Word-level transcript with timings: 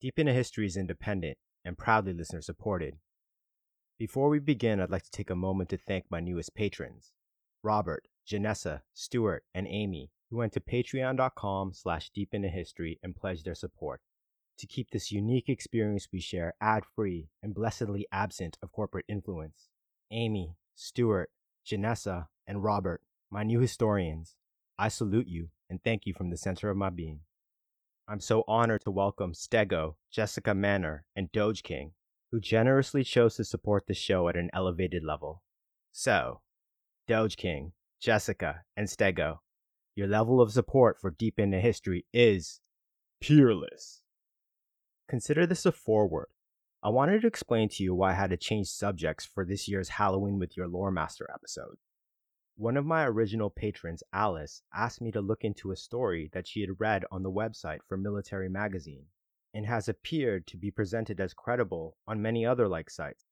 Deep 0.00 0.18
into 0.18 0.32
History 0.32 0.64
is 0.64 0.78
independent 0.78 1.36
and 1.62 1.76
proudly 1.76 2.14
listener 2.14 2.40
supported. 2.40 2.96
Before 3.98 4.30
we 4.30 4.38
begin, 4.38 4.80
I'd 4.80 4.90
like 4.90 5.02
to 5.02 5.10
take 5.10 5.28
a 5.28 5.36
moment 5.36 5.68
to 5.70 5.76
thank 5.76 6.06
my 6.10 6.20
newest 6.20 6.54
patrons, 6.54 7.12
Robert, 7.62 8.08
Janessa, 8.26 8.80
Stuart, 8.94 9.44
and 9.54 9.66
Amy, 9.68 10.10
who 10.30 10.38
went 10.38 10.54
to 10.54 10.60
patreon.com 10.60 11.74
slash 11.74 12.08
deep 12.14 12.32
history 12.32 12.98
and 13.02 13.14
pledged 13.14 13.44
their 13.44 13.54
support 13.54 14.00
to 14.56 14.66
keep 14.66 14.90
this 14.90 15.12
unique 15.12 15.50
experience 15.50 16.08
we 16.10 16.20
share 16.20 16.54
ad-free 16.62 17.28
and 17.42 17.54
blessedly 17.54 18.06
absent 18.10 18.56
of 18.62 18.72
corporate 18.72 19.04
influence. 19.06 19.68
Amy, 20.10 20.56
Stuart, 20.74 21.30
Janessa, 21.66 22.28
and 22.46 22.64
Robert, 22.64 23.02
my 23.30 23.42
new 23.42 23.60
historians, 23.60 24.34
I 24.78 24.88
salute 24.88 25.28
you 25.28 25.48
and 25.68 25.84
thank 25.84 26.06
you 26.06 26.14
from 26.14 26.30
the 26.30 26.38
center 26.38 26.70
of 26.70 26.76
my 26.78 26.88
being. 26.88 27.20
I'm 28.10 28.18
so 28.18 28.42
honored 28.48 28.80
to 28.80 28.90
welcome 28.90 29.34
Stego, 29.34 29.94
Jessica 30.10 30.52
Manor, 30.52 31.04
and 31.14 31.30
Doge 31.30 31.62
King, 31.62 31.92
who 32.32 32.40
generously 32.40 33.04
chose 33.04 33.36
to 33.36 33.44
support 33.44 33.86
the 33.86 33.94
show 33.94 34.28
at 34.28 34.36
an 34.36 34.50
elevated 34.52 35.04
level. 35.04 35.44
So, 35.92 36.40
Doge 37.06 37.36
King, 37.36 37.70
Jessica, 38.00 38.62
and 38.76 38.88
Stego, 38.88 39.38
your 39.94 40.08
level 40.08 40.40
of 40.40 40.50
support 40.50 41.00
for 41.00 41.12
Deep 41.12 41.38
into 41.38 41.60
History 41.60 42.04
is 42.12 42.60
peerless. 43.20 44.02
Consider 45.08 45.46
this 45.46 45.64
a 45.64 45.70
foreword. 45.70 46.30
I 46.82 46.88
wanted 46.88 47.20
to 47.20 47.28
explain 47.28 47.68
to 47.68 47.84
you 47.84 47.94
why 47.94 48.10
I 48.10 48.14
had 48.14 48.30
to 48.30 48.36
change 48.36 48.66
subjects 48.66 49.24
for 49.24 49.44
this 49.44 49.68
year's 49.68 49.90
Halloween 49.90 50.40
with 50.40 50.56
Your 50.56 50.66
Lore 50.66 50.90
Master 50.90 51.30
episode. 51.32 51.76
One 52.60 52.76
of 52.76 52.84
my 52.84 53.06
original 53.06 53.48
patrons, 53.48 54.02
Alice, 54.12 54.62
asked 54.74 55.00
me 55.00 55.10
to 55.12 55.22
look 55.22 55.44
into 55.44 55.70
a 55.70 55.76
story 55.76 56.28
that 56.34 56.46
she 56.46 56.60
had 56.60 56.78
read 56.78 57.06
on 57.10 57.22
the 57.22 57.30
website 57.30 57.78
for 57.88 57.96
Military 57.96 58.50
Magazine 58.50 59.06
and 59.54 59.64
has 59.64 59.88
appeared 59.88 60.46
to 60.48 60.58
be 60.58 60.70
presented 60.70 61.22
as 61.22 61.32
credible 61.32 61.96
on 62.06 62.20
many 62.20 62.44
other 62.44 62.68
like 62.68 62.90
sites. 62.90 63.24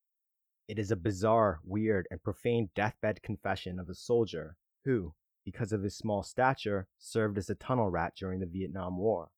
It 0.67 0.79
is 0.79 0.91
a 0.91 0.97
bizarre, 0.97 1.61
weird, 1.63 2.09
and 2.11 2.23
profane 2.23 2.71
deathbed 2.75 3.23
confession 3.23 3.79
of 3.79 3.91
a 3.91 3.95
soldier 3.95 4.57
who, 4.87 5.13
because 5.45 5.75
of 5.75 5.83
his 5.83 5.99
small 5.99 6.23
stature, 6.23 6.89
served 6.97 7.37
as 7.37 7.51
a 7.51 7.55
tunnel 7.55 7.91
rat 7.91 8.15
during 8.17 8.41
the 8.41 8.47
Vietnam 8.47 8.97
War. 8.97 9.29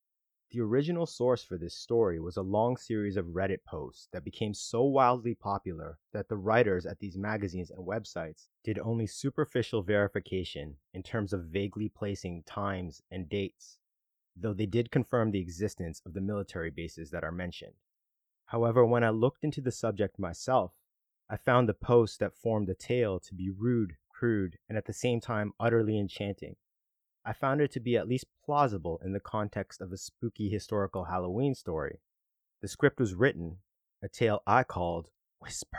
The 0.52 0.60
original 0.60 1.06
source 1.06 1.44
for 1.44 1.56
this 1.56 1.76
story 1.76 2.18
was 2.18 2.36
a 2.36 2.42
long 2.42 2.76
series 2.76 3.16
of 3.16 3.26
Reddit 3.26 3.62
posts 3.64 4.08
that 4.10 4.24
became 4.24 4.52
so 4.52 4.82
wildly 4.82 5.32
popular 5.32 6.00
that 6.12 6.28
the 6.28 6.36
writers 6.36 6.86
at 6.86 6.98
these 6.98 7.16
magazines 7.16 7.70
and 7.70 7.86
websites 7.86 8.48
did 8.64 8.76
only 8.80 9.06
superficial 9.06 9.84
verification 9.84 10.78
in 10.92 11.04
terms 11.04 11.32
of 11.32 11.44
vaguely 11.44 11.88
placing 11.88 12.42
times 12.42 13.00
and 13.12 13.28
dates, 13.28 13.78
though 14.34 14.52
they 14.52 14.66
did 14.66 14.90
confirm 14.90 15.30
the 15.30 15.38
existence 15.38 16.02
of 16.04 16.14
the 16.14 16.20
military 16.20 16.70
bases 16.70 17.10
that 17.10 17.22
are 17.22 17.30
mentioned. 17.30 17.74
However, 18.46 18.84
when 18.84 19.04
I 19.04 19.10
looked 19.10 19.44
into 19.44 19.60
the 19.60 19.70
subject 19.70 20.18
myself, 20.18 20.72
I 21.28 21.36
found 21.36 21.68
the 21.68 21.74
posts 21.74 22.16
that 22.16 22.34
formed 22.34 22.66
the 22.66 22.74
tale 22.74 23.20
to 23.20 23.34
be 23.36 23.50
rude, 23.50 23.98
crude, 24.08 24.58
and 24.68 24.76
at 24.76 24.86
the 24.86 24.92
same 24.92 25.20
time 25.20 25.52
utterly 25.60 25.96
enchanting. 25.96 26.56
I 27.24 27.34
found 27.34 27.60
it 27.60 27.70
to 27.72 27.80
be 27.80 27.96
at 27.96 28.08
least 28.08 28.24
plausible 28.44 28.98
in 29.04 29.12
the 29.12 29.20
context 29.20 29.80
of 29.80 29.92
a 29.92 29.98
spooky 29.98 30.48
historical 30.48 31.04
Halloween 31.04 31.54
story. 31.54 32.00
The 32.62 32.68
script 32.68 32.98
was 32.98 33.14
written, 33.14 33.58
a 34.02 34.08
tale 34.08 34.42
I 34.46 34.62
called 34.64 35.08
Whisper. 35.38 35.78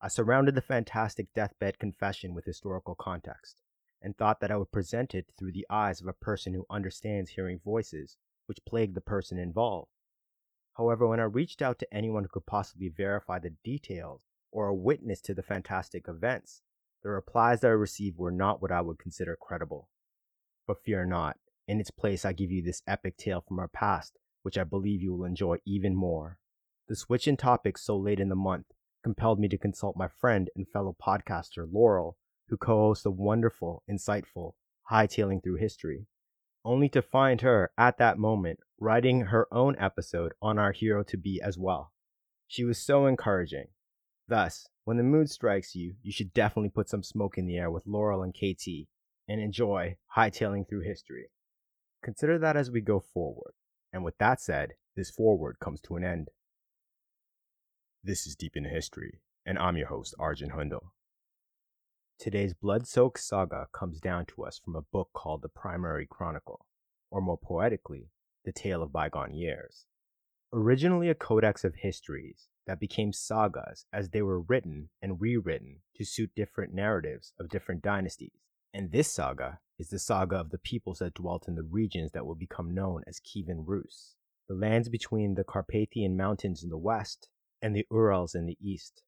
I 0.00 0.08
surrounded 0.08 0.54
the 0.54 0.60
fantastic 0.60 1.32
deathbed 1.32 1.78
confession 1.78 2.34
with 2.34 2.44
historical 2.44 2.96
context, 2.96 3.62
and 4.02 4.16
thought 4.16 4.40
that 4.40 4.50
I 4.50 4.56
would 4.56 4.72
present 4.72 5.14
it 5.14 5.32
through 5.38 5.52
the 5.52 5.66
eyes 5.70 6.00
of 6.00 6.08
a 6.08 6.12
person 6.12 6.54
who 6.54 6.66
understands 6.68 7.30
hearing 7.30 7.60
voices, 7.64 8.16
which 8.46 8.64
plague 8.66 8.94
the 8.94 9.00
person 9.00 9.38
involved. 9.38 9.90
However, 10.76 11.06
when 11.06 11.20
I 11.20 11.24
reached 11.24 11.62
out 11.62 11.78
to 11.80 11.94
anyone 11.94 12.24
who 12.24 12.28
could 12.28 12.46
possibly 12.46 12.88
verify 12.88 13.38
the 13.38 13.54
details 13.64 14.22
or 14.50 14.66
a 14.66 14.74
witness 14.74 15.20
to 15.22 15.34
the 15.34 15.42
fantastic 15.42 16.06
events, 16.08 16.62
the 17.02 17.10
replies 17.10 17.60
that 17.60 17.68
I 17.68 17.70
received 17.70 18.18
were 18.18 18.32
not 18.32 18.60
what 18.60 18.72
I 18.72 18.80
would 18.80 18.98
consider 18.98 19.36
credible. 19.40 19.88
But 20.68 20.84
fear 20.84 21.06
not. 21.06 21.38
In 21.66 21.80
its 21.80 21.90
place, 21.90 22.26
I 22.26 22.34
give 22.34 22.50
you 22.50 22.62
this 22.62 22.82
epic 22.86 23.16
tale 23.16 23.40
from 23.40 23.58
our 23.58 23.68
past, 23.68 24.18
which 24.42 24.58
I 24.58 24.64
believe 24.64 25.00
you 25.00 25.14
will 25.14 25.24
enjoy 25.24 25.56
even 25.64 25.96
more. 25.96 26.38
The 26.88 26.94
switch 26.94 27.26
in 27.26 27.38
topics 27.38 27.82
so 27.82 27.96
late 27.96 28.20
in 28.20 28.28
the 28.28 28.36
month 28.36 28.66
compelled 29.02 29.40
me 29.40 29.48
to 29.48 29.56
consult 29.56 29.96
my 29.96 30.08
friend 30.08 30.50
and 30.54 30.68
fellow 30.68 30.94
podcaster, 31.02 31.66
Laurel, 31.72 32.18
who 32.48 32.58
co 32.58 32.76
hosts 32.80 33.06
a 33.06 33.10
wonderful, 33.10 33.82
insightful, 33.90 34.52
hightailing 34.90 35.42
through 35.42 35.56
history, 35.56 36.06
only 36.66 36.90
to 36.90 37.00
find 37.00 37.40
her, 37.40 37.70
at 37.78 37.96
that 37.96 38.18
moment, 38.18 38.60
writing 38.78 39.22
her 39.22 39.48
own 39.50 39.74
episode 39.78 40.34
on 40.42 40.58
our 40.58 40.72
hero 40.72 41.02
to 41.04 41.16
be 41.16 41.40
as 41.40 41.56
well. 41.56 41.92
She 42.46 42.64
was 42.64 42.78
so 42.78 43.06
encouraging. 43.06 43.68
Thus, 44.26 44.68
when 44.84 44.98
the 44.98 45.02
mood 45.02 45.30
strikes 45.30 45.74
you, 45.74 45.94
you 46.02 46.12
should 46.12 46.34
definitely 46.34 46.68
put 46.68 46.90
some 46.90 47.02
smoke 47.02 47.38
in 47.38 47.46
the 47.46 47.56
air 47.56 47.70
with 47.70 47.86
Laurel 47.86 48.22
and 48.22 48.34
KT 48.34 48.86
and 49.28 49.40
enjoy 49.40 49.96
hightailing 50.16 50.68
through 50.68 50.80
history. 50.80 51.30
Consider 52.02 52.38
that 52.38 52.56
as 52.56 52.70
we 52.70 52.80
go 52.80 52.98
forward. 53.00 53.52
And 53.92 54.04
with 54.04 54.16
that 54.18 54.40
said, 54.40 54.74
this 54.96 55.10
forward 55.10 55.58
comes 55.60 55.80
to 55.82 55.96
an 55.96 56.04
end. 56.04 56.28
This 58.02 58.26
is 58.26 58.36
Deep 58.36 58.56
into 58.56 58.70
History, 58.70 59.20
and 59.44 59.58
I'm 59.58 59.76
your 59.76 59.88
host, 59.88 60.14
Arjun 60.18 60.50
Hundal. 60.50 60.90
Today's 62.18 62.54
blood 62.54 62.86
soaked 62.86 63.20
saga 63.20 63.68
comes 63.72 64.00
down 64.00 64.26
to 64.26 64.44
us 64.44 64.58
from 64.58 64.74
a 64.74 64.82
book 64.82 65.10
called 65.12 65.42
The 65.42 65.48
Primary 65.48 66.06
Chronicle, 66.08 66.66
or 67.10 67.20
more 67.20 67.38
poetically, 67.38 68.10
The 68.44 68.52
Tale 68.52 68.82
of 68.82 68.92
Bygone 68.92 69.34
Years. 69.34 69.86
Originally 70.52 71.10
a 71.10 71.14
codex 71.14 71.64
of 71.64 71.74
histories 71.76 72.48
that 72.66 72.80
became 72.80 73.12
sagas 73.12 73.86
as 73.92 74.10
they 74.10 74.22
were 74.22 74.40
written 74.40 74.88
and 75.02 75.20
rewritten 75.20 75.80
to 75.96 76.04
suit 76.04 76.30
different 76.34 76.72
narratives 76.72 77.34
of 77.38 77.48
different 77.48 77.82
dynasties. 77.82 78.47
And 78.74 78.92
this 78.92 79.10
saga 79.10 79.60
is 79.78 79.88
the 79.88 79.98
saga 79.98 80.36
of 80.36 80.50
the 80.50 80.58
peoples 80.58 80.98
that 80.98 81.14
dwelt 81.14 81.48
in 81.48 81.54
the 81.54 81.62
regions 81.62 82.12
that 82.12 82.26
will 82.26 82.34
become 82.34 82.74
known 82.74 83.02
as 83.06 83.20
Kievan 83.20 83.64
Rus, 83.66 84.14
the 84.48 84.54
lands 84.54 84.88
between 84.88 85.34
the 85.34 85.44
Carpathian 85.44 86.16
Mountains 86.16 86.62
in 86.62 86.68
the 86.68 86.76
west 86.76 87.28
and 87.62 87.74
the 87.74 87.86
Urals 87.90 88.34
in 88.34 88.46
the 88.46 88.58
east, 88.60 89.02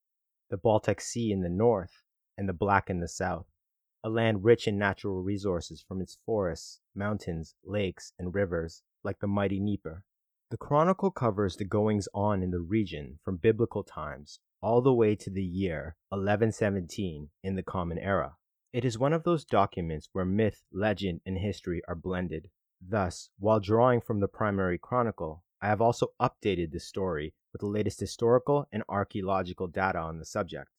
the 0.48 0.56
Baltic 0.56 1.00
Sea 1.00 1.30
in 1.30 1.42
the 1.42 1.48
north 1.48 2.02
and 2.38 2.48
the 2.48 2.52
Black 2.52 2.88
in 2.88 3.00
the 3.00 3.08
south, 3.08 3.46
a 4.02 4.08
land 4.08 4.44
rich 4.44 4.66
in 4.66 4.78
natural 4.78 5.22
resources 5.22 5.84
from 5.86 6.00
its 6.00 6.18
forests, 6.24 6.80
mountains, 6.94 7.54
lakes, 7.64 8.12
and 8.18 8.34
rivers, 8.34 8.82
like 9.04 9.18
the 9.20 9.26
mighty 9.26 9.58
Dnieper. 9.58 10.04
The 10.50 10.56
chronicle 10.56 11.10
covers 11.10 11.56
the 11.56 11.64
goings 11.64 12.08
on 12.14 12.42
in 12.42 12.50
the 12.50 12.60
region 12.60 13.18
from 13.22 13.36
biblical 13.36 13.84
times 13.84 14.40
all 14.62 14.82
the 14.82 14.94
way 14.94 15.14
to 15.16 15.30
the 15.30 15.44
year 15.44 15.96
1117 16.08 17.28
in 17.42 17.56
the 17.56 17.62
Common 17.62 17.98
Era. 17.98 18.36
It 18.72 18.84
is 18.84 18.98
one 18.98 19.12
of 19.12 19.24
those 19.24 19.44
documents 19.44 20.08
where 20.12 20.24
myth, 20.24 20.62
legend, 20.72 21.22
and 21.26 21.36
history 21.36 21.82
are 21.88 21.96
blended. 21.96 22.50
Thus, 22.80 23.30
while 23.38 23.58
drawing 23.58 24.00
from 24.00 24.20
the 24.20 24.28
primary 24.28 24.78
chronicle, 24.78 25.42
I 25.60 25.66
have 25.66 25.80
also 25.80 26.12
updated 26.20 26.70
the 26.70 26.78
story 26.78 27.34
with 27.52 27.60
the 27.60 27.66
latest 27.66 27.98
historical 27.98 28.68
and 28.70 28.84
archaeological 28.88 29.66
data 29.66 29.98
on 29.98 30.18
the 30.18 30.24
subject. 30.24 30.70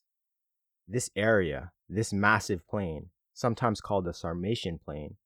This 0.88 1.10
area, 1.18 1.74
this 1.90 2.14
massive 2.14 2.66
plain, 2.66 3.10
sometimes 3.34 3.82
called 3.82 4.06
the 4.06 4.14
Sarmatian 4.14 4.80
Plain, 4.80 5.18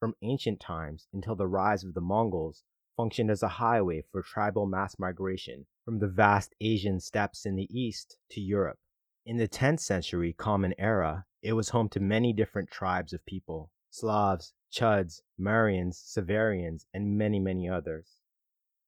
from 0.00 0.16
ancient 0.20 0.58
times 0.58 1.06
until 1.12 1.36
the 1.36 1.46
rise 1.46 1.84
of 1.84 1.94
the 1.94 2.00
Mongols, 2.00 2.64
functioned 2.96 3.30
as 3.30 3.44
a 3.44 3.48
highway 3.48 4.02
for 4.10 4.22
tribal 4.22 4.66
mass 4.66 4.98
migration 4.98 5.66
from 5.84 6.00
the 6.00 6.08
vast 6.08 6.52
Asian 6.60 6.98
steppes 6.98 7.46
in 7.46 7.54
the 7.54 7.68
east 7.70 8.18
to 8.30 8.40
Europe. 8.40 8.80
In 9.26 9.36
the 9.36 9.48
10th 9.48 9.80
century 9.80 10.32
Common 10.32 10.74
Era, 10.78 11.26
it 11.42 11.52
was 11.52 11.68
home 11.68 11.88
to 11.90 12.00
many 12.00 12.32
different 12.32 12.70
tribes 12.70 13.12
of 13.12 13.26
people 13.26 13.70
Slavs, 13.90 14.54
Chuds, 14.70 15.22
Marians, 15.38 15.96
Severians, 15.96 16.86
and 16.94 17.16
many, 17.16 17.38
many 17.38 17.68
others. 17.68 18.20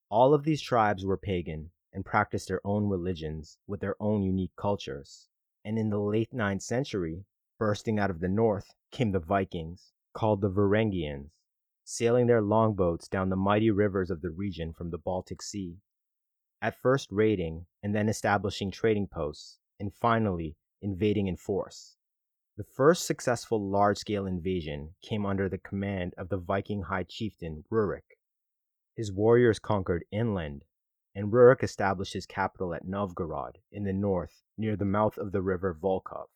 All 0.08 0.34
of 0.34 0.44
these 0.44 0.60
tribes 0.60 1.04
were 1.04 1.16
pagan 1.16 1.70
and 1.92 2.04
practiced 2.04 2.48
their 2.48 2.66
own 2.66 2.88
religions 2.88 3.58
with 3.66 3.80
their 3.80 3.96
own 4.00 4.22
unique 4.22 4.56
cultures. 4.56 5.28
And 5.64 5.78
in 5.78 5.90
the 5.90 6.00
late 6.00 6.32
9th 6.32 6.62
century, 6.62 7.26
bursting 7.58 7.98
out 7.98 8.10
of 8.10 8.20
the 8.20 8.28
north, 8.28 8.74
came 8.90 9.12
the 9.12 9.20
Vikings, 9.20 9.92
called 10.12 10.40
the 10.40 10.50
Varangians, 10.50 11.30
sailing 11.84 12.26
their 12.26 12.42
longboats 12.42 13.08
down 13.08 13.28
the 13.28 13.36
mighty 13.36 13.70
rivers 13.70 14.10
of 14.10 14.22
the 14.22 14.30
region 14.30 14.72
from 14.72 14.90
the 14.90 14.98
Baltic 14.98 15.42
Sea. 15.42 15.76
At 16.62 16.74
first 16.74 17.12
raiding, 17.12 17.66
and 17.82 17.94
then 17.94 18.08
establishing 18.08 18.70
trading 18.70 19.06
posts, 19.06 19.59
and 19.80 19.92
finally 19.94 20.56
invading 20.82 21.26
in 21.26 21.36
force. 21.36 21.96
The 22.56 22.64
first 22.64 23.06
successful 23.06 23.70
large 23.70 23.96
scale 23.96 24.26
invasion 24.26 24.94
came 25.00 25.24
under 25.24 25.48
the 25.48 25.58
command 25.58 26.14
of 26.18 26.28
the 26.28 26.36
Viking 26.36 26.82
high 26.82 27.04
chieftain 27.04 27.64
Rurik. 27.70 28.18
His 28.94 29.10
warriors 29.10 29.58
conquered 29.58 30.04
inland, 30.12 30.64
and 31.14 31.32
Rurik 31.32 31.62
established 31.62 32.12
his 32.12 32.26
capital 32.26 32.74
at 32.74 32.86
Novgorod 32.86 33.58
in 33.72 33.84
the 33.84 33.92
north 33.92 34.42
near 34.58 34.76
the 34.76 34.84
mouth 34.84 35.16
of 35.16 35.32
the 35.32 35.40
river 35.42 35.72
Volkhov. 35.74 36.28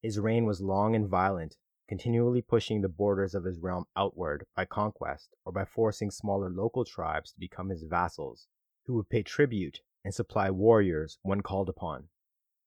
His 0.00 0.18
reign 0.18 0.46
was 0.46 0.62
long 0.62 0.94
and 0.96 1.08
violent, 1.08 1.58
continually 1.88 2.42
pushing 2.42 2.80
the 2.80 2.88
borders 2.88 3.34
of 3.34 3.44
his 3.44 3.58
realm 3.58 3.84
outward 3.94 4.46
by 4.56 4.64
conquest 4.64 5.34
or 5.44 5.52
by 5.52 5.64
forcing 5.64 6.10
smaller 6.10 6.48
local 6.48 6.84
tribes 6.84 7.32
to 7.32 7.38
become 7.38 7.68
his 7.68 7.82
vassals 7.84 8.48
who 8.86 8.94
would 8.94 9.08
pay 9.08 9.22
tribute 9.22 9.80
and 10.04 10.14
supply 10.14 10.50
warriors 10.50 11.18
when 11.22 11.42
called 11.42 11.68
upon. 11.68 12.08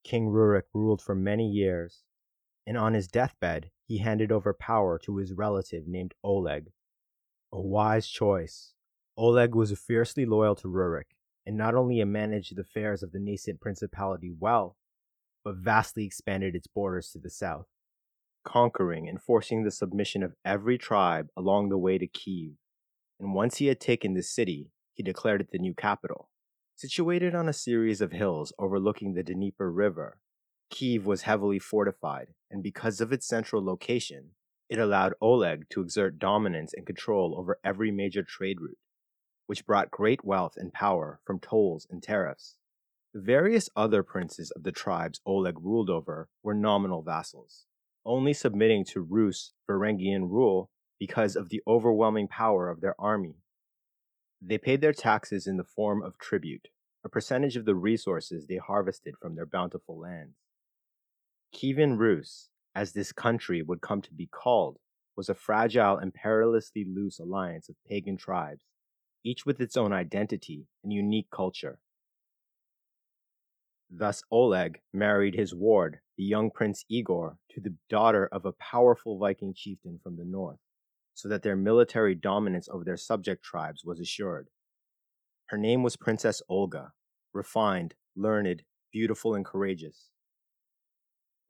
King 0.03 0.29
Rurik 0.29 0.65
ruled 0.73 1.01
for 1.01 1.15
many 1.15 1.49
years, 1.49 2.03
and 2.65 2.77
on 2.77 2.93
his 2.93 3.07
deathbed 3.07 3.71
he 3.85 3.97
handed 3.97 4.31
over 4.31 4.53
power 4.53 4.99
to 4.99 5.17
his 5.17 5.33
relative 5.33 5.87
named 5.87 6.13
Oleg. 6.23 6.71
A 7.51 7.59
wise 7.59 8.07
choice. 8.07 8.73
Oleg 9.17 9.55
was 9.55 9.77
fiercely 9.77 10.25
loyal 10.25 10.55
to 10.55 10.67
Rurik, 10.67 11.15
and 11.45 11.57
not 11.57 11.75
only 11.75 12.03
managed 12.03 12.55
the 12.55 12.61
affairs 12.61 13.01
of 13.01 13.11
the 13.11 13.19
nascent 13.19 13.59
principality 13.59 14.31
well, 14.39 14.77
but 15.43 15.55
vastly 15.55 16.05
expanded 16.05 16.55
its 16.55 16.67
borders 16.67 17.11
to 17.11 17.19
the 17.19 17.29
south, 17.29 17.67
conquering 18.43 19.09
and 19.09 19.21
forcing 19.21 19.63
the 19.63 19.71
submission 19.71 20.21
of 20.21 20.35
every 20.45 20.77
tribe 20.77 21.29
along 21.35 21.69
the 21.69 21.77
way 21.77 21.97
to 21.97 22.07
Kiev. 22.07 22.53
And 23.19 23.33
once 23.33 23.57
he 23.57 23.67
had 23.67 23.79
taken 23.79 24.13
the 24.13 24.23
city, 24.23 24.71
he 24.93 25.03
declared 25.03 25.41
it 25.41 25.51
the 25.51 25.59
new 25.59 25.73
capital. 25.73 26.29
Situated 26.79 27.35
on 27.35 27.49
a 27.49 27.51
series 27.51 27.99
of 27.99 28.13
hills 28.13 28.53
overlooking 28.57 29.13
the 29.13 29.21
Dnieper 29.21 29.69
River, 29.69 30.21
Kiev 30.69 31.05
was 31.05 31.23
heavily 31.23 31.59
fortified, 31.59 32.29
and 32.49 32.63
because 32.63 33.01
of 33.01 33.11
its 33.11 33.27
central 33.27 33.61
location, 33.61 34.29
it 34.69 34.79
allowed 34.79 35.13
Oleg 35.19 35.67
to 35.71 35.81
exert 35.81 36.19
dominance 36.19 36.73
and 36.73 36.85
control 36.85 37.37
over 37.37 37.59
every 37.65 37.91
major 37.91 38.23
trade 38.23 38.61
route, 38.61 38.77
which 39.45 39.65
brought 39.65 39.91
great 39.91 40.23
wealth 40.23 40.53
and 40.55 40.71
power 40.71 41.19
from 41.25 41.41
tolls 41.41 41.85
and 41.89 42.01
tariffs. 42.01 42.55
The 43.13 43.19
various 43.19 43.69
other 43.75 44.01
princes 44.01 44.49
of 44.51 44.63
the 44.63 44.71
tribes 44.71 45.19
Oleg 45.25 45.59
ruled 45.59 45.89
over 45.89 46.29
were 46.43 46.53
nominal 46.53 47.01
vassals, 47.01 47.65
only 48.05 48.31
submitting 48.31 48.85
to 48.85 49.01
Rus 49.01 49.51
Varangian 49.69 50.29
rule 50.29 50.71
because 50.97 51.35
of 51.35 51.49
the 51.49 51.61
overwhelming 51.67 52.29
power 52.29 52.69
of 52.69 52.79
their 52.79 52.95
army 52.97 53.35
they 54.41 54.57
paid 54.57 54.81
their 54.81 54.94
taxes 54.94 55.47
in 55.47 55.57
the 55.57 55.63
form 55.63 56.01
of 56.01 56.18
tribute, 56.18 56.69
a 57.03 57.09
percentage 57.09 57.56
of 57.56 57.65
the 57.65 57.75
resources 57.75 58.47
they 58.47 58.57
harvested 58.57 59.15
from 59.21 59.36
their 59.36 59.45
bountiful 59.45 60.00
lands. 60.00 60.38
Kievan 61.53 61.97
Rus, 61.97 62.50
as 62.75 62.94
this 62.94 63.12
country 63.12 63.62
would 63.62 63.81
come 63.81 64.01
to 64.01 64.13
be 64.13 64.27
called, 64.27 64.77
was 65.15 65.30
a 65.30 65.33
fragile 65.33 65.97
and 65.97 66.13
perilously 66.13 66.86
loose 66.86 67.19
alliance 67.19 67.68
of 67.68 67.75
pagan 67.88 68.15
tribes, 68.15 68.63
each 69.25 69.45
with 69.45 69.59
its 69.59 69.75
own 69.75 69.91
identity 69.91 70.68
and 70.83 70.94
unique 70.94 71.30
culture. 71.30 71.80
Thus 73.89 74.24
Oleg 74.31 74.80
married 74.94 75.35
his 75.35 75.53
ward, 75.53 76.00
the 76.15 76.24
young 76.24 76.51
prince 76.51 76.85
Igor, 76.88 77.38
to 77.51 77.59
the 77.59 77.75
daughter 77.89 78.27
of 78.31 78.45
a 78.45 78.53
powerful 78.53 79.18
Viking 79.18 79.53
chieftain 79.53 80.00
from 80.01 80.15
the 80.15 80.25
north 80.25 80.59
so 81.19 81.27
that 81.27 81.44
their 81.44 81.57
military 81.57 82.16
dominance 82.16 82.69
over 82.71 82.86
their 82.86 82.95
subject 82.95 83.44
tribes 83.44 83.83
was 83.83 84.00
assured. 84.00 84.48
Her 85.48 85.57
name 85.57 85.83
was 85.83 85.98
Princess 85.98 86.42
Olga, 86.48 86.94
refined, 87.33 87.95
learned, 88.16 88.63
beautiful, 88.94 89.36
and 89.36 89.44
courageous. 89.44 90.12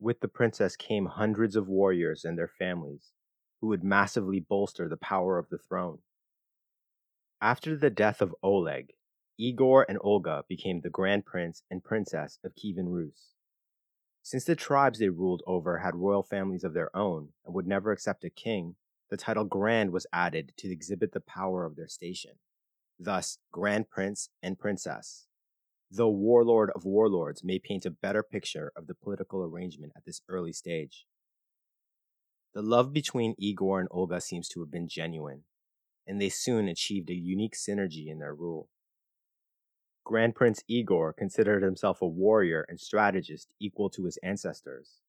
With 0.00 0.18
the 0.18 0.26
princess 0.26 0.74
came 0.74 1.06
hundreds 1.06 1.54
of 1.54 1.68
warriors 1.68 2.24
and 2.24 2.36
their 2.36 2.48
families, 2.48 3.12
who 3.60 3.68
would 3.68 3.84
massively 3.84 4.40
bolster 4.40 4.88
the 4.88 4.96
power 4.96 5.38
of 5.38 5.48
the 5.50 5.58
throne. 5.58 5.98
After 7.40 7.76
the 7.76 7.90
death 7.90 8.20
of 8.20 8.34
Oleg, 8.42 8.94
Igor 9.38 9.86
and 9.88 10.00
Olga 10.00 10.42
became 10.48 10.80
the 10.80 10.90
Grand 10.90 11.26
Prince 11.26 11.62
and 11.70 11.84
Princess 11.84 12.40
of 12.42 12.56
Kievan 12.56 12.88
Rus. 12.88 13.34
Since 14.20 14.46
the 14.46 14.56
tribes 14.56 14.98
they 14.98 15.10
ruled 15.10 15.44
over 15.46 15.78
had 15.78 15.94
royal 15.94 16.24
families 16.24 16.64
of 16.64 16.74
their 16.74 16.94
own 16.96 17.28
and 17.44 17.54
would 17.54 17.68
never 17.68 17.92
accept 17.92 18.24
a 18.24 18.30
king, 18.30 18.74
the 19.10 19.16
title 19.16 19.44
Grand 19.44 19.90
was 19.90 20.06
added 20.12 20.52
to 20.56 20.70
exhibit 20.70 21.12
the 21.12 21.20
power 21.20 21.64
of 21.64 21.76
their 21.76 21.88
station. 21.88 22.32
Thus, 22.98 23.38
Grand 23.50 23.90
Prince 23.90 24.30
and 24.42 24.58
Princess. 24.58 25.26
Though 25.90 26.10
Warlord 26.10 26.70
of 26.76 26.84
Warlords 26.84 27.42
may 27.42 27.58
paint 27.58 27.84
a 27.84 27.90
better 27.90 28.22
picture 28.22 28.72
of 28.76 28.86
the 28.86 28.94
political 28.94 29.42
arrangement 29.42 29.92
at 29.96 30.04
this 30.04 30.22
early 30.28 30.52
stage. 30.52 31.06
The 32.54 32.62
love 32.62 32.92
between 32.92 33.34
Igor 33.38 33.80
and 33.80 33.88
Olga 33.90 34.20
seems 34.20 34.48
to 34.50 34.60
have 34.60 34.70
been 34.70 34.88
genuine, 34.88 35.42
and 36.06 36.20
they 36.20 36.28
soon 36.28 36.68
achieved 36.68 37.10
a 37.10 37.14
unique 37.14 37.56
synergy 37.56 38.06
in 38.06 38.20
their 38.20 38.34
rule. 38.34 38.68
Grand 40.04 40.34
Prince 40.36 40.62
Igor 40.68 41.12
considered 41.12 41.62
himself 41.62 42.00
a 42.00 42.06
warrior 42.06 42.64
and 42.68 42.80
strategist 42.80 43.52
equal 43.60 43.90
to 43.90 44.04
his 44.04 44.18
ancestors 44.22 45.00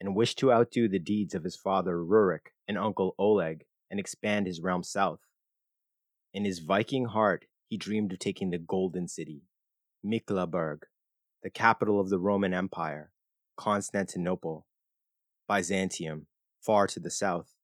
and 0.00 0.14
wished 0.14 0.38
to 0.38 0.52
outdo 0.52 0.88
the 0.88 0.98
deeds 0.98 1.34
of 1.34 1.44
his 1.44 1.56
father 1.56 1.96
Rurik 1.96 2.52
and 2.66 2.78
uncle 2.78 3.14
Oleg 3.18 3.64
and 3.90 4.00
expand 4.00 4.46
his 4.46 4.60
realm 4.60 4.82
south. 4.82 5.20
In 6.32 6.44
his 6.44 6.60
Viking 6.60 7.06
heart, 7.06 7.46
he 7.68 7.76
dreamed 7.76 8.12
of 8.12 8.18
taking 8.18 8.50
the 8.50 8.58
Golden 8.58 9.08
City, 9.08 9.42
Miklaburg, 10.04 10.84
the 11.42 11.50
capital 11.50 12.00
of 12.00 12.08
the 12.08 12.18
Roman 12.18 12.54
Empire, 12.54 13.12
Constantinople, 13.56 14.66
Byzantium, 15.48 16.26
far 16.60 16.86
to 16.86 17.00
the 17.00 17.10
south. 17.10 17.54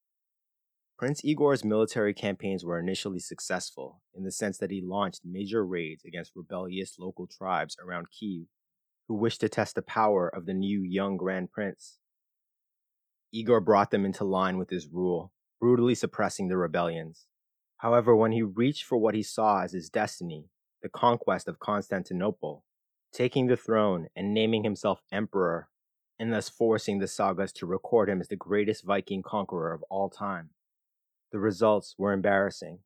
Prince 0.99 1.25
Igor's 1.25 1.65
military 1.65 2.15
campaigns 2.15 2.65
were 2.65 2.79
initially 2.79 3.19
successful 3.19 4.01
in 4.15 4.25
the 4.25 4.33
sense 4.33 4.59
that 4.59 4.71
he 4.71 4.81
launched 4.83 5.21
major 5.25 5.65
raids 5.65 6.05
against 6.05 6.33
rebellious 6.35 6.97
local 6.99 7.27
tribes 7.27 7.77
around 7.83 8.07
Kiev 8.11 8.47
who 9.09 9.15
wished 9.15 9.41
to 9.41 9.49
test 9.49 9.75
the 9.75 9.83
power 9.83 10.29
of 10.29 10.47
the 10.47 10.55
new 10.55 10.83
young 10.83 11.17
Grand 11.17 11.51
Prince. 11.53 11.99
Igor 13.33 13.61
brought 13.61 13.91
them 13.91 14.05
into 14.05 14.25
line 14.25 14.59
with 14.59 14.71
his 14.71 14.89
rule, 14.89 15.33
brutally 15.61 15.95
suppressing 15.95 16.49
the 16.49 16.57
rebellions. 16.57 17.27
However, 17.79 18.17
when 18.17 18.33
he 18.33 18.43
reached 18.43 18.85
for 18.85 18.97
what 18.97 19.15
he 19.15 19.23
saw 19.23 19.63
as 19.63 19.73
his 19.73 19.91
destiny, 19.91 20.51
the 20.83 20.89
conquest 20.89 21.49
of 21.49 21.59
Constantinople, 21.59 22.65
taking 23.13 23.47
the 23.47 23.57
throne 23.57 24.09
and 24.15 24.33
naming 24.33 24.65
himself 24.65 25.03
emperor, 25.13 25.69
and 26.19 26.33
thus 26.33 26.49
forcing 26.49 26.99
the 26.99 27.09
sagas 27.09 27.53
to 27.53 27.67
record 27.67 28.09
him 28.09 28.21
as 28.21 28.29
the 28.29 28.37
greatest 28.37 28.85
Viking 28.85 29.23
conqueror 29.23 29.73
of 29.73 29.83
all 29.91 30.09
time, 30.09 30.51
the 31.33 31.39
results 31.39 31.95
were 31.99 32.13
embarrassing. 32.13 32.79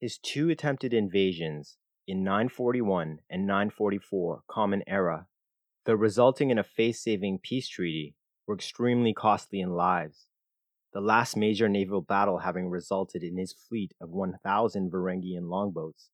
His 0.00 0.18
two 0.18 0.50
attempted 0.50 0.94
invasions 0.94 1.76
in 2.06 2.22
941 2.22 3.20
and 3.28 3.46
944 3.46 4.42
Common 4.48 4.82
Era, 4.86 5.26
though 5.84 5.94
resulting 5.94 6.50
in 6.50 6.58
a 6.58 6.64
face 6.64 7.02
saving 7.02 7.38
peace 7.38 7.68
treaty, 7.68 8.14
were 8.50 8.56
extremely 8.56 9.14
costly 9.14 9.60
in 9.60 9.70
lives, 9.70 10.26
the 10.92 11.00
last 11.00 11.36
major 11.36 11.68
naval 11.68 12.00
battle 12.00 12.38
having 12.38 12.68
resulted 12.68 13.22
in 13.22 13.36
his 13.36 13.52
fleet 13.52 13.94
of 14.00 14.10
1,000 14.10 14.90
Varangian 14.90 15.48
longboats 15.48 16.10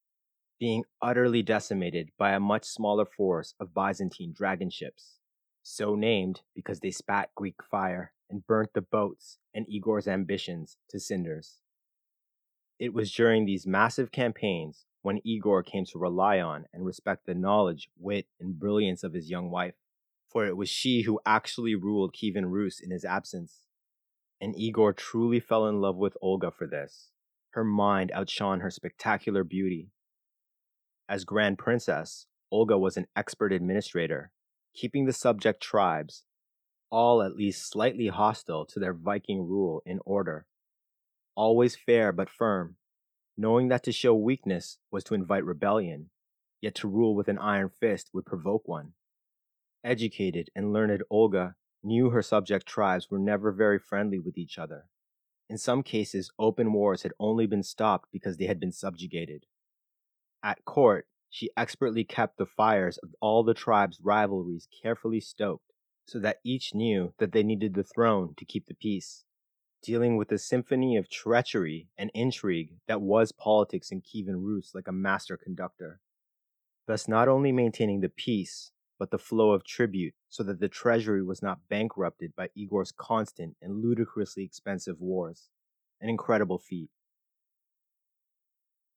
being 0.60 0.84
utterly 1.00 1.42
decimated 1.42 2.10
by 2.18 2.32
a 2.32 2.40
much 2.40 2.66
smaller 2.66 3.06
force 3.06 3.54
of 3.58 3.72
Byzantine 3.72 4.34
dragon 4.36 4.68
ships, 4.68 5.14
so 5.62 5.94
named 5.94 6.42
because 6.54 6.80
they 6.80 6.90
spat 6.90 7.30
Greek 7.34 7.62
fire 7.70 8.12
and 8.28 8.46
burnt 8.46 8.74
the 8.74 8.82
boats 8.82 9.38
and 9.54 9.64
Igor's 9.66 10.06
ambitions 10.06 10.76
to 10.90 11.00
cinders. 11.00 11.60
It 12.78 12.92
was 12.92 13.12
during 13.12 13.46
these 13.46 13.66
massive 13.66 14.12
campaigns 14.12 14.84
when 15.00 15.22
Igor 15.24 15.62
came 15.62 15.86
to 15.86 15.98
rely 15.98 16.40
on 16.40 16.66
and 16.74 16.84
respect 16.84 17.24
the 17.24 17.34
knowledge, 17.34 17.88
wit, 17.98 18.26
and 18.38 18.58
brilliance 18.58 19.02
of 19.02 19.14
his 19.14 19.30
young 19.30 19.50
wife 19.50 19.76
for 20.28 20.46
it 20.46 20.56
was 20.56 20.68
she 20.68 21.02
who 21.02 21.20
actually 21.24 21.74
ruled 21.74 22.14
Kievan 22.14 22.50
Rus 22.50 22.80
in 22.80 22.90
his 22.90 23.04
absence. 23.04 23.60
And 24.40 24.58
Igor 24.58 24.92
truly 24.92 25.40
fell 25.40 25.66
in 25.66 25.80
love 25.80 25.96
with 25.96 26.16
Olga 26.20 26.50
for 26.50 26.66
this. 26.66 27.10
Her 27.50 27.64
mind 27.64 28.10
outshone 28.12 28.60
her 28.60 28.70
spectacular 28.70 29.44
beauty. 29.44 29.92
As 31.08 31.24
Grand 31.24 31.58
Princess, 31.58 32.26
Olga 32.50 32.76
was 32.76 32.96
an 32.96 33.06
expert 33.16 33.52
administrator, 33.52 34.30
keeping 34.74 35.06
the 35.06 35.12
subject 35.12 35.62
tribes, 35.62 36.24
all 36.90 37.22
at 37.22 37.36
least 37.36 37.70
slightly 37.70 38.08
hostile 38.08 38.66
to 38.66 38.78
their 38.78 38.92
Viking 38.92 39.46
rule, 39.46 39.82
in 39.86 40.00
order. 40.04 40.46
Always 41.34 41.76
fair 41.76 42.12
but 42.12 42.28
firm, 42.28 42.76
knowing 43.38 43.68
that 43.68 43.82
to 43.84 43.92
show 43.92 44.14
weakness 44.14 44.78
was 44.90 45.04
to 45.04 45.14
invite 45.14 45.44
rebellion, 45.44 46.10
yet 46.60 46.74
to 46.76 46.88
rule 46.88 47.14
with 47.14 47.28
an 47.28 47.38
iron 47.38 47.70
fist 47.70 48.10
would 48.12 48.26
provoke 48.26 48.66
one 48.66 48.92
educated 49.84 50.50
and 50.54 50.72
learned 50.72 51.02
Olga 51.10 51.56
knew 51.82 52.10
her 52.10 52.22
subject 52.22 52.66
tribes 52.66 53.10
were 53.10 53.18
never 53.18 53.52
very 53.52 53.78
friendly 53.78 54.18
with 54.18 54.36
each 54.36 54.58
other. 54.58 54.86
In 55.48 55.58
some 55.58 55.82
cases, 55.82 56.30
open 56.38 56.72
wars 56.72 57.02
had 57.02 57.12
only 57.20 57.46
been 57.46 57.62
stopped 57.62 58.08
because 58.12 58.36
they 58.36 58.46
had 58.46 58.58
been 58.58 58.72
subjugated. 58.72 59.46
At 60.42 60.64
court, 60.64 61.06
she 61.30 61.50
expertly 61.56 62.04
kept 62.04 62.38
the 62.38 62.46
fires 62.46 62.98
of 62.98 63.14
all 63.20 63.44
the 63.44 63.54
tribes' 63.54 64.00
rivalries 64.02 64.68
carefully 64.82 65.20
stoked, 65.20 65.72
so 66.06 66.18
that 66.20 66.40
each 66.44 66.74
knew 66.74 67.12
that 67.18 67.32
they 67.32 67.42
needed 67.42 67.74
the 67.74 67.84
throne 67.84 68.34
to 68.36 68.44
keep 68.44 68.66
the 68.66 68.74
peace. 68.74 69.24
Dealing 69.82 70.16
with 70.16 70.28
the 70.28 70.38
symphony 70.38 70.96
of 70.96 71.08
treachery 71.08 71.88
and 71.96 72.10
intrigue 72.14 72.74
that 72.88 73.00
was 73.00 73.30
politics 73.32 73.90
in 73.92 74.00
Kievan 74.00 74.42
Rus 74.42 74.74
like 74.74 74.88
a 74.88 74.92
master 74.92 75.36
conductor. 75.36 76.00
Thus, 76.86 77.06
not 77.06 77.28
only 77.28 77.52
maintaining 77.52 78.00
the 78.00 78.08
peace, 78.08 78.72
but 78.98 79.10
the 79.10 79.18
flow 79.18 79.52
of 79.52 79.64
tribute 79.64 80.14
so 80.28 80.42
that 80.42 80.60
the 80.60 80.68
treasury 80.68 81.22
was 81.22 81.42
not 81.42 81.68
bankrupted 81.68 82.34
by 82.36 82.48
Igor's 82.54 82.92
constant 82.92 83.56
and 83.60 83.82
ludicrously 83.82 84.44
expensive 84.44 85.00
wars. 85.00 85.48
An 86.00 86.08
incredible 86.08 86.58
feat. 86.58 86.90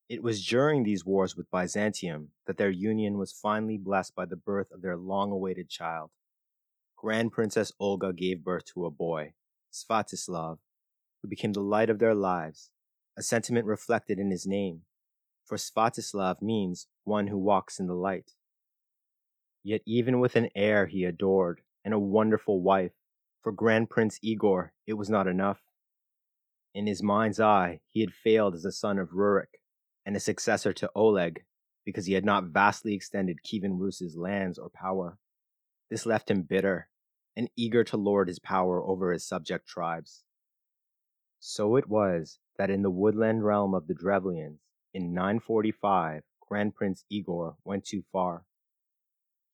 It 0.09 0.23
was 0.23 0.45
during 0.45 0.83
these 0.83 1.05
wars 1.05 1.35
with 1.35 1.51
Byzantium 1.51 2.29
that 2.47 2.57
their 2.57 2.71
union 2.71 3.17
was 3.17 3.31
finally 3.31 3.77
blessed 3.77 4.15
by 4.15 4.25
the 4.25 4.35
birth 4.35 4.71
of 4.71 4.81
their 4.81 4.97
long 4.97 5.31
awaited 5.31 5.69
child. 5.69 6.09
Grand 6.97 7.31
Princess 7.31 7.71
Olga 7.79 8.11
gave 8.11 8.43
birth 8.43 8.65
to 8.73 8.85
a 8.85 8.91
boy, 8.91 9.33
Svatoslav, 9.71 10.57
who 11.21 11.27
became 11.27 11.53
the 11.53 11.61
light 11.61 11.89
of 11.89 11.99
their 11.99 12.15
lives, 12.15 12.71
a 13.17 13.21
sentiment 13.21 13.65
reflected 13.65 14.17
in 14.19 14.31
his 14.31 14.47
name, 14.47 14.81
for 15.45 15.57
Svatoslav 15.57 16.41
means 16.41 16.87
one 17.03 17.27
who 17.27 17.37
walks 17.37 17.79
in 17.79 17.87
the 17.87 17.93
light. 17.93 18.31
Yet 19.63 19.81
even 19.85 20.19
with 20.19 20.35
an 20.35 20.49
heir 20.55 20.87
he 20.87 21.03
adored 21.03 21.61
and 21.83 21.93
a 21.93 21.99
wonderful 21.99 22.61
wife, 22.61 22.93
for 23.41 23.51
Grand 23.51 23.89
Prince 23.89 24.19
Igor 24.21 24.73
it 24.87 24.93
was 24.93 25.09
not 25.09 25.27
enough. 25.27 25.59
In 26.73 26.87
his 26.87 27.01
mind's 27.01 27.39
eye, 27.39 27.81
he 27.89 28.01
had 28.01 28.13
failed 28.13 28.53
as 28.55 28.65
a 28.65 28.71
son 28.71 28.99
of 28.99 29.09
Rurik 29.09 29.61
and 30.05 30.15
a 30.15 30.19
successor 30.19 30.71
to 30.73 30.91
Oleg 30.95 31.43
because 31.85 32.05
he 32.05 32.13
had 32.13 32.25
not 32.25 32.45
vastly 32.45 32.93
extended 32.93 33.43
Kievan 33.43 33.79
Rus's 33.79 34.15
lands 34.15 34.59
or 34.59 34.69
power. 34.69 35.17
This 35.89 36.05
left 36.05 36.29
him 36.29 36.43
bitter 36.43 36.89
and 37.35 37.49
eager 37.55 37.83
to 37.85 37.97
lord 37.97 38.27
his 38.27 38.39
power 38.39 38.83
over 38.83 39.11
his 39.11 39.27
subject 39.27 39.67
tribes. 39.67 40.23
So 41.39 41.75
it 41.77 41.87
was 41.87 42.39
that 42.57 42.69
in 42.69 42.81
the 42.81 42.91
woodland 42.91 43.45
realm 43.45 43.73
of 43.73 43.87
the 43.87 43.93
Drevlians, 43.93 44.59
in 44.93 45.13
945, 45.13 46.23
Grand 46.47 46.75
Prince 46.75 47.05
Igor 47.09 47.57
went 47.63 47.85
too 47.85 48.03
far. 48.11 48.45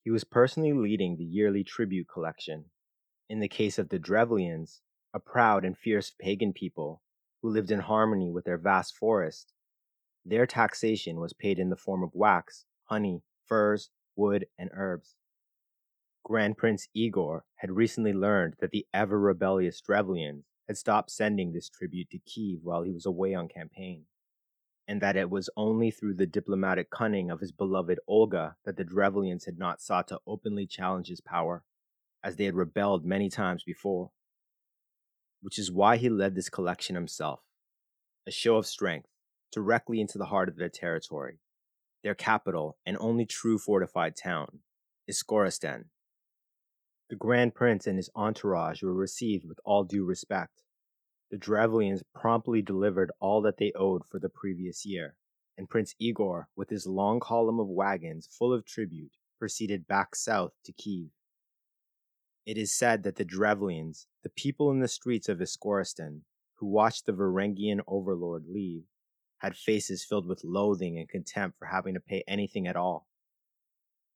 He 0.06 0.12
was 0.12 0.22
personally 0.22 0.72
leading 0.72 1.16
the 1.16 1.24
yearly 1.24 1.64
tribute 1.64 2.06
collection. 2.06 2.66
In 3.28 3.40
the 3.40 3.48
case 3.48 3.76
of 3.76 3.88
the 3.88 3.98
Drevlians, 3.98 4.80
a 5.12 5.18
proud 5.18 5.64
and 5.64 5.76
fierce 5.76 6.12
pagan 6.20 6.52
people 6.52 7.02
who 7.42 7.50
lived 7.50 7.72
in 7.72 7.80
harmony 7.80 8.30
with 8.30 8.44
their 8.44 8.56
vast 8.56 8.94
forest, 8.94 9.52
their 10.24 10.46
taxation 10.46 11.18
was 11.18 11.32
paid 11.32 11.58
in 11.58 11.70
the 11.70 11.76
form 11.76 12.04
of 12.04 12.14
wax, 12.14 12.66
honey, 12.84 13.24
furs, 13.46 13.90
wood, 14.14 14.46
and 14.56 14.70
herbs. 14.74 15.16
Grand 16.22 16.56
Prince 16.56 16.86
Igor 16.94 17.44
had 17.56 17.72
recently 17.72 18.12
learned 18.12 18.54
that 18.60 18.70
the 18.70 18.86
ever 18.94 19.18
rebellious 19.18 19.80
Drevlians 19.80 20.44
had 20.68 20.76
stopped 20.76 21.10
sending 21.10 21.50
this 21.50 21.68
tribute 21.68 22.10
to 22.10 22.20
Kiev 22.20 22.60
while 22.62 22.84
he 22.84 22.92
was 22.92 23.06
away 23.06 23.34
on 23.34 23.48
campaign, 23.48 24.04
and 24.88 25.00
that 25.00 25.16
it 25.16 25.30
was 25.30 25.50
only 25.56 25.90
through 25.90 26.14
the 26.14 26.26
diplomatic 26.26 26.90
cunning 26.90 27.30
of 27.30 27.40
his 27.40 27.52
beloved 27.52 27.98
Olga 28.06 28.56
that 28.64 28.76
the 28.76 28.84
Drevlians 28.84 29.44
had 29.44 29.58
not 29.58 29.80
sought 29.80 30.08
to 30.08 30.20
openly 30.26 30.66
challenge 30.66 31.08
his 31.08 31.20
power, 31.20 31.64
as 32.22 32.36
they 32.36 32.44
had 32.44 32.54
rebelled 32.54 33.04
many 33.04 33.28
times 33.28 33.64
before. 33.64 34.10
Which 35.40 35.58
is 35.58 35.72
why 35.72 35.96
he 35.96 36.08
led 36.08 36.34
this 36.34 36.48
collection 36.48 36.94
himself, 36.94 37.40
a 38.26 38.30
show 38.30 38.56
of 38.56 38.66
strength 38.66 39.08
directly 39.52 40.00
into 40.00 40.18
the 40.18 40.26
heart 40.26 40.48
of 40.48 40.56
their 40.56 40.68
territory, 40.68 41.40
their 42.02 42.14
capital 42.14 42.78
and 42.84 42.96
only 43.00 43.26
true 43.26 43.58
fortified 43.58 44.16
town, 44.16 44.60
Iskorosten. 45.08 45.86
The 47.08 47.16
Grand 47.16 47.54
Prince 47.54 47.86
and 47.86 47.96
his 47.96 48.10
entourage 48.14 48.82
were 48.82 48.92
received 48.92 49.44
with 49.46 49.60
all 49.64 49.84
due 49.84 50.04
respect. 50.04 50.62
The 51.30 51.38
Drevlians 51.38 52.04
promptly 52.14 52.62
delivered 52.62 53.10
all 53.20 53.42
that 53.42 53.56
they 53.56 53.72
owed 53.72 54.04
for 54.06 54.20
the 54.20 54.28
previous 54.28 54.86
year, 54.86 55.16
and 55.58 55.68
Prince 55.68 55.94
Igor, 55.98 56.48
with 56.54 56.70
his 56.70 56.86
long 56.86 57.18
column 57.18 57.58
of 57.58 57.66
wagons 57.66 58.28
full 58.30 58.52
of 58.52 58.64
tribute, 58.64 59.12
proceeded 59.38 59.88
back 59.88 60.14
south 60.14 60.52
to 60.64 60.72
Kiev. 60.72 61.10
It 62.46 62.56
is 62.56 62.72
said 62.72 63.02
that 63.02 63.16
the 63.16 63.24
Drevlians, 63.24 64.06
the 64.22 64.30
people 64.30 64.70
in 64.70 64.78
the 64.78 64.86
streets 64.86 65.28
of 65.28 65.40
Iskorosten, 65.40 66.22
who 66.54 66.66
watched 66.66 67.06
the 67.06 67.12
Varangian 67.12 67.80
overlord 67.88 68.44
leave, 68.46 68.84
had 69.38 69.56
faces 69.56 70.04
filled 70.04 70.26
with 70.26 70.44
loathing 70.44 70.96
and 70.96 71.08
contempt 71.08 71.58
for 71.58 71.66
having 71.66 71.94
to 71.94 72.00
pay 72.00 72.22
anything 72.28 72.68
at 72.68 72.76
all. 72.76 73.08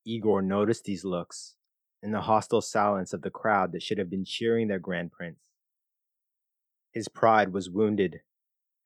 Igor 0.04 0.42
noticed 0.42 0.84
these 0.84 1.04
looks 1.04 1.56
and 2.02 2.14
the 2.14 2.22
hostile 2.22 2.62
silence 2.62 3.12
of 3.12 3.22
the 3.22 3.30
crowd 3.30 3.72
that 3.72 3.82
should 3.82 3.98
have 3.98 4.08
been 4.08 4.24
cheering 4.24 4.68
their 4.68 4.78
grand 4.78 5.12
prince. 5.12 5.49
His 6.92 7.08
pride 7.08 7.52
was 7.52 7.70
wounded, 7.70 8.20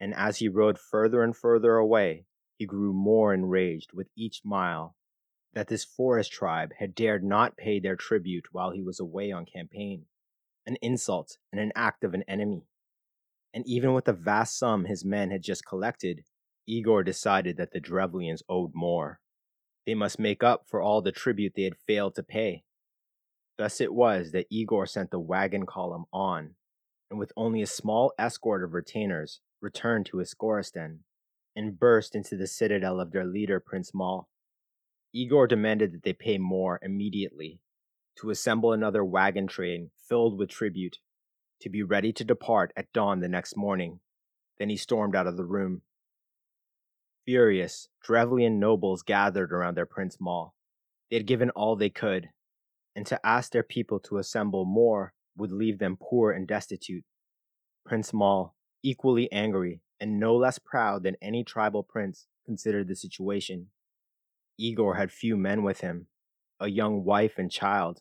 and 0.01 0.15
as 0.15 0.39
he 0.39 0.49
rode 0.49 0.79
further 0.79 1.23
and 1.23 1.37
further 1.37 1.77
away, 1.77 2.27
he 2.59 2.67
grew 2.67 2.93
more 2.93 3.33
enraged 3.33 3.93
with 3.93 4.09
each 4.17 4.43
mile 4.45 4.97
that 5.53 5.69
this 5.69 5.85
forest 5.85 6.33
tribe 6.33 6.73
had 6.79 6.95
dared 6.95 7.25
not 7.25 7.57
pay 7.57 7.81
their 7.81 7.97
tribute 7.97 8.47
while 8.53 8.71
he 8.71 8.83
was 8.83 9.01
away 9.01 9.31
on 9.31 9.47
campaign, 9.47 10.07
an 10.67 10.77
insult 10.83 11.39
and 11.53 11.61
an 11.61 11.73
act 11.75 12.05
of 12.05 12.15
an 12.15 12.25
enemy 12.25 12.67
and 13.55 13.65
even 13.69 13.95
with 13.95 14.05
the 14.05 14.13
vast 14.13 14.59
sum 14.59 14.85
his 14.85 15.05
men 15.05 15.31
had 15.31 15.43
just 15.43 15.65
collected, 15.65 16.25
Igor 16.67 17.05
decided 17.05 17.57
that 17.57 17.71
the 17.71 17.79
Drevlians 17.79 18.43
owed 18.49 18.73
more. 18.75 19.21
They 19.87 19.95
must 19.95 20.19
make 20.19 20.43
up 20.43 20.67
for 20.67 20.83
all 20.83 21.01
the 21.01 21.13
tribute 21.13 21.53
they 21.55 21.63
had 21.63 21.77
failed 21.77 22.17
to 22.17 22.25
pay. 22.25 22.65
Thus 23.57 23.81
it 23.81 23.95
was 23.95 24.33
that 24.33 24.49
Igor 24.51 24.87
sent 24.87 25.13
the 25.13 25.21
wagon 25.21 25.67
column 25.67 26.07
on, 26.13 26.57
and 27.15 27.21
with 27.21 27.33
only 27.37 27.63
a 27.63 27.67
small 27.67 28.13
escort 28.19 28.65
of 28.65 28.75
retainers, 28.75 29.39
returned 29.61 30.05
to 30.05 30.17
Iskorosten 30.17 30.99
and 31.55 31.79
burst 31.79 32.17
into 32.17 32.37
the 32.37 32.49
citadel 32.49 32.99
of 32.99 33.13
their 33.13 33.25
leader, 33.25 33.61
Prince 33.61 33.93
Mal. 33.95 34.29
Igor 35.13 35.47
demanded 35.47 35.93
that 35.93 36.03
they 36.03 36.13
pay 36.13 36.39
more 36.39 36.81
immediately, 36.83 37.61
to 38.19 38.31
assemble 38.31 38.73
another 38.73 39.05
wagon 39.05 39.47
train 39.47 39.93
filled 40.09 40.37
with 40.37 40.49
tribute 40.49 40.99
to 41.61 41.71
be 41.71 41.85
ready 41.85 42.13
to 42.13 42.25
depart 42.25 42.73
at 42.77 42.93
dawn 42.93 43.21
the 43.21 43.29
next 43.29 43.57
morning. 43.57 44.01
Then 44.59 44.69
he 44.69 44.77
stormed 44.77 45.15
out 45.15 45.29
of 45.29 45.37
the 45.37 45.45
room. 45.45 45.83
Furious, 47.25 47.87
Drevlian 48.05 48.59
nobles 48.59 49.03
gathered 49.03 49.53
around 49.53 49.77
their 49.77 49.87
Prince 49.87 50.17
Mal. 50.21 50.53
They 51.11 51.19
had 51.19 51.27
given 51.27 51.51
all 51.51 51.77
they 51.77 51.91
could, 51.91 52.31
and 52.97 53.07
to 53.07 53.25
ask 53.25 53.53
their 53.53 53.63
people 53.63 54.01
to 54.01 54.19
assemble 54.19 54.65
more 54.65 55.15
would 55.37 55.53
leave 55.53 55.79
them 55.79 55.99
poor 56.01 56.33
and 56.33 56.47
destitute. 56.47 57.05
Prince 57.85 58.13
Mal, 58.13 58.55
equally 58.83 59.31
angry 59.33 59.81
and 60.01 60.19
no 60.19 60.35
less 60.37 60.59
proud 60.59 61.03
than 61.03 61.17
any 61.23 61.45
tribal 61.45 61.83
prince, 61.83 62.27
considered 62.45 62.89
the 62.89 62.97
situation. 62.97 63.69
Igor 64.59 64.97
had 64.97 65.11
few 65.11 65.37
men 65.37 65.63
with 65.63 65.81
him, 65.81 66.07
a 66.61 66.69
young 66.69 67.05
wife 67.05 67.39
and 67.39 67.51
child, 67.51 68.01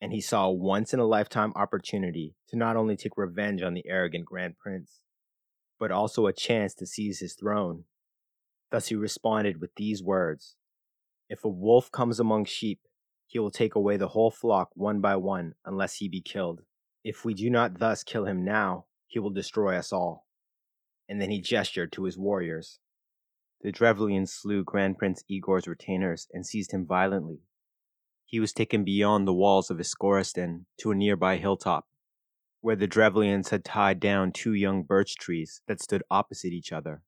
and 0.00 0.12
he 0.12 0.20
saw 0.20 0.46
a 0.46 0.52
once 0.52 0.92
in 0.92 1.00
a 1.00 1.06
lifetime 1.06 1.52
opportunity 1.56 2.34
to 2.48 2.56
not 2.56 2.76
only 2.76 2.96
take 2.96 3.16
revenge 3.16 3.62
on 3.62 3.74
the 3.74 3.86
arrogant 3.88 4.24
Grand 4.24 4.58
Prince, 4.58 5.00
but 5.78 5.90
also 5.90 6.26
a 6.26 6.32
chance 6.32 6.74
to 6.74 6.86
seize 6.86 7.20
his 7.20 7.34
throne. 7.34 7.84
Thus 8.70 8.88
he 8.88 8.94
responded 8.94 9.60
with 9.60 9.74
these 9.76 10.02
words 10.02 10.56
If 11.28 11.44
a 11.44 11.48
wolf 11.48 11.90
comes 11.90 12.20
among 12.20 12.44
sheep, 12.44 12.80
he 13.28 13.38
will 13.38 13.52
take 13.52 13.76
away 13.76 13.96
the 13.96 14.08
whole 14.08 14.32
flock 14.32 14.70
one 14.74 15.00
by 15.00 15.14
one 15.14 15.54
unless 15.64 15.94
he 15.94 16.08
be 16.08 16.20
killed. 16.20 16.62
If 17.04 17.24
we 17.24 17.32
do 17.32 17.48
not 17.48 17.78
thus 17.78 18.02
kill 18.02 18.24
him 18.24 18.44
now, 18.44 18.86
he 19.06 19.20
will 19.20 19.30
destroy 19.30 19.76
us 19.76 19.92
all. 19.92 20.26
And 21.08 21.20
then 21.20 21.30
he 21.30 21.40
gestured 21.40 21.92
to 21.92 22.04
his 22.04 22.18
warriors. 22.18 22.80
The 23.60 23.70
Drevlians 23.70 24.32
slew 24.32 24.64
Grand 24.64 24.98
Prince 24.98 25.22
Igor's 25.28 25.68
retainers 25.68 26.26
and 26.32 26.44
seized 26.44 26.72
him 26.72 26.84
violently, 26.84 27.42
he 28.28 28.40
was 28.40 28.52
taken 28.52 28.84
beyond 28.84 29.26
the 29.26 29.32
walls 29.32 29.70
of 29.70 29.80
Iskorosten 29.80 30.66
to 30.80 30.90
a 30.90 30.94
nearby 30.94 31.38
hilltop, 31.38 31.86
where 32.60 32.76
the 32.76 32.86
Drevlians 32.86 33.48
had 33.48 33.64
tied 33.64 34.00
down 34.00 34.32
two 34.32 34.52
young 34.52 34.82
birch 34.82 35.14
trees 35.16 35.62
that 35.66 35.80
stood 35.80 36.02
opposite 36.10 36.52
each 36.52 36.70
other. 36.70 37.00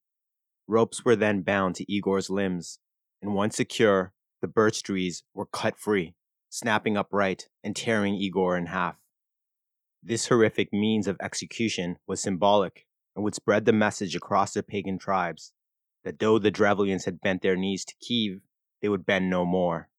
Ropes 0.65 1.05
were 1.05 1.15
then 1.15 1.43
bound 1.43 1.75
to 1.75 1.91
Igor's 1.91 2.31
limbs, 2.31 2.79
and 3.21 3.35
once 3.35 3.55
secure, 3.55 4.13
the 4.41 4.47
birch 4.47 4.83
trees 4.83 5.23
were 5.33 5.45
cut 5.45 5.77
free, 5.77 6.15
snapping 6.49 6.97
upright 6.97 7.47
and 7.63 7.75
tearing 7.75 8.15
Igor 8.15 8.57
in 8.57 8.67
half. 8.67 8.97
This 10.03 10.27
horrific 10.27 10.73
means 10.73 11.07
of 11.07 11.17
execution 11.21 11.97
was 12.07 12.21
symbolic 12.21 12.85
and 13.15 13.23
would 13.23 13.35
spread 13.35 13.65
the 13.65 13.73
message 13.73 14.15
across 14.15 14.53
the 14.53 14.63
pagan 14.63 14.97
tribes 14.97 15.53
that 16.03 16.19
though 16.19 16.39
the 16.39 16.51
Drevlians 16.51 17.05
had 17.05 17.21
bent 17.21 17.41
their 17.41 17.55
knees 17.55 17.85
to 17.85 17.95
Kiev, 18.01 18.41
they 18.81 18.89
would 18.89 19.05
bend 19.05 19.29
no 19.29 19.45
more. 19.45 19.89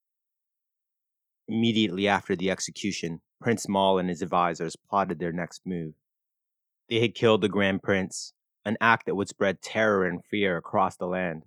Immediately 1.46 2.08
after 2.08 2.34
the 2.34 2.50
execution, 2.50 3.20
Prince 3.40 3.68
Mal 3.68 3.98
and 3.98 4.08
his 4.08 4.22
advisors 4.22 4.76
plotted 4.76 5.18
their 5.18 5.32
next 5.32 5.62
move. 5.64 5.94
They 6.88 7.00
had 7.00 7.14
killed 7.14 7.42
the 7.42 7.48
Grand 7.48 7.82
Prince, 7.82 8.34
an 8.64 8.76
act 8.80 9.06
that 9.06 9.14
would 9.14 9.28
spread 9.28 9.62
terror 9.62 10.04
and 10.04 10.24
fear 10.24 10.56
across 10.56 10.96
the 10.96 11.06
land. 11.06 11.44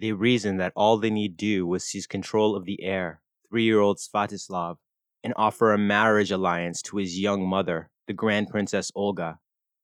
They 0.00 0.12
reasoned 0.12 0.58
that 0.60 0.72
all 0.74 0.96
they 0.96 1.10
need 1.10 1.36
do 1.36 1.66
was 1.66 1.84
seize 1.84 2.06
control 2.06 2.56
of 2.56 2.64
the 2.64 2.82
heir, 2.82 3.20
three 3.46 3.64
year 3.64 3.80
old 3.80 3.98
Svatoslav, 3.98 4.78
and 5.22 5.34
offer 5.36 5.74
a 5.74 5.78
marriage 5.78 6.30
alliance 6.30 6.80
to 6.82 6.96
his 6.96 7.20
young 7.20 7.46
mother, 7.46 7.90
the 8.06 8.14
Grand 8.14 8.48
Princess 8.48 8.90
Olga, 8.94 9.40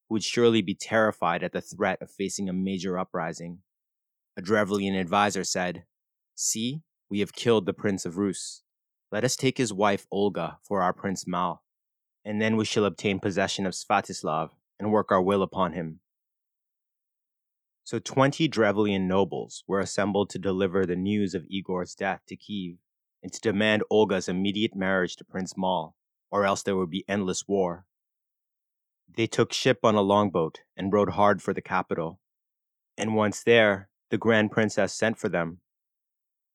who 0.08 0.14
would 0.14 0.25
surely 0.25 0.62
be 0.62 0.75
terrified 0.75 1.42
at 1.42 1.52
the 1.52 1.61
threat 1.61 2.00
of 2.00 2.11
facing 2.11 2.49
a 2.49 2.54
major 2.54 2.99
uprising. 2.99 3.58
A 4.38 4.42
Drevlian 4.42 4.99
advisor 4.99 5.44
said, 5.44 5.85
See, 6.35 6.80
we 7.11 7.20
have 7.20 7.35
killed 7.35 7.66
the 7.66 7.75
Prince 7.75 8.06
of 8.06 8.16
Rus. 8.16 8.62
Let 9.12 9.23
us 9.23 9.37
take 9.37 9.58
his 9.58 9.73
wife 9.73 10.06
Olga 10.11 10.58
for 10.66 10.80
our 10.80 10.94
Prince 10.94 11.26
Mal, 11.26 11.62
and 12.25 12.40
then 12.40 12.56
we 12.56 12.64
shall 12.64 12.87
obtain 12.87 13.20
possession 13.20 13.66
of 13.66 13.75
Svatoslav 13.75 14.52
and 14.80 14.90
work 14.90 15.12
our 15.12 15.23
will 15.23 15.42
upon 15.42 15.75
him. 15.75 16.00
So 17.87 18.00
twenty 18.00 18.49
Drevlian 18.49 19.07
nobles 19.07 19.62
were 19.69 19.78
assembled 19.78 20.28
to 20.31 20.40
deliver 20.40 20.85
the 20.85 20.97
news 20.97 21.37
of 21.37 21.47
Igor's 21.49 21.95
death 21.95 22.21
to 22.26 22.35
Kiev 22.35 22.78
and 23.23 23.33
to 23.33 23.40
demand 23.40 23.85
Olga's 23.88 24.28
immediate 24.28 24.75
marriage 24.75 25.14
to 25.16 25.25
Prince 25.25 25.57
Mal, 25.57 25.95
or 26.33 26.45
else 26.45 26.64
there 26.64 26.75
would 26.75 26.90
be 26.90 27.05
endless 27.09 27.47
war. 27.47 27.87
They 29.16 29.28
took 29.28 29.52
ship 29.52 29.85
on 29.85 29.95
a 29.95 30.00
longboat 30.00 30.62
and 30.76 30.93
rowed 30.93 31.11
hard 31.11 31.40
for 31.40 31.55
the 31.55 31.62
capital. 31.62 32.19
And 32.99 33.14
once 33.14 33.45
there, 33.45 33.88
the 34.11 34.19
Grand 34.19 34.50
Princess 34.50 34.93
sent 34.93 35.16
for 35.16 35.28
them, 35.28 35.61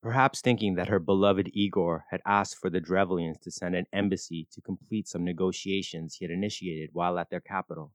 perhaps 0.03 0.41
thinking 0.41 0.75
that 0.75 0.89
her 0.89 0.99
beloved 0.99 1.49
Igor 1.53 2.07
had 2.11 2.19
asked 2.25 2.57
for 2.57 2.69
the 2.69 2.81
Drevlians 2.81 3.37
to 3.43 3.51
send 3.51 3.73
an 3.75 3.85
embassy 3.93 4.49
to 4.51 4.59
complete 4.59 5.07
some 5.07 5.23
negotiations 5.23 6.15
he 6.15 6.25
had 6.25 6.31
initiated 6.31 6.89
while 6.91 7.17
at 7.17 7.29
their 7.29 7.39
capital. 7.39 7.93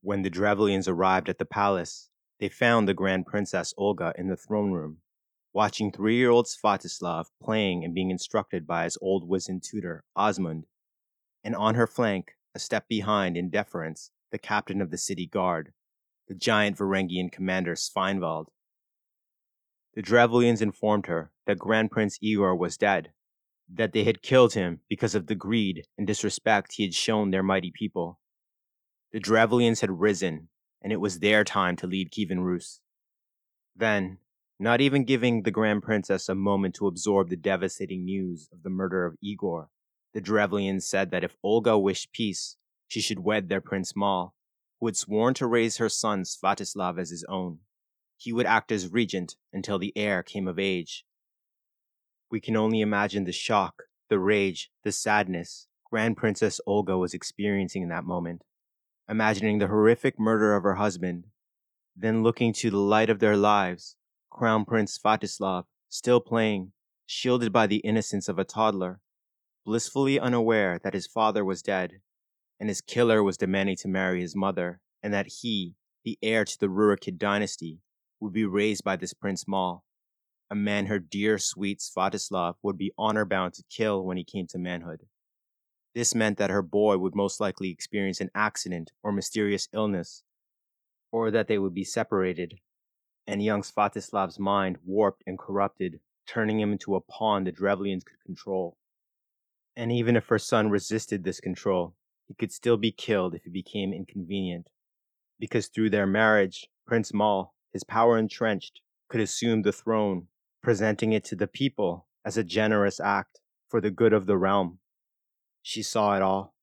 When 0.00 0.22
the 0.22 0.30
Drevlians 0.30 0.88
arrived 0.88 1.28
at 1.28 1.38
the 1.38 1.44
palace, 1.44 2.10
they 2.38 2.48
found 2.48 2.86
the 2.86 2.94
Grand 2.94 3.26
Princess 3.26 3.72
Olga 3.76 4.12
in 4.16 4.28
the 4.28 4.36
throne 4.36 4.72
room, 4.72 4.98
watching 5.52 5.90
three 5.90 6.16
year 6.16 6.30
old 6.30 6.46
Svatoslav 6.46 7.26
playing 7.42 7.84
and 7.84 7.94
being 7.94 8.10
instructed 8.10 8.66
by 8.66 8.84
his 8.84 8.98
old 9.00 9.26
wizened 9.26 9.62
tutor, 9.62 10.04
Osmund, 10.16 10.64
and 11.42 11.56
on 11.56 11.74
her 11.74 11.86
flank, 11.86 12.32
a 12.54 12.58
step 12.58 12.88
behind 12.88 13.36
in 13.36 13.50
deference, 13.50 14.10
the 14.30 14.38
captain 14.38 14.82
of 14.82 14.90
the 14.90 14.98
city 14.98 15.26
guard, 15.26 15.72
the 16.28 16.34
giant 16.34 16.76
Varangian 16.76 17.30
commander 17.30 17.74
Sveinwald. 17.74 18.46
The 19.94 20.02
Drevlians 20.02 20.60
informed 20.60 21.06
her 21.06 21.32
that 21.46 21.58
Grand 21.58 21.90
Prince 21.90 22.18
Igor 22.20 22.54
was 22.54 22.76
dead, 22.76 23.12
that 23.72 23.92
they 23.92 24.04
had 24.04 24.22
killed 24.22 24.54
him 24.54 24.80
because 24.88 25.14
of 25.14 25.26
the 25.26 25.34
greed 25.34 25.86
and 25.96 26.06
disrespect 26.06 26.74
he 26.74 26.82
had 26.82 26.94
shown 26.94 27.30
their 27.30 27.42
mighty 27.42 27.72
people. 27.74 28.20
The 29.16 29.20
Drevlians 29.20 29.80
had 29.80 29.98
risen, 30.02 30.50
and 30.82 30.92
it 30.92 31.00
was 31.00 31.20
their 31.20 31.42
time 31.42 31.74
to 31.76 31.86
lead 31.86 32.10
Kievan 32.10 32.40
Rus. 32.40 32.82
Then, 33.74 34.18
not 34.58 34.82
even 34.82 35.06
giving 35.06 35.42
the 35.42 35.50
Grand 35.50 35.82
Princess 35.82 36.28
a 36.28 36.34
moment 36.34 36.74
to 36.74 36.86
absorb 36.86 37.30
the 37.30 37.36
devastating 37.36 38.04
news 38.04 38.50
of 38.52 38.62
the 38.62 38.68
murder 38.68 39.06
of 39.06 39.16
Igor, 39.22 39.70
the 40.12 40.20
Drevlians 40.20 40.86
said 40.86 41.10
that 41.12 41.24
if 41.24 41.34
Olga 41.42 41.78
wished 41.78 42.12
peace, 42.12 42.58
she 42.88 43.00
should 43.00 43.20
wed 43.20 43.48
their 43.48 43.62
Prince 43.62 43.96
Mal, 43.96 44.34
who 44.80 44.86
had 44.86 44.98
sworn 44.98 45.32
to 45.32 45.46
raise 45.46 45.78
her 45.78 45.88
son 45.88 46.24
Svatoslav 46.24 46.98
as 46.98 47.08
his 47.08 47.24
own. 47.26 47.60
He 48.18 48.34
would 48.34 48.44
act 48.44 48.70
as 48.70 48.92
regent 48.92 49.36
until 49.50 49.78
the 49.78 49.96
heir 49.96 50.22
came 50.22 50.46
of 50.46 50.58
age. 50.58 51.06
We 52.30 52.38
can 52.38 52.54
only 52.54 52.82
imagine 52.82 53.24
the 53.24 53.32
shock, 53.32 53.84
the 54.10 54.18
rage, 54.18 54.70
the 54.84 54.92
sadness 54.92 55.68
Grand 55.90 56.18
Princess 56.18 56.60
Olga 56.66 56.98
was 56.98 57.14
experiencing 57.14 57.80
in 57.80 57.88
that 57.88 58.04
moment 58.04 58.42
imagining 59.08 59.58
the 59.58 59.68
horrific 59.68 60.18
murder 60.18 60.54
of 60.54 60.62
her 60.62 60.74
husband, 60.74 61.24
then 61.94 62.22
looking 62.22 62.52
to 62.52 62.70
the 62.70 62.78
light 62.78 63.08
of 63.08 63.20
their 63.20 63.36
lives, 63.36 63.96
Crown 64.30 64.64
Prince 64.64 64.98
Svatoslav, 64.98 65.64
still 65.88 66.20
playing, 66.20 66.72
shielded 67.06 67.52
by 67.52 67.66
the 67.66 67.78
innocence 67.78 68.28
of 68.28 68.38
a 68.38 68.44
toddler, 68.44 69.00
blissfully 69.64 70.18
unaware 70.18 70.80
that 70.82 70.94
his 70.94 71.06
father 71.06 71.44
was 71.44 71.62
dead, 71.62 72.00
and 72.58 72.68
his 72.68 72.80
killer 72.80 73.22
was 73.22 73.36
demanding 73.36 73.76
to 73.76 73.88
marry 73.88 74.20
his 74.20 74.36
mother, 74.36 74.80
and 75.02 75.14
that 75.14 75.28
he, 75.40 75.74
the 76.04 76.18
heir 76.22 76.44
to 76.44 76.58
the 76.58 76.68
Rurikid 76.68 77.18
dynasty, 77.18 77.80
would 78.20 78.32
be 78.32 78.44
raised 78.44 78.84
by 78.84 78.96
this 78.96 79.14
Prince 79.14 79.46
Mal, 79.46 79.84
a 80.50 80.54
man 80.54 80.86
her 80.86 80.98
dear 80.98 81.38
sweet 81.38 81.80
Svatoslav 81.80 82.54
would 82.62 82.78
be 82.78 82.92
honor 82.96 83.24
bound 83.24 83.54
to 83.54 83.64
kill 83.70 84.04
when 84.04 84.16
he 84.16 84.24
came 84.24 84.46
to 84.48 84.58
manhood. 84.58 85.06
This 85.96 86.14
meant 86.14 86.36
that 86.36 86.50
her 86.50 86.60
boy 86.60 86.98
would 86.98 87.14
most 87.14 87.40
likely 87.40 87.70
experience 87.70 88.20
an 88.20 88.30
accident 88.34 88.92
or 89.02 89.12
mysterious 89.12 89.66
illness, 89.72 90.24
or 91.10 91.30
that 91.30 91.48
they 91.48 91.56
would 91.56 91.72
be 91.72 91.84
separated, 91.84 92.60
and 93.26 93.42
young 93.42 93.62
Svatislav's 93.62 94.38
mind 94.38 94.76
warped 94.84 95.22
and 95.26 95.38
corrupted, 95.38 96.00
turning 96.26 96.60
him 96.60 96.70
into 96.70 96.96
a 96.96 97.00
pawn 97.00 97.44
the 97.44 97.50
Drevlians 97.50 98.04
could 98.04 98.20
control. 98.26 98.76
And 99.74 99.90
even 99.90 100.16
if 100.16 100.26
her 100.26 100.38
son 100.38 100.68
resisted 100.68 101.24
this 101.24 101.40
control, 101.40 101.94
he 102.28 102.34
could 102.34 102.52
still 102.52 102.76
be 102.76 102.92
killed 102.92 103.34
if 103.34 103.46
it 103.46 103.52
became 103.54 103.94
inconvenient, 103.94 104.68
because 105.40 105.68
through 105.68 105.88
their 105.88 106.06
marriage, 106.06 106.68
Prince 106.86 107.14
Mal, 107.14 107.54
his 107.72 107.84
power 107.84 108.18
entrenched, 108.18 108.82
could 109.08 109.22
assume 109.22 109.62
the 109.62 109.72
throne, 109.72 110.28
presenting 110.62 111.14
it 111.14 111.24
to 111.24 111.36
the 111.36 111.46
people 111.46 112.06
as 112.22 112.36
a 112.36 112.44
generous 112.44 113.00
act 113.00 113.40
for 113.70 113.80
the 113.80 113.90
good 113.90 114.12
of 114.12 114.26
the 114.26 114.36
realm. 114.36 114.78
She 115.68 115.82
saw 115.82 116.14
it 116.14 116.22
all. 116.22 116.54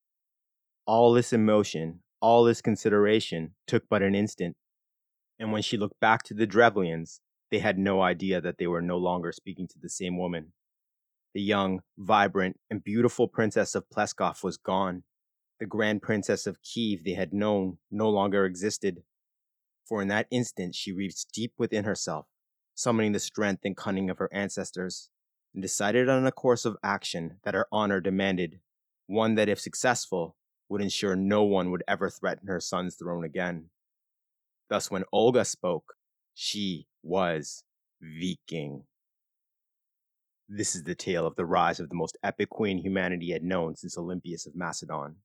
All 0.86 1.12
this 1.12 1.34
emotion, 1.34 2.04
all 2.22 2.46
this 2.46 2.62
consideration 2.62 3.54
took 3.68 3.84
but 3.90 4.02
an 4.02 4.16
instant. 4.16 4.56
And 5.38 5.52
when 5.52 5.62
she 5.62 5.76
looked 5.76 6.00
back 6.00 6.24
to 6.24 6.34
the 6.34 6.48
Drevlians, 6.48 7.20
they 7.52 7.60
had 7.60 7.78
no 7.78 8.02
idea 8.02 8.40
that 8.40 8.60
they 8.60 8.66
were 8.66 8.82
no 8.82 8.98
longer 8.98 9.34
speaking 9.34 9.68
to 9.68 9.78
the 9.78 9.90
same 9.90 10.18
woman. 10.18 10.54
The 11.34 11.42
young, 11.42 11.82
vibrant, 11.98 12.62
and 12.70 12.82
beautiful 12.82 13.28
princess 13.28 13.76
of 13.76 13.90
Pleskov 13.90 14.42
was 14.42 14.56
gone. 14.56 15.04
The 15.60 15.66
grand 15.66 16.02
princess 16.02 16.48
of 16.48 16.64
Kiev 16.64 17.04
they 17.04 17.16
had 17.16 17.34
known 17.34 17.80
no 17.92 18.10
longer 18.10 18.46
existed. 18.46 19.04
For 19.86 20.02
in 20.02 20.08
that 20.08 20.28
instant 20.32 20.76
she 20.76 20.94
reached 20.94 21.34
deep 21.34 21.52
within 21.58 21.84
herself, 21.84 22.28
summoning 22.74 23.12
the 23.12 23.20
strength 23.20 23.66
and 23.66 23.76
cunning 23.76 24.10
of 24.10 24.20
her 24.20 24.30
ancestors, 24.34 25.10
and 25.54 25.62
decided 25.62 26.08
on 26.08 26.26
a 26.26 26.32
course 26.32 26.64
of 26.64 26.78
action 26.82 27.42
that 27.44 27.54
her 27.54 27.68
honor 27.70 28.00
demanded 28.00 28.62
one 29.08 29.36
that, 29.36 29.50
if 29.50 29.60
successful, 29.60 30.36
would 30.70 30.82
ensure 30.82 31.16
no 31.16 31.44
one 31.44 31.72
would 31.72 31.84
ever 31.88 32.10
threaten 32.10 32.48
her 32.48 32.60
son's 32.60 32.96
throne 32.96 33.24
again. 33.24 33.70
Thus, 34.70 34.90
when 34.90 35.04
Olga 35.12 35.46
spoke, 35.46 35.94
she 36.34 36.88
was 37.04 37.64
Viking. 38.02 38.84
This 40.50 40.76
is 40.76 40.84
the 40.84 40.96
tale 40.96 41.28
of 41.28 41.36
the 41.36 41.46
rise 41.46 41.80
of 41.80 41.90
the 41.90 41.96
most 41.96 42.18
epic 42.24 42.50
queen 42.50 42.80
humanity 42.80 43.32
had 43.32 43.44
known 43.44 43.76
since 43.76 43.98
Olympias 43.98 44.48
of 44.48 44.56
Macedon. 44.56 45.18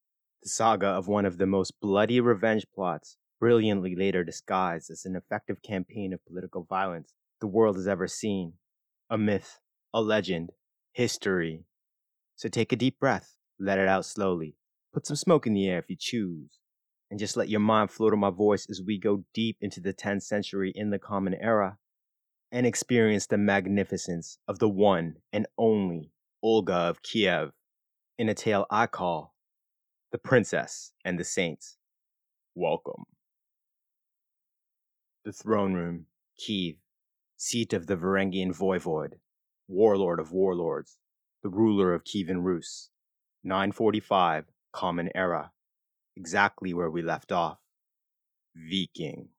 The 0.42 0.48
saga 0.48 0.88
of 0.88 1.08
one 1.08 1.24
of 1.24 1.38
the 1.38 1.46
most 1.46 1.80
bloody 1.80 2.20
revenge 2.20 2.66
plots, 2.74 3.16
brilliantly 3.40 3.96
later 3.96 4.22
disguised 4.24 4.90
as 4.90 5.04
an 5.04 5.16
effective 5.16 5.62
campaign 5.62 6.12
of 6.12 6.24
political 6.26 6.64
violence 6.64 7.14
the 7.40 7.46
world 7.46 7.76
has 7.76 7.88
ever 7.88 8.06
seen. 8.06 8.54
A 9.10 9.16
myth, 9.16 9.60
a 9.94 10.02
legend, 10.02 10.50
history. 10.92 11.64
So 12.36 12.48
take 12.48 12.72
a 12.72 12.76
deep 12.76 12.98
breath 12.98 13.37
let 13.58 13.78
it 13.78 13.88
out 13.88 14.04
slowly. 14.04 14.56
Put 14.92 15.06
some 15.06 15.16
smoke 15.16 15.46
in 15.46 15.54
the 15.54 15.68
air 15.68 15.78
if 15.78 15.90
you 15.90 15.96
choose. 15.98 16.58
And 17.10 17.18
just 17.18 17.36
let 17.36 17.48
your 17.48 17.60
mind 17.60 17.90
float 17.90 18.12
on 18.12 18.18
my 18.18 18.30
voice 18.30 18.66
as 18.68 18.82
we 18.82 18.98
go 18.98 19.24
deep 19.32 19.56
into 19.60 19.80
the 19.80 19.94
10th 19.94 20.22
century 20.22 20.72
in 20.74 20.90
the 20.90 20.98
Common 20.98 21.34
Era 21.34 21.78
and 22.52 22.66
experience 22.66 23.26
the 23.26 23.38
magnificence 23.38 24.38
of 24.46 24.58
the 24.58 24.68
one 24.68 25.16
and 25.32 25.46
only 25.56 26.12
Olga 26.42 26.74
of 26.74 27.02
Kiev 27.02 27.52
in 28.18 28.28
a 28.28 28.34
tale 28.34 28.66
I 28.70 28.86
call 28.86 29.34
The 30.12 30.18
Princess 30.18 30.92
and 31.04 31.18
the 31.18 31.24
Saints. 31.24 31.76
Welcome. 32.54 33.04
The 35.24 35.32
throne 35.32 35.74
room, 35.74 36.06
Kiev, 36.38 36.76
seat 37.36 37.72
of 37.72 37.86
the 37.86 37.96
Varangian 37.96 38.56
voivode, 38.56 39.14
warlord 39.66 40.20
of 40.20 40.32
warlords, 40.32 40.98
the 41.42 41.48
ruler 41.48 41.94
of 41.94 42.04
Kievan 42.04 42.42
Rus, 42.42 42.90
945 43.48 44.44
Common 44.74 45.08
Era, 45.14 45.52
exactly 46.14 46.74
where 46.74 46.90
we 46.90 47.00
left 47.00 47.32
off. 47.32 47.56
Viking. 48.54 49.30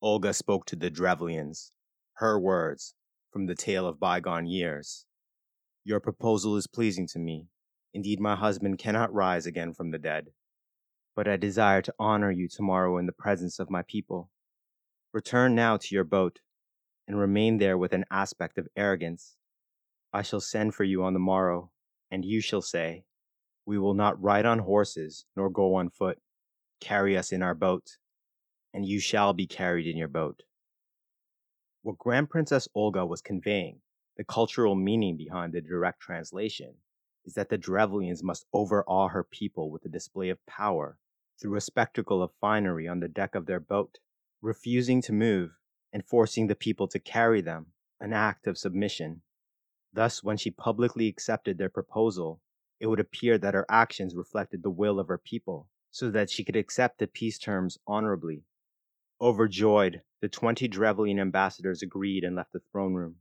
Olga 0.00 0.32
spoke 0.32 0.66
to 0.66 0.76
the 0.76 0.88
Drevlians, 0.88 1.72
her 2.18 2.38
words, 2.38 2.94
from 3.32 3.46
the 3.46 3.56
tale 3.56 3.88
of 3.88 3.98
bygone 3.98 4.46
years. 4.46 5.04
Your 5.82 5.98
proposal 5.98 6.56
is 6.56 6.68
pleasing 6.68 7.08
to 7.08 7.18
me. 7.18 7.48
Indeed, 7.92 8.20
my 8.20 8.36
husband 8.36 8.78
cannot 8.78 9.12
rise 9.12 9.46
again 9.46 9.74
from 9.74 9.90
the 9.90 9.98
dead. 9.98 10.28
But 11.16 11.26
I 11.26 11.36
desire 11.36 11.82
to 11.82 11.94
honor 11.98 12.30
you 12.30 12.46
tomorrow 12.48 12.98
in 12.98 13.06
the 13.06 13.12
presence 13.12 13.58
of 13.58 13.68
my 13.68 13.82
people. 13.82 14.30
Return 15.12 15.56
now 15.56 15.76
to 15.76 15.92
your 15.92 16.04
boat, 16.04 16.38
and 17.08 17.18
remain 17.18 17.58
there 17.58 17.76
with 17.76 17.92
an 17.92 18.04
aspect 18.12 18.58
of 18.58 18.68
arrogance. 18.76 19.34
I 20.12 20.22
shall 20.22 20.40
send 20.40 20.76
for 20.76 20.84
you 20.84 21.02
on 21.02 21.14
the 21.14 21.18
morrow, 21.18 21.72
and 22.12 22.24
you 22.24 22.40
shall 22.40 22.62
say, 22.62 23.04
We 23.68 23.78
will 23.78 23.92
not 23.92 24.22
ride 24.22 24.46
on 24.46 24.60
horses, 24.60 25.26
nor 25.36 25.50
go 25.50 25.74
on 25.74 25.90
foot. 25.90 26.18
Carry 26.80 27.18
us 27.18 27.32
in 27.32 27.42
our 27.42 27.54
boat, 27.54 27.98
and 28.72 28.86
you 28.86 28.98
shall 28.98 29.34
be 29.34 29.46
carried 29.46 29.86
in 29.86 29.94
your 29.94 30.08
boat. 30.08 30.44
What 31.82 31.98
Grand 31.98 32.30
Princess 32.30 32.66
Olga 32.74 33.04
was 33.04 33.20
conveying, 33.20 33.82
the 34.16 34.24
cultural 34.24 34.74
meaning 34.74 35.18
behind 35.18 35.52
the 35.52 35.60
direct 35.60 36.00
translation, 36.00 36.76
is 37.26 37.34
that 37.34 37.50
the 37.50 37.58
Drevlians 37.58 38.22
must 38.22 38.46
overawe 38.54 39.08
her 39.08 39.22
people 39.22 39.70
with 39.70 39.84
a 39.84 39.90
display 39.90 40.30
of 40.30 40.46
power 40.46 40.96
through 41.38 41.56
a 41.56 41.60
spectacle 41.60 42.22
of 42.22 42.32
finery 42.40 42.88
on 42.88 43.00
the 43.00 43.06
deck 43.06 43.34
of 43.34 43.44
their 43.44 43.60
boat, 43.60 43.98
refusing 44.40 45.02
to 45.02 45.12
move 45.12 45.58
and 45.92 46.06
forcing 46.06 46.46
the 46.46 46.54
people 46.54 46.88
to 46.88 46.98
carry 46.98 47.42
them, 47.42 47.66
an 48.00 48.14
act 48.14 48.46
of 48.46 48.56
submission. 48.56 49.20
Thus, 49.92 50.24
when 50.24 50.38
she 50.38 50.50
publicly 50.50 51.06
accepted 51.06 51.58
their 51.58 51.68
proposal, 51.68 52.40
it 52.80 52.86
would 52.86 53.00
appear 53.00 53.38
that 53.38 53.54
her 53.54 53.66
actions 53.68 54.14
reflected 54.14 54.62
the 54.62 54.70
will 54.70 55.00
of 55.00 55.08
her 55.08 55.18
people, 55.18 55.68
so 55.90 56.10
that 56.10 56.30
she 56.30 56.44
could 56.44 56.56
accept 56.56 56.98
the 56.98 57.06
peace 57.06 57.38
terms 57.38 57.78
honorably. 57.86 58.44
Overjoyed, 59.20 60.02
the 60.20 60.28
twenty 60.28 60.68
Drevlian 60.68 61.18
ambassadors 61.18 61.82
agreed 61.82 62.24
and 62.24 62.36
left 62.36 62.52
the 62.52 62.60
throne 62.70 62.94
room. 62.94 63.16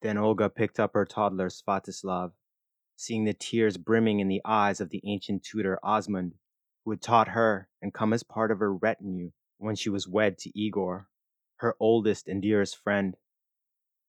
Then 0.00 0.16
Olga 0.16 0.48
picked 0.48 0.80
up 0.80 0.94
her 0.94 1.04
toddler 1.04 1.48
Svatoslav, 1.48 2.32
seeing 2.96 3.24
the 3.24 3.34
tears 3.34 3.76
brimming 3.76 4.20
in 4.20 4.28
the 4.28 4.42
eyes 4.44 4.80
of 4.80 4.90
the 4.90 5.02
ancient 5.04 5.42
tutor 5.42 5.78
Osmund, 5.84 6.32
who 6.84 6.92
had 6.92 7.02
taught 7.02 7.28
her 7.28 7.68
and 7.82 7.92
come 7.92 8.12
as 8.12 8.22
part 8.22 8.50
of 8.50 8.60
her 8.60 8.74
retinue 8.74 9.32
when 9.58 9.74
she 9.74 9.90
was 9.90 10.08
wed 10.08 10.38
to 10.38 10.58
Igor, 10.58 11.08
her 11.56 11.76
oldest 11.80 12.28
and 12.28 12.40
dearest 12.40 12.76
friend. 12.76 13.16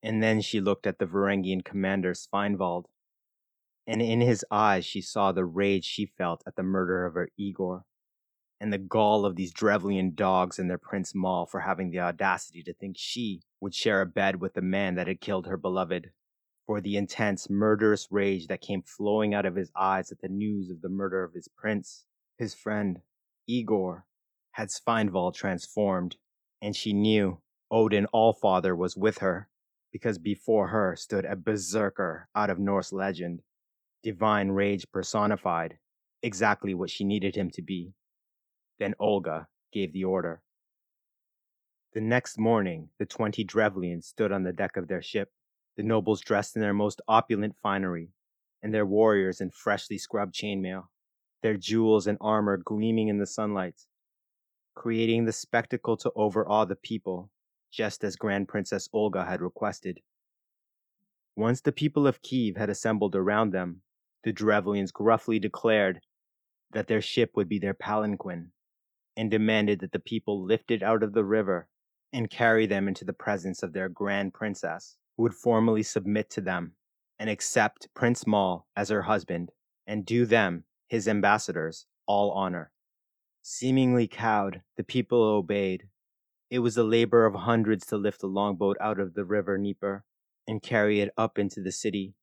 And 0.01 0.23
then 0.23 0.41
she 0.41 0.61
looked 0.61 0.87
at 0.87 0.99
the 0.99 1.05
Varangian 1.05 1.65
commander 1.65 2.13
Sveinwald, 2.13 2.85
and 3.89 4.03
in 4.03 4.21
his 4.21 4.45
eyes 4.51 4.85
she 4.85 5.01
saw 5.01 5.31
the 5.31 5.43
rage 5.43 5.83
she 5.83 6.05
felt 6.05 6.43
at 6.45 6.55
the 6.55 6.61
murder 6.61 7.07
of 7.07 7.15
her 7.15 7.27
Igor 7.37 7.85
and 8.59 8.71
the 8.71 8.77
gall 8.77 9.25
of 9.25 9.35
these 9.35 9.51
Drevlian 9.51 10.13
dogs 10.13 10.59
and 10.59 10.69
their 10.69 10.77
Prince 10.77 11.15
Mal 11.15 11.47
for 11.47 11.61
having 11.61 11.89
the 11.89 11.99
audacity 11.99 12.61
to 12.61 12.73
think 12.73 12.97
she 12.99 13.41
would 13.59 13.73
share 13.73 14.01
a 14.01 14.05
bed 14.05 14.39
with 14.39 14.53
the 14.53 14.61
man 14.61 14.93
that 14.93 15.07
had 15.07 15.21
killed 15.21 15.47
her 15.47 15.57
beloved. 15.57 16.11
For 16.67 16.81
the 16.81 16.97
intense, 16.97 17.49
murderous 17.49 18.07
rage 18.11 18.45
that 18.47 18.61
came 18.61 18.83
flowing 18.83 19.33
out 19.33 19.47
of 19.47 19.55
his 19.55 19.71
eyes 19.75 20.11
at 20.11 20.21
the 20.21 20.27
news 20.27 20.69
of 20.69 20.81
the 20.81 20.89
murder 20.89 21.23
of 21.23 21.33
his 21.33 21.47
prince, 21.47 22.05
his 22.37 22.53
friend, 22.53 22.99
Igor, 23.47 24.05
had 24.51 24.69
Sveinwald 24.69 25.33
transformed, 25.33 26.17
and 26.61 26.75
she 26.75 26.93
knew 26.93 27.39
Odin 27.71 28.05
Allfather 28.13 28.75
was 28.75 28.95
with 28.95 29.17
her, 29.17 29.49
because 29.91 30.19
before 30.19 30.67
her 30.67 30.95
stood 30.95 31.25
a 31.25 31.35
berserker 31.35 32.29
out 32.35 32.51
of 32.51 32.59
Norse 32.59 32.93
legend, 32.93 33.41
divine 34.03 34.49
rage 34.49 34.85
personified, 34.91 35.77
exactly 36.23 36.73
what 36.73 36.89
she 36.89 37.03
needed 37.03 37.35
him 37.35 37.49
to 37.51 37.61
be. 37.61 37.93
Then 38.79 38.95
Olga 38.99 39.47
gave 39.73 39.93
the 39.93 40.05
order. 40.05 40.41
The 41.93 42.01
next 42.01 42.37
morning, 42.37 42.89
the 42.99 43.05
twenty 43.05 43.43
Drevlians 43.43 44.07
stood 44.07 44.31
on 44.31 44.43
the 44.43 44.53
deck 44.53 44.77
of 44.77 44.87
their 44.87 45.01
ship, 45.01 45.31
the 45.75 45.83
nobles 45.83 46.21
dressed 46.21 46.55
in 46.55 46.61
their 46.61 46.73
most 46.73 47.01
opulent 47.07 47.55
finery, 47.61 48.09
and 48.61 48.73
their 48.73 48.85
warriors 48.85 49.41
in 49.41 49.49
freshly 49.49 49.97
scrubbed 49.97 50.35
chainmail, 50.35 50.83
their 51.41 51.57
jewels 51.57 52.07
and 52.07 52.17
armor 52.21 52.57
gleaming 52.57 53.07
in 53.07 53.17
the 53.17 53.25
sunlight, 53.25 53.81
creating 54.75 55.25
the 55.25 55.31
spectacle 55.33 55.97
to 55.97 56.11
overawe 56.15 56.65
the 56.65 56.75
people, 56.75 57.29
just 57.71 58.03
as 58.03 58.15
Grand 58.15 58.47
Princess 58.47 58.87
Olga 58.93 59.25
had 59.25 59.41
requested. 59.41 59.99
Once 61.35 61.61
the 61.61 61.71
people 61.71 62.05
of 62.05 62.21
Kiev 62.21 62.57
had 62.57 62.69
assembled 62.69 63.15
around 63.15 63.51
them, 63.51 63.81
the 64.23 64.33
Drevlians 64.33 64.91
gruffly 64.91 65.39
declared 65.39 66.01
that 66.71 66.87
their 66.87 67.01
ship 67.01 67.31
would 67.35 67.49
be 67.49 67.59
their 67.59 67.73
palanquin 67.73 68.51
and 69.15 69.31
demanded 69.31 69.79
that 69.79 69.91
the 69.91 69.99
people 69.99 70.43
lift 70.43 70.71
it 70.71 70.83
out 70.83 71.03
of 71.03 71.13
the 71.13 71.23
river 71.23 71.67
and 72.13 72.29
carry 72.29 72.65
them 72.65 72.87
into 72.87 73.05
the 73.05 73.13
presence 73.13 73.63
of 73.63 73.73
their 73.73 73.89
grand 73.89 74.33
princess, 74.33 74.97
who 75.15 75.23
would 75.23 75.33
formally 75.33 75.83
submit 75.83 76.29
to 76.29 76.41
them 76.41 76.73
and 77.19 77.29
accept 77.29 77.93
Prince 77.93 78.25
Mal 78.25 78.67
as 78.75 78.89
her 78.89 79.03
husband 79.03 79.51
and 79.85 80.05
do 80.05 80.25
them, 80.25 80.63
his 80.87 81.07
ambassadors, 81.07 81.85
all 82.05 82.31
honor. 82.31 82.71
Seemingly 83.41 84.07
cowed, 84.07 84.61
the 84.77 84.83
people 84.83 85.21
obeyed. 85.21 85.87
It 86.49 86.59
was 86.59 86.75
the 86.75 86.83
labor 86.83 87.25
of 87.25 87.35
hundreds 87.35 87.85
to 87.87 87.97
lift 87.97 88.21
the 88.21 88.27
longboat 88.27 88.77
out 88.81 88.99
of 88.99 89.13
the 89.13 89.25
river 89.25 89.57
Dnieper 89.57 90.03
and 90.47 90.61
carry 90.61 90.99
it 90.99 91.13
up 91.17 91.37
into 91.37 91.61
the 91.61 91.71
city. 91.71 92.15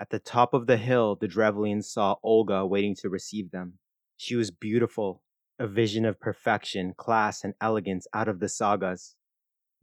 At 0.00 0.10
the 0.10 0.20
top 0.20 0.54
of 0.54 0.66
the 0.66 0.76
hill, 0.76 1.16
the 1.16 1.26
Drevlians 1.26 1.90
saw 1.90 2.16
Olga 2.22 2.64
waiting 2.64 2.94
to 2.96 3.08
receive 3.08 3.50
them. 3.50 3.78
She 4.16 4.36
was 4.36 4.50
beautiful 4.50 5.22
a 5.58 5.66
vision 5.66 6.04
of 6.04 6.20
perfection, 6.20 6.94
class, 6.94 7.42
and 7.42 7.54
elegance 7.60 8.06
out 8.14 8.28
of 8.28 8.38
the 8.38 8.48
sagas. 8.48 9.16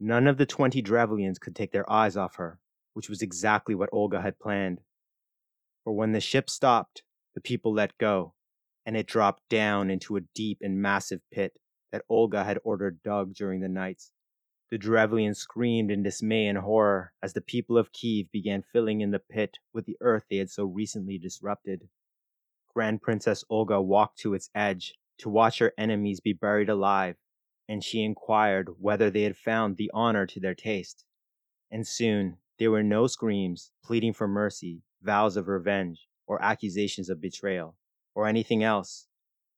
None 0.00 0.26
of 0.26 0.38
the 0.38 0.46
twenty 0.46 0.80
Drevlians 0.80 1.38
could 1.38 1.54
take 1.54 1.72
their 1.72 1.90
eyes 1.90 2.16
off 2.16 2.36
her, 2.36 2.60
which 2.94 3.10
was 3.10 3.20
exactly 3.20 3.74
what 3.74 3.90
Olga 3.92 4.22
had 4.22 4.38
planned. 4.38 4.80
For 5.84 5.92
when 5.92 6.12
the 6.12 6.20
ship 6.20 6.48
stopped, 6.48 7.02
the 7.34 7.40
people 7.40 7.74
let 7.74 7.98
go, 7.98 8.34
and 8.86 8.96
it 8.96 9.06
dropped 9.06 9.42
down 9.50 9.90
into 9.90 10.16
a 10.16 10.22
deep 10.34 10.58
and 10.62 10.80
massive 10.80 11.20
pit 11.30 11.58
that 11.92 12.04
Olga 12.08 12.44
had 12.44 12.58
ordered 12.64 13.02
dug 13.02 13.34
during 13.34 13.60
the 13.60 13.68
night. 13.68 14.02
The 14.68 14.78
Drevlians 14.78 15.38
screamed 15.38 15.92
in 15.92 16.02
dismay 16.02 16.48
and 16.48 16.58
horror 16.58 17.12
as 17.22 17.34
the 17.34 17.40
people 17.40 17.78
of 17.78 17.92
Kiev 17.92 18.32
began 18.32 18.62
filling 18.62 19.00
in 19.00 19.12
the 19.12 19.20
pit 19.20 19.58
with 19.72 19.86
the 19.86 19.96
earth 20.00 20.24
they 20.28 20.38
had 20.38 20.50
so 20.50 20.64
recently 20.64 21.18
disrupted. 21.18 21.88
Grand 22.74 23.00
Princess 23.00 23.44
Olga 23.48 23.80
walked 23.80 24.18
to 24.18 24.34
its 24.34 24.50
edge 24.54 24.94
to 25.18 25.28
watch 25.28 25.60
her 25.60 25.72
enemies 25.78 26.18
be 26.18 26.32
buried 26.32 26.68
alive, 26.68 27.16
and 27.68 27.84
she 27.84 28.02
inquired 28.02 28.80
whether 28.80 29.08
they 29.08 29.22
had 29.22 29.36
found 29.36 29.76
the 29.76 29.90
honor 29.94 30.26
to 30.26 30.40
their 30.40 30.54
taste. 30.54 31.04
And 31.70 31.86
soon 31.86 32.38
there 32.58 32.72
were 32.72 32.82
no 32.82 33.06
screams, 33.06 33.70
pleading 33.84 34.14
for 34.14 34.26
mercy, 34.26 34.82
vows 35.00 35.36
of 35.36 35.46
revenge, 35.46 36.08
or 36.26 36.42
accusations 36.42 37.08
of 37.08 37.20
betrayal, 37.20 37.76
or 38.16 38.26
anything 38.26 38.64
else, 38.64 39.06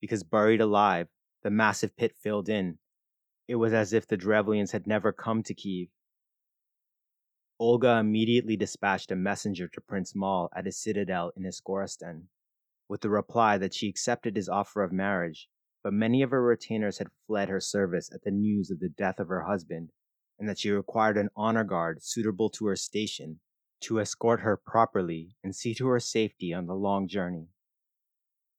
because 0.01 0.23
buried 0.23 0.61
alive, 0.61 1.09
the 1.43 1.51
massive 1.51 1.97
pit 1.97 2.15
filled 2.15 2.51
in. 2.51 2.79
It 3.49 3.57
was 3.57 3.73
as 3.73 3.95
if 3.95 4.07
the 4.07 4.19
Drevlians 4.19 4.73
had 4.73 4.87
never 4.87 5.11
come 5.11 5.43
to 5.43 5.55
Kiev. 5.55 5.89
Olga 7.59 7.97
immediately 7.97 8.57
dispatched 8.57 9.11
a 9.11 9.17
messenger 9.17 9.67
to 9.69 9.81
Prince 9.81 10.15
Mal 10.15 10.51
at 10.55 10.67
his 10.67 10.81
citadel 10.81 11.33
in 11.35 11.45
Iskorosten 11.45 12.29
with 12.89 13.01
the 13.01 13.11
reply 13.11 13.59
that 13.59 13.75
she 13.75 13.89
accepted 13.89 14.37
his 14.37 14.49
offer 14.49 14.83
of 14.83 14.93
marriage, 14.93 15.49
but 15.83 15.93
many 15.93 16.23
of 16.23 16.31
her 16.31 16.43
retainers 16.43 16.99
had 16.99 17.09
fled 17.27 17.49
her 17.49 17.61
service 17.61 18.11
at 18.13 18.23
the 18.23 18.31
news 18.31 18.71
of 18.71 18.81
the 18.81 18.89
death 18.89 19.19
of 19.19 19.29
her 19.29 19.43
husband, 19.43 19.93
and 20.39 20.49
that 20.49 20.59
she 20.59 20.71
required 20.71 21.17
an 21.17 21.31
honor 21.35 21.65
guard 21.65 22.03
suitable 22.03 22.51
to 22.51 22.67
her 22.67 22.77
station 22.77 23.41
to 23.81 24.01
escort 24.01 24.41
her 24.41 24.57
properly 24.57 25.37
and 25.43 25.55
see 25.57 25.75
to 25.75 25.87
her 25.89 26.01
safety 26.01 26.53
on 26.53 26.67
the 26.67 26.75
long 26.75 27.09
journey. 27.09 27.49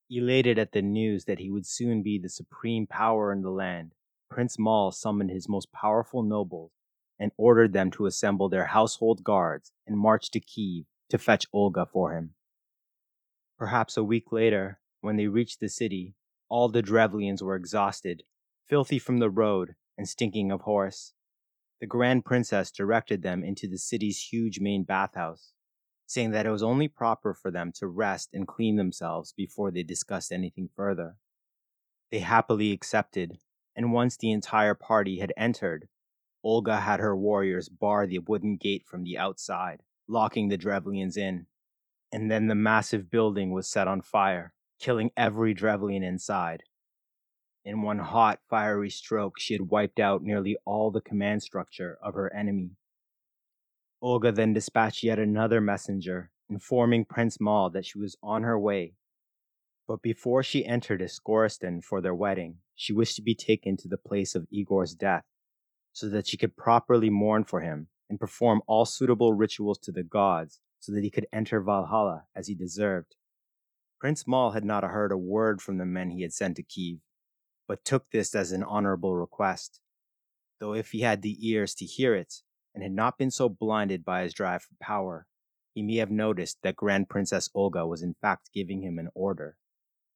Elated 0.09 0.57
at 0.57 0.71
the 0.71 0.81
news 0.81 1.25
that 1.25 1.39
he 1.39 1.49
would 1.49 1.65
soon 1.65 2.01
be 2.01 2.17
the 2.17 2.29
supreme 2.29 2.87
power 2.87 3.31
in 3.31 3.41
the 3.41 3.51
land, 3.51 3.93
Prince 4.29 4.59
Mal 4.59 4.91
summoned 4.91 5.31
his 5.31 5.49
most 5.49 5.71
powerful 5.71 6.23
nobles 6.23 6.71
and 7.19 7.31
ordered 7.37 7.73
them 7.73 7.91
to 7.91 8.05
assemble 8.05 8.47
their 8.47 8.67
household 8.67 9.23
guards 9.23 9.71
and 9.85 9.97
march 9.97 10.31
to 10.31 10.39
Kiev 10.39 10.85
to 11.09 11.17
fetch 11.17 11.45
Olga 11.51 11.85
for 11.85 12.13
him. 12.13 12.35
Perhaps 13.57 13.97
a 13.97 14.03
week 14.03 14.31
later, 14.31 14.79
when 15.01 15.17
they 15.17 15.27
reached 15.27 15.59
the 15.59 15.67
city, 15.67 16.15
all 16.47 16.69
the 16.69 16.81
Drevlians 16.81 17.43
were 17.43 17.55
exhausted, 17.55 18.23
filthy 18.67 18.99
from 18.99 19.17
the 19.17 19.29
road, 19.29 19.75
and 19.97 20.07
stinking 20.07 20.51
of 20.51 20.61
horse. 20.61 21.13
The 21.81 21.87
Grand 21.87 22.23
Princess 22.23 22.71
directed 22.71 23.21
them 23.21 23.43
into 23.43 23.67
the 23.67 23.77
city's 23.77 24.29
huge 24.31 24.59
main 24.59 24.83
bathhouse, 24.83 25.51
saying 26.05 26.31
that 26.31 26.45
it 26.45 26.51
was 26.51 26.63
only 26.63 26.87
proper 26.87 27.33
for 27.33 27.51
them 27.51 27.71
to 27.75 27.87
rest 27.87 28.29
and 28.33 28.47
clean 28.47 28.75
themselves 28.75 29.33
before 29.33 29.71
they 29.71 29.83
discussed 29.83 30.31
anything 30.31 30.69
further. 30.75 31.17
They 32.11 32.19
happily 32.19 32.71
accepted, 32.71 33.39
and 33.79 33.93
once 33.93 34.17
the 34.17 34.29
entire 34.29 34.75
party 34.75 35.19
had 35.19 35.31
entered, 35.37 35.87
Olga 36.43 36.81
had 36.81 36.99
her 36.99 37.15
warriors 37.15 37.69
bar 37.69 38.05
the 38.05 38.19
wooden 38.19 38.57
gate 38.57 38.85
from 38.85 39.05
the 39.05 39.17
outside, 39.17 39.81
locking 40.05 40.49
the 40.49 40.57
Drevlians 40.57 41.15
in 41.15 41.47
and 42.11 42.29
then 42.29 42.47
the 42.47 42.55
massive 42.55 43.09
building 43.09 43.51
was 43.51 43.69
set 43.69 43.87
on 43.87 44.01
fire, 44.01 44.53
killing 44.79 45.11
every 45.15 45.53
Drevlian 45.53 46.03
inside. 46.03 46.63
In 47.63 47.81
one 47.81 47.99
hot, 47.99 48.39
fiery 48.49 48.89
stroke, 48.89 49.39
she 49.39 49.53
had 49.53 49.69
wiped 49.69 49.99
out 49.99 50.23
nearly 50.23 50.57
all 50.65 50.91
the 50.91 51.01
command 51.01 51.43
structure 51.43 51.97
of 52.01 52.15
her 52.15 52.33
enemy. 52.33 52.71
Olga 54.01 54.31
then 54.33 54.53
dispatched 54.53 55.03
yet 55.03 55.19
another 55.19 55.61
messenger, 55.61 56.31
informing 56.49 57.05
Prince 57.05 57.39
Mal 57.39 57.69
that 57.69 57.85
she 57.85 57.99
was 57.99 58.17
on 58.23 58.43
her 58.43 58.59
way. 58.59 58.93
But 59.87 60.01
before 60.01 60.41
she 60.41 60.65
entered 60.65 61.01
Iskorosten 61.01 61.81
for 61.83 62.01
their 62.01 62.15
wedding, 62.15 62.57
she 62.79 62.93
wished 62.93 63.17
to 63.17 63.21
be 63.21 63.35
taken 63.35 63.75
to 63.75 63.89
the 63.89 63.97
place 63.97 64.35
of 64.35 64.47
Igor's 64.49 64.95
death, 64.95 65.25
so 65.91 66.07
that 66.07 66.27
she 66.27 66.37
could 66.37 66.55
properly 66.55 67.09
mourn 67.09 67.43
for 67.43 67.59
him 67.59 67.89
and 68.09 68.17
perform 68.17 68.61
all 68.67 68.85
suitable 68.85 69.33
rituals 69.33 69.77
to 69.79 69.91
the 69.91 70.01
gods 70.01 70.61
so 70.79 70.93
that 70.93 71.03
he 71.03 71.09
could 71.09 71.27
enter 71.33 71.59
Valhalla 71.59 72.23
as 72.33 72.47
he 72.47 72.55
deserved. 72.55 73.17
Prince 73.99 74.25
Mal 74.25 74.51
had 74.51 74.63
not 74.63 74.85
heard 74.85 75.11
a 75.11 75.17
word 75.17 75.61
from 75.61 75.77
the 75.77 75.85
men 75.85 76.11
he 76.11 76.21
had 76.21 76.31
sent 76.31 76.55
to 76.55 76.63
Kiev, 76.63 76.99
but 77.67 77.83
took 77.83 78.09
this 78.11 78.33
as 78.33 78.53
an 78.53 78.63
honorable 78.63 79.17
request. 79.17 79.81
Though 80.61 80.73
if 80.73 80.91
he 80.91 81.01
had 81.01 81.21
the 81.21 81.35
ears 81.45 81.75
to 81.75 81.85
hear 81.85 82.15
it, 82.15 82.35
and 82.73 82.81
had 82.81 82.93
not 82.93 83.17
been 83.17 83.29
so 83.29 83.49
blinded 83.49 84.05
by 84.05 84.23
his 84.23 84.33
drive 84.33 84.61
for 84.61 84.75
power, 84.79 85.27
he 85.73 85.83
may 85.83 85.97
have 85.97 86.11
noticed 86.11 86.59
that 86.61 86.77
Grand 86.77 87.09
Princess 87.09 87.49
Olga 87.53 87.85
was 87.85 88.01
in 88.01 88.15
fact 88.21 88.51
giving 88.53 88.83
him 88.83 88.97
an 88.99 89.09
order. 89.13 89.57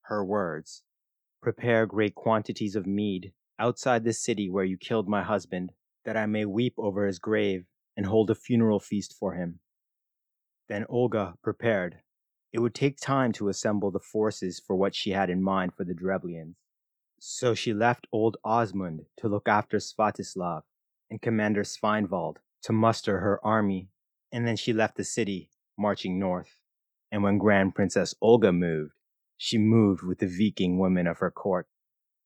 Her 0.04 0.24
words 0.24 0.84
Prepare 1.44 1.86
great 1.86 2.16
quantities 2.16 2.74
of 2.74 2.88
mead 2.88 3.34
outside 3.60 4.06
the 4.06 4.14
city 4.14 4.50
where 4.50 4.64
you 4.64 4.78
killed 4.78 5.10
my 5.10 5.22
husband, 5.22 5.74
that 6.06 6.16
I 6.16 6.26
may 6.26 6.46
weep 6.46 6.74
over 6.78 7.06
his 7.06 7.20
grave 7.20 7.66
and 7.98 8.06
hold 8.06 8.30
a 8.30 8.36
funeral 8.36 8.80
feast 8.80 9.14
for 9.20 9.34
him. 9.34 9.60
Then 10.70 10.86
Olga 10.88 11.34
prepared. 11.44 11.98
It 12.54 12.60
would 12.60 12.74
take 12.74 12.98
time 12.98 13.34
to 13.34 13.50
assemble 13.50 13.92
the 13.92 14.00
forces 14.00 14.62
for 14.66 14.78
what 14.78 14.96
she 14.96 15.10
had 15.10 15.30
in 15.30 15.44
mind 15.44 15.74
for 15.74 15.84
the 15.84 15.94
Drevlians. 15.94 16.56
So 17.20 17.54
she 17.54 17.74
left 17.74 18.08
old 18.14 18.38
Osmund 18.46 19.08
to 19.18 19.28
look 19.28 19.50
after 19.50 19.80
Svatislav 19.80 20.62
and 21.12 21.22
Commander 21.22 21.64
Sveinwald 21.64 22.38
to 22.62 22.72
muster 22.72 23.20
her 23.20 23.46
army, 23.46 23.90
and 24.32 24.48
then 24.48 24.56
she 24.56 24.72
left 24.72 24.96
the 24.96 25.04
city, 25.04 25.50
marching 25.78 26.18
north. 26.18 26.56
And 27.12 27.22
when 27.22 27.38
Grand 27.38 27.76
Princess 27.76 28.16
Olga 28.22 28.54
moved, 28.54 28.94
she 29.38 29.58
moved 29.58 30.04
with 30.04 30.20
the 30.20 30.28
Viking 30.28 30.78
women 30.78 31.08
of 31.08 31.20
her 31.20 31.32
court. 31.32 31.68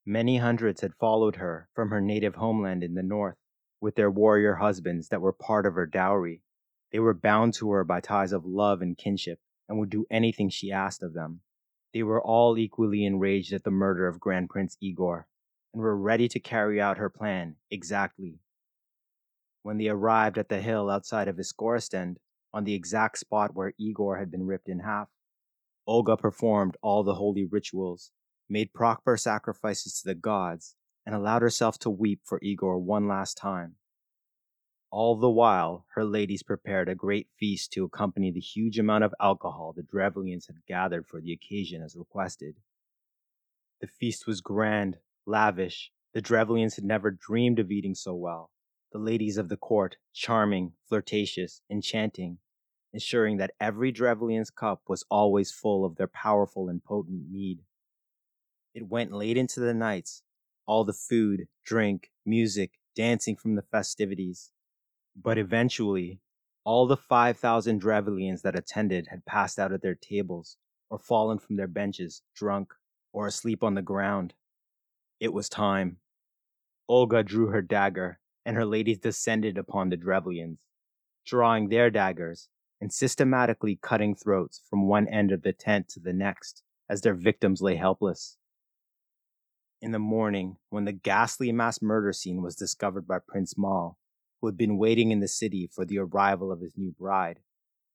Many 0.06 0.38
hundreds 0.38 0.82
had 0.82 0.96
followed 0.96 1.36
her 1.38 1.70
from 1.74 1.89
her 1.89 2.00
native 2.00 2.36
homeland 2.36 2.84
in 2.84 2.93
the 2.93 3.04
north, 3.04 3.38
with 3.82 3.96
their 3.96 4.12
warrior 4.12 4.56
husbands 4.56 5.10
that 5.10 5.22
were 5.22 5.34
part 5.34 5.65
of 5.65 5.76
her 5.76 5.86
dowry. 5.86 6.41
They 6.91 7.00
were 7.00 7.13
bound 7.13 7.54
to 7.56 7.72
her 7.72 7.84
by 7.84 8.00
ties 8.00 8.32
of 8.32 8.46
love 8.46 8.82
and 8.82 8.98
kinship, 8.98 9.39
and 9.67 9.78
would 9.80 9.89
do 9.89 10.06
anything 10.10 10.50
she 10.50 10.72
asked 10.72 11.04
of 11.04 11.13
them. 11.13 11.41
They 11.93 12.04
were 12.04 12.22
all 12.22 12.58
equally 12.58 13.06
enraged 13.06 13.54
at 13.54 13.63
the 13.63 13.72
murder 13.72 14.08
of 14.08 14.20
Grand 14.20 14.50
Prince 14.50 14.78
Igor, 14.82 15.28
and 15.74 15.82
were 15.82 15.98
ready 15.98 16.28
to 16.30 16.39
carry 16.39 16.80
out 16.80 16.98
her 16.98 17.10
plan 17.10 17.58
exactly. 17.70 18.39
When 19.63 19.78
they 19.78 19.89
arrived 19.89 20.38
at 20.38 20.50
the 20.50 20.62
hill 20.62 20.89
outside 20.89 21.28
of 21.28 21.38
Iskorosten, 21.38 22.17
on 22.54 22.63
the 22.63 22.74
exact 22.74 23.17
spot 23.17 23.54
where 23.54 23.74
Igor 23.78 24.17
had 24.17 24.32
been 24.32 24.46
ripped 24.46 24.70
in 24.70 24.80
half, 24.80 25.10
Olga 25.88 26.17
performed 26.17 26.76
all 26.82 27.04
the 27.04 27.15
holy 27.15 27.45
rituals, 27.45 28.12
made 28.50 28.73
proper 28.73 29.15
sacrifices 29.15 30.00
to 30.02 30.10
the 30.10 30.15
gods, 30.15 30.76
and 31.06 31.15
allowed 31.15 31.41
herself 31.41 31.80
to 31.80 31.89
weep 31.89 32.19
for 32.26 32.39
Igor 32.43 32.78
one 32.78 33.08
last 33.08 33.38
time. 33.38 33.76
All 34.91 35.15
the 35.17 35.30
while, 35.30 35.86
her 35.95 36.04
ladies 36.04 36.43
prepared 36.43 36.89
a 36.89 36.95
great 36.95 37.30
feast 37.39 37.71
to 37.73 37.86
accompany 37.86 38.32
the 38.32 38.41
huge 38.41 38.78
amount 38.78 39.06
of 39.06 39.13
alcohol 39.19 39.73
the 39.73 39.84
Drevlians 39.84 40.47
had 40.47 40.65
gathered 40.67 41.08
for 41.08 41.21
the 41.21 41.32
occasion 41.32 41.82
as 41.82 41.95
requested. 41.95 42.56
The 43.80 43.88
feast 43.88 44.28
was 44.28 44.41
grand, 44.41 44.97
lavish. 45.26 45.91
The 46.13 46.21
Drevlians 46.21 46.76
had 46.76 46.86
never 46.86 47.12
dreamed 47.12 47.60
of 47.60 47.71
eating 47.71 47.95
so 47.95 48.13
well. 48.15 48.50
The 48.91 49.00
ladies 49.00 49.38
of 49.38 49.50
the 49.50 49.58
court, 49.58 49.97
charming, 50.13 50.73
flirtatious, 50.88 51.62
enchanting, 51.69 52.39
ensuring 52.93 53.38
that 53.38 53.52
every 53.60 53.91
Drevlian's 53.91 54.50
cup 54.50 54.82
was 54.88 55.06
always 55.10 55.52
full 55.52 55.86
of 55.86 55.95
their 55.95 56.08
powerful 56.08 56.69
and 56.69 56.84
potent 56.84 57.30
mead. 57.30 57.60
It 58.73 58.88
went 58.88 59.12
late 59.12 59.38
into 59.38 59.60
the 59.60 59.73
nights, 59.73 60.23
all 60.65 60.84
the 60.84 60.93
food, 60.93 61.47
drink, 61.65 62.12
music, 62.26 62.71
dancing 62.95 63.36
from 63.36 63.56
the 63.56 63.62
festivities. 63.62 64.52
But 65.15 65.38
eventually, 65.38 66.19
all 66.63 66.86
the 66.86 66.97
5,000 66.97 67.80
Drevlians 67.80 68.41
that 68.41 68.58
attended 68.58 69.08
had 69.10 69.26
passed 69.26 69.58
out 69.58 69.71
at 69.71 69.82
their 69.82 69.95
tables, 69.95 70.58
or 70.89 71.00
fallen 71.00 71.39
from 71.39 71.56
their 71.56 71.67
benches, 71.67 72.21
drunk, 72.36 72.73
or 73.13 73.28
asleep 73.28 73.63
on 73.63 73.76
the 73.76 73.82
ground. 73.82 74.34
It 75.19 75.34
was 75.34 75.50
time. 75.50 75.97
Olga 76.88 77.23
drew 77.23 77.47
her 77.47 77.62
dagger, 77.62 78.19
and 78.45 78.56
her 78.56 78.65
ladies 78.65 79.00
descended 79.00 79.58
upon 79.58 79.89
the 79.89 79.97
Drevlians, 79.97 80.60
drawing 81.26 81.69
their 81.69 81.89
daggers 81.89 82.50
and 82.79 82.93
systematically 82.93 83.79
cutting 83.81 84.15
throats 84.15 84.61
from 84.69 84.87
one 84.87 85.07
end 85.07 85.31
of 85.31 85.41
the 85.41 85.53
tent 85.53 85.89
to 85.89 85.99
the 85.99 86.13
next 86.13 86.63
as 86.89 87.01
their 87.01 87.15
victims 87.15 87.61
lay 87.61 87.75
helpless. 87.75 88.37
In 89.81 89.91
the 89.91 89.99
morning, 89.99 90.57
when 90.69 90.85
the 90.85 90.91
ghastly 90.91 91.51
mass 91.51 91.81
murder 91.81 92.13
scene 92.13 92.41
was 92.41 92.55
discovered 92.55 93.07
by 93.07 93.19
Prince 93.19 93.57
Mal, 93.57 93.97
who 94.39 94.47
had 94.47 94.57
been 94.57 94.77
waiting 94.77 95.11
in 95.11 95.19
the 95.19 95.27
city 95.27 95.69
for 95.71 95.85
the 95.85 95.99
arrival 95.99 96.51
of 96.51 96.61
his 96.61 96.77
new 96.77 96.91
bride. 96.91 97.39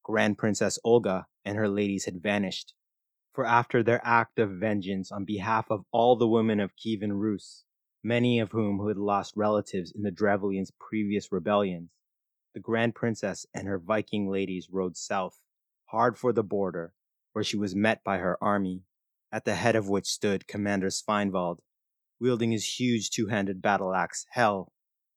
Grand 0.03 0.39
Princess 0.39 0.79
Olga 0.85 1.27
and 1.45 1.57
her 1.57 1.69
ladies 1.69 2.05
had 2.05 2.23
vanished, 2.23 2.75
for 3.33 3.47
after 3.47 3.83
their 3.83 4.01
act 4.05 4.39
of 4.39 4.51
vengeance 4.51 5.11
on 5.13 5.25
behalf 5.25 5.71
of 5.71 5.85
all 5.93 6.17
the 6.17 6.29
women 6.29 6.61
of 6.61 6.77
Kievan 6.77 7.13
Rus, 7.21 7.65
many 8.03 8.41
of 8.41 8.51
whom 8.51 8.79
who 8.79 8.89
had 8.89 8.97
lost 8.97 9.37
relatives 9.37 9.93
in 9.93 10.03
the 10.03 10.11
Drevlians' 10.11 10.73
previous 10.79 11.31
rebellions, 11.31 11.91
the 12.55 12.61
Grand 12.61 12.95
Princess 12.95 13.47
and 13.55 13.67
her 13.67 13.79
Viking 13.79 14.29
ladies 14.29 14.69
rode 14.71 14.97
south, 14.97 15.41
hard 15.87 16.17
for 16.17 16.33
the 16.33 16.43
border, 16.43 16.95
where 17.33 17.45
she 17.45 17.57
was 17.57 17.75
met 17.75 18.05
by 18.05 18.19
her 18.19 18.43
army, 18.43 18.85
at 19.31 19.45
the 19.45 19.55
head 19.55 19.77
of 19.77 19.89
which 19.89 20.07
stood 20.07 20.47
Commander 20.47 20.89
Sveinvald, 20.91 21.61
wielding 22.21 22.53
his 22.53 22.79
huge 22.79 23.11
two-handed 23.11 23.63
battle 23.63 23.95
axe 23.95 24.27
Hel 24.31 24.73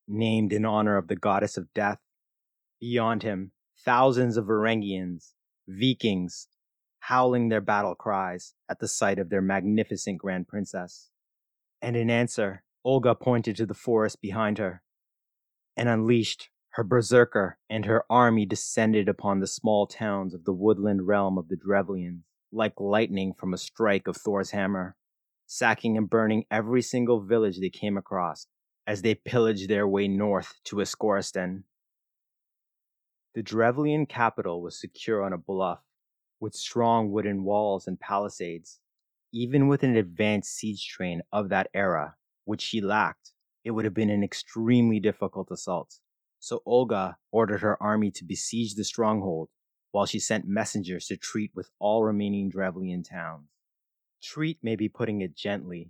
named 0.08 0.54
in 0.54 0.66
honor 0.66 0.98
of 0.98 1.08
the 1.08 1.16
goddess 1.16 1.58
of 1.58 1.74
death. 1.74 2.00
Beyond 2.80 3.24
him, 3.24 3.52
thousands 3.84 4.38
of 4.38 4.46
Varangians, 4.46 5.34
Vikings, 5.68 6.48
howling 7.00 7.50
their 7.50 7.62
battle 7.62 7.96
cries 7.96 8.54
at 8.70 8.80
the 8.80 8.88
sight 8.88 9.20
of 9.20 9.30
their 9.30 9.42
magnificent 9.42 10.18
grand 10.20 10.48
princess. 10.48 11.10
And 11.82 11.96
in 11.96 12.10
answer, 12.10 12.64
Olga 12.84 13.16
pointed 13.16 13.56
to 13.58 13.66
the 13.66 13.74
forest 13.74 14.22
behind 14.22 14.58
her 14.58 14.82
and 15.76 15.90
unleashed 15.90 16.50
her 16.76 16.84
berserker, 16.84 17.58
and 17.70 17.86
her 17.86 18.04
army 18.10 18.46
descended 18.46 19.08
upon 19.08 19.40
the 19.40 19.48
small 19.48 19.88
towns 19.88 20.34
of 20.34 20.44
the 20.44 20.52
woodland 20.52 21.08
realm 21.08 21.38
of 21.38 21.48
the 21.48 21.56
Drevlians 21.56 22.26
like 22.52 22.82
lightning 22.82 23.34
from 23.34 23.54
a 23.54 23.58
strike 23.58 24.08
of 24.08 24.18
Thor's 24.18 24.52
hammer, 24.52 24.98
sacking 25.46 25.98
and 25.98 26.10
burning 26.10 26.44
every 26.52 26.82
single 26.82 27.22
village 27.22 27.62
they 27.62 27.70
came 27.70 27.96
across 27.96 28.48
as 28.86 29.02
they 29.02 29.16
pillaged 29.16 29.70
their 29.70 29.88
way 29.88 30.10
north 30.10 30.56
to 30.66 30.78
Iskorosten. 30.78 31.64
The 33.36 33.44
Drevlian 33.44 34.08
capital 34.10 34.62
was 34.62 34.78
secure 34.78 35.24
on 35.24 35.32
a 35.32 35.38
bluff, 35.38 35.80
with 36.42 36.56
strong 36.56 37.10
wooden 37.10 37.46
walls 37.46 37.88
and 37.88 37.98
palisades. 37.98 38.80
Even 39.32 39.70
with 39.70 39.82
an 39.84 39.96
advanced 39.96 40.54
siege 40.54 40.86
train 40.88 41.22
of 41.32 41.48
that 41.50 41.70
era, 41.74 42.16
which 42.44 42.62
she 42.62 42.82
lacked, 42.82 43.32
it 43.64 43.72
would 43.72 43.86
have 43.86 43.94
been 43.94 44.10
an 44.10 44.26
extremely 44.26 45.00
difficult 45.00 45.50
assault. 45.52 46.00
So 46.46 46.62
Olga 46.64 47.18
ordered 47.32 47.62
her 47.62 47.82
army 47.82 48.12
to 48.12 48.24
besiege 48.24 48.76
the 48.76 48.84
stronghold, 48.84 49.50
while 49.90 50.06
she 50.06 50.20
sent 50.20 50.48
messengers 50.48 51.08
to 51.08 51.18
treat 51.18 51.50
with 51.56 51.72
all 51.80 52.04
remaining 52.04 52.52
Drevlian 52.52 53.04
towns. 53.04 53.48
Treat 54.22 54.60
may 54.62 54.76
be 54.76 54.88
putting 54.88 55.22
it 55.22 55.36
gently, 55.36 55.90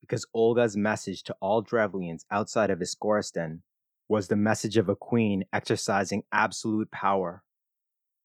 because 0.00 0.24
Olga's 0.32 0.78
message 0.78 1.24
to 1.24 1.36
all 1.42 1.60
Drevlians 1.60 2.24
outside 2.30 2.70
of 2.70 2.78
Iskorosten 2.78 3.60
was 4.08 4.28
the 4.28 4.34
message 4.34 4.78
of 4.78 4.88
a 4.88 4.96
queen 4.96 5.44
exercising 5.52 6.22
absolute 6.32 6.90
power. 6.90 7.44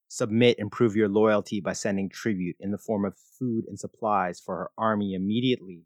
Submit 0.07 0.55
and 0.57 0.71
prove 0.71 0.95
your 0.95 1.09
loyalty 1.09 1.59
by 1.59 1.73
sending 1.73 2.07
tribute 2.07 2.55
in 2.61 2.71
the 2.71 2.77
form 2.77 3.03
of 3.03 3.17
food 3.37 3.65
and 3.67 3.77
supplies 3.77 4.39
for 4.39 4.55
her 4.55 4.71
army 4.77 5.13
immediately, 5.13 5.83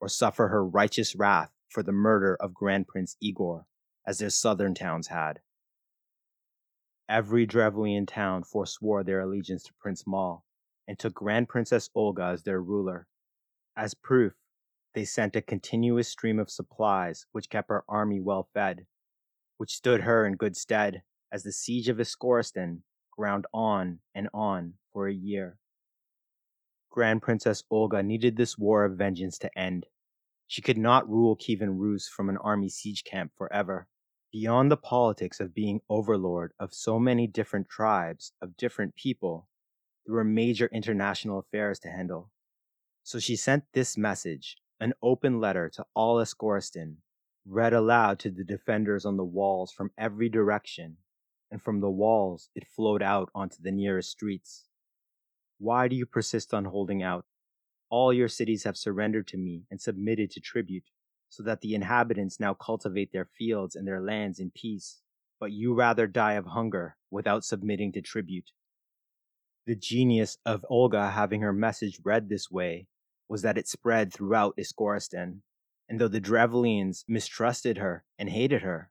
or 0.00 0.08
suffer 0.08 0.48
her 0.48 0.66
righteous 0.66 1.14
wrath 1.14 1.50
for 1.68 1.82
the 1.82 1.92
murder 1.92 2.34
of 2.40 2.54
Grand 2.54 2.88
Prince 2.88 3.14
Igor, 3.20 3.66
as 4.06 4.18
their 4.18 4.30
southern 4.30 4.74
towns 4.74 5.08
had. 5.08 5.40
Every 7.08 7.46
Drevlian 7.46 8.06
town 8.06 8.42
forswore 8.42 9.04
their 9.04 9.20
allegiance 9.20 9.64
to 9.64 9.74
Prince 9.74 10.04
Mal 10.06 10.44
and 10.88 10.98
took 10.98 11.14
Grand 11.14 11.48
Princess 11.48 11.90
Olga 11.94 12.24
as 12.24 12.42
their 12.42 12.60
ruler. 12.60 13.06
As 13.76 13.94
proof, 13.94 14.34
they 14.94 15.04
sent 15.04 15.36
a 15.36 15.42
continuous 15.42 16.08
stream 16.08 16.38
of 16.38 16.50
supplies 16.50 17.26
which 17.32 17.50
kept 17.50 17.70
her 17.70 17.84
army 17.88 18.20
well 18.20 18.48
fed, 18.54 18.86
which 19.56 19.74
stood 19.74 20.02
her 20.02 20.26
in 20.26 20.36
good 20.36 20.56
stead 20.56 21.02
as 21.30 21.42
the 21.42 21.52
siege 21.52 21.88
of 21.88 21.98
Iskorosten 21.98 22.82
ground 23.10 23.46
on 23.52 24.00
and 24.14 24.28
on 24.34 24.74
for 24.92 25.06
a 25.06 25.14
year. 25.14 25.58
Grand 26.90 27.22
Princess 27.22 27.64
Olga 27.70 28.02
needed 28.02 28.36
this 28.36 28.58
war 28.58 28.84
of 28.84 28.98
vengeance 28.98 29.38
to 29.38 29.58
end. 29.58 29.86
She 30.46 30.60
could 30.60 30.76
not 30.76 31.08
rule 31.08 31.36
Kievan 31.36 31.78
Rus 31.78 32.08
from 32.08 32.28
an 32.28 32.36
army 32.36 32.68
siege 32.68 33.04
camp 33.04 33.32
forever. 33.36 33.88
Beyond 34.32 34.70
the 34.70 34.78
politics 34.78 35.40
of 35.40 35.54
being 35.54 35.82
overlord 35.90 36.54
of 36.58 36.72
so 36.72 36.98
many 36.98 37.26
different 37.26 37.68
tribes 37.68 38.32
of 38.40 38.56
different 38.56 38.94
people, 38.94 39.46
there 40.06 40.14
were 40.14 40.24
major 40.24 40.70
international 40.72 41.38
affairs 41.38 41.78
to 41.80 41.90
handle. 41.90 42.30
So 43.02 43.18
she 43.18 43.36
sent 43.36 43.64
this 43.74 43.98
message 43.98 44.56
an 44.80 44.94
open 45.02 45.38
letter 45.38 45.68
to 45.74 45.84
all 45.94 46.16
Iskorosten, 46.16 46.96
read 47.44 47.74
aloud 47.74 48.18
to 48.20 48.30
the 48.30 48.42
defenders 48.42 49.04
on 49.04 49.18
the 49.18 49.24
walls 49.24 49.70
from 49.70 49.90
every 49.98 50.30
direction, 50.30 50.96
and 51.50 51.60
from 51.60 51.80
the 51.80 51.90
walls 51.90 52.48
it 52.54 52.66
flowed 52.66 53.02
out 53.02 53.28
onto 53.34 53.56
the 53.60 53.70
nearest 53.70 54.10
streets. 54.10 54.66
Why 55.58 55.88
do 55.88 55.94
you 55.94 56.06
persist 56.06 56.54
on 56.54 56.64
holding 56.64 57.02
out? 57.02 57.26
All 57.90 58.14
your 58.14 58.28
cities 58.28 58.64
have 58.64 58.78
surrendered 58.78 59.26
to 59.28 59.36
me 59.36 59.66
and 59.70 59.78
submitted 59.78 60.30
to 60.30 60.40
tribute, 60.40 60.88
so 61.32 61.42
that 61.42 61.62
the 61.62 61.74
inhabitants 61.74 62.38
now 62.38 62.52
cultivate 62.52 63.10
their 63.10 63.24
fields 63.24 63.74
and 63.74 63.88
their 63.88 64.02
lands 64.02 64.38
in 64.38 64.52
peace, 64.54 65.00
but 65.40 65.50
you 65.50 65.72
rather 65.72 66.06
die 66.06 66.34
of 66.34 66.44
hunger 66.44 66.98
without 67.10 67.42
submitting 67.42 67.90
to 67.90 68.02
tribute. 68.02 68.50
The 69.66 69.74
genius 69.74 70.36
of 70.44 70.62
Olga 70.68 71.12
having 71.12 71.40
her 71.40 71.54
message 71.54 71.98
read 72.04 72.28
this 72.28 72.50
way 72.50 72.86
was 73.30 73.40
that 73.40 73.56
it 73.56 73.66
spread 73.66 74.12
throughout 74.12 74.58
Iskorosten, 74.58 75.40
and 75.88 75.98
though 75.98 76.06
the 76.06 76.20
Drevlians 76.20 77.02
mistrusted 77.08 77.78
her 77.78 78.04
and 78.18 78.28
hated 78.28 78.60
her, 78.60 78.90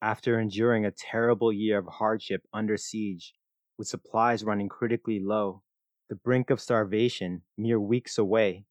after 0.00 0.40
enduring 0.40 0.86
a 0.86 0.90
terrible 0.90 1.52
year 1.52 1.76
of 1.76 1.86
hardship 1.86 2.44
under 2.50 2.78
siege, 2.78 3.34
with 3.76 3.88
supplies 3.88 4.42
running 4.42 4.70
critically 4.70 5.20
low, 5.20 5.62
the 6.08 6.16
brink 6.16 6.48
of 6.48 6.62
starvation 6.62 7.42
mere 7.58 7.78
weeks 7.78 8.16
away, 8.16 8.64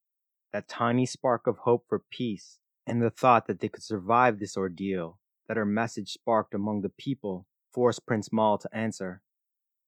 that 0.51 0.67
tiny 0.67 1.05
spark 1.05 1.45
of 1.45 1.59
hope 1.59 1.85
for 1.87 2.01
peace, 2.09 2.57
and 2.87 3.01
the 3.01 3.09
thought 3.09 3.47
that 3.47 3.59
they 3.59 3.67
could 3.67 3.83
survive 3.83 4.39
this 4.39 4.55
ordeal, 4.55 5.19
that 5.47 5.57
her 5.57 5.65
message 5.65 6.13
sparked 6.13 6.53
among 6.53 6.81
the 6.81 6.89
people, 6.89 7.45
forced 7.73 8.05
Prince 8.05 8.31
Mal 8.31 8.57
to 8.57 8.69
answer. 8.73 9.21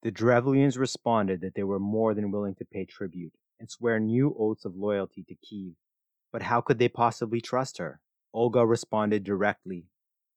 The 0.03 0.11
Drevlians 0.11 0.77
responded 0.77 1.39
that 1.41 1.55
they 1.55 1.63
were 1.63 1.79
more 1.79 2.13
than 2.13 2.29
willing 2.29 2.55
to 2.55 2.65
pay 2.65 2.85
tribute 2.85 3.33
and 3.57 3.69
swear 3.69 3.99
new 3.99 4.35
oaths 4.37 4.65
of 4.65 4.75
loyalty 4.75 5.23
to 5.29 5.35
Kiev. 5.35 5.73
But 6.31 6.43
how 6.43 6.59
could 6.59 6.77
they 6.77 6.89
possibly 6.89 7.39
trust 7.39 7.77
her? 7.77 8.01
Olga 8.33 8.65
responded 8.65 9.23
directly, 9.23 9.87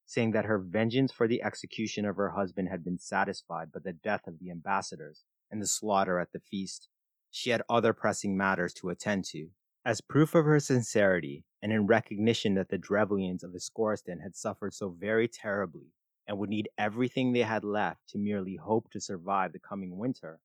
saying 0.06 0.30
that 0.30 0.44
her 0.44 0.58
vengeance 0.58 1.12
for 1.12 1.26
the 1.26 1.42
execution 1.42 2.04
of 2.04 2.16
her 2.16 2.30
husband 2.30 2.68
had 2.68 2.84
been 2.84 2.98
satisfied 2.98 3.72
by 3.72 3.80
the 3.84 3.92
death 3.92 4.26
of 4.26 4.38
the 4.38 4.50
ambassadors 4.50 5.24
and 5.50 5.60
the 5.60 5.66
slaughter 5.66 6.18
at 6.20 6.32
the 6.32 6.40
feast. 6.40 6.88
She 7.30 7.50
had 7.50 7.62
other 7.68 7.92
pressing 7.92 8.36
matters 8.36 8.72
to 8.74 8.88
attend 8.90 9.24
to. 9.26 9.50
As 9.84 10.00
proof 10.00 10.36
of 10.36 10.44
her 10.44 10.60
sincerity, 10.60 11.44
and 11.60 11.72
in 11.72 11.88
recognition 11.88 12.54
that 12.54 12.68
the 12.68 12.78
Drevlians 12.78 13.42
of 13.42 13.52
Iskorosten 13.52 14.20
had 14.22 14.36
suffered 14.36 14.74
so 14.74 14.90
very 14.90 15.26
terribly, 15.26 15.92
and 16.24 16.38
would 16.38 16.50
need 16.50 16.68
everything 16.78 17.32
they 17.32 17.42
had 17.42 17.64
left 17.64 18.08
to 18.10 18.18
merely 18.18 18.54
hope 18.54 18.90
to 18.90 19.00
survive 19.00 19.52
the 19.52 19.58
coming 19.58 19.98
winter. 19.98 20.40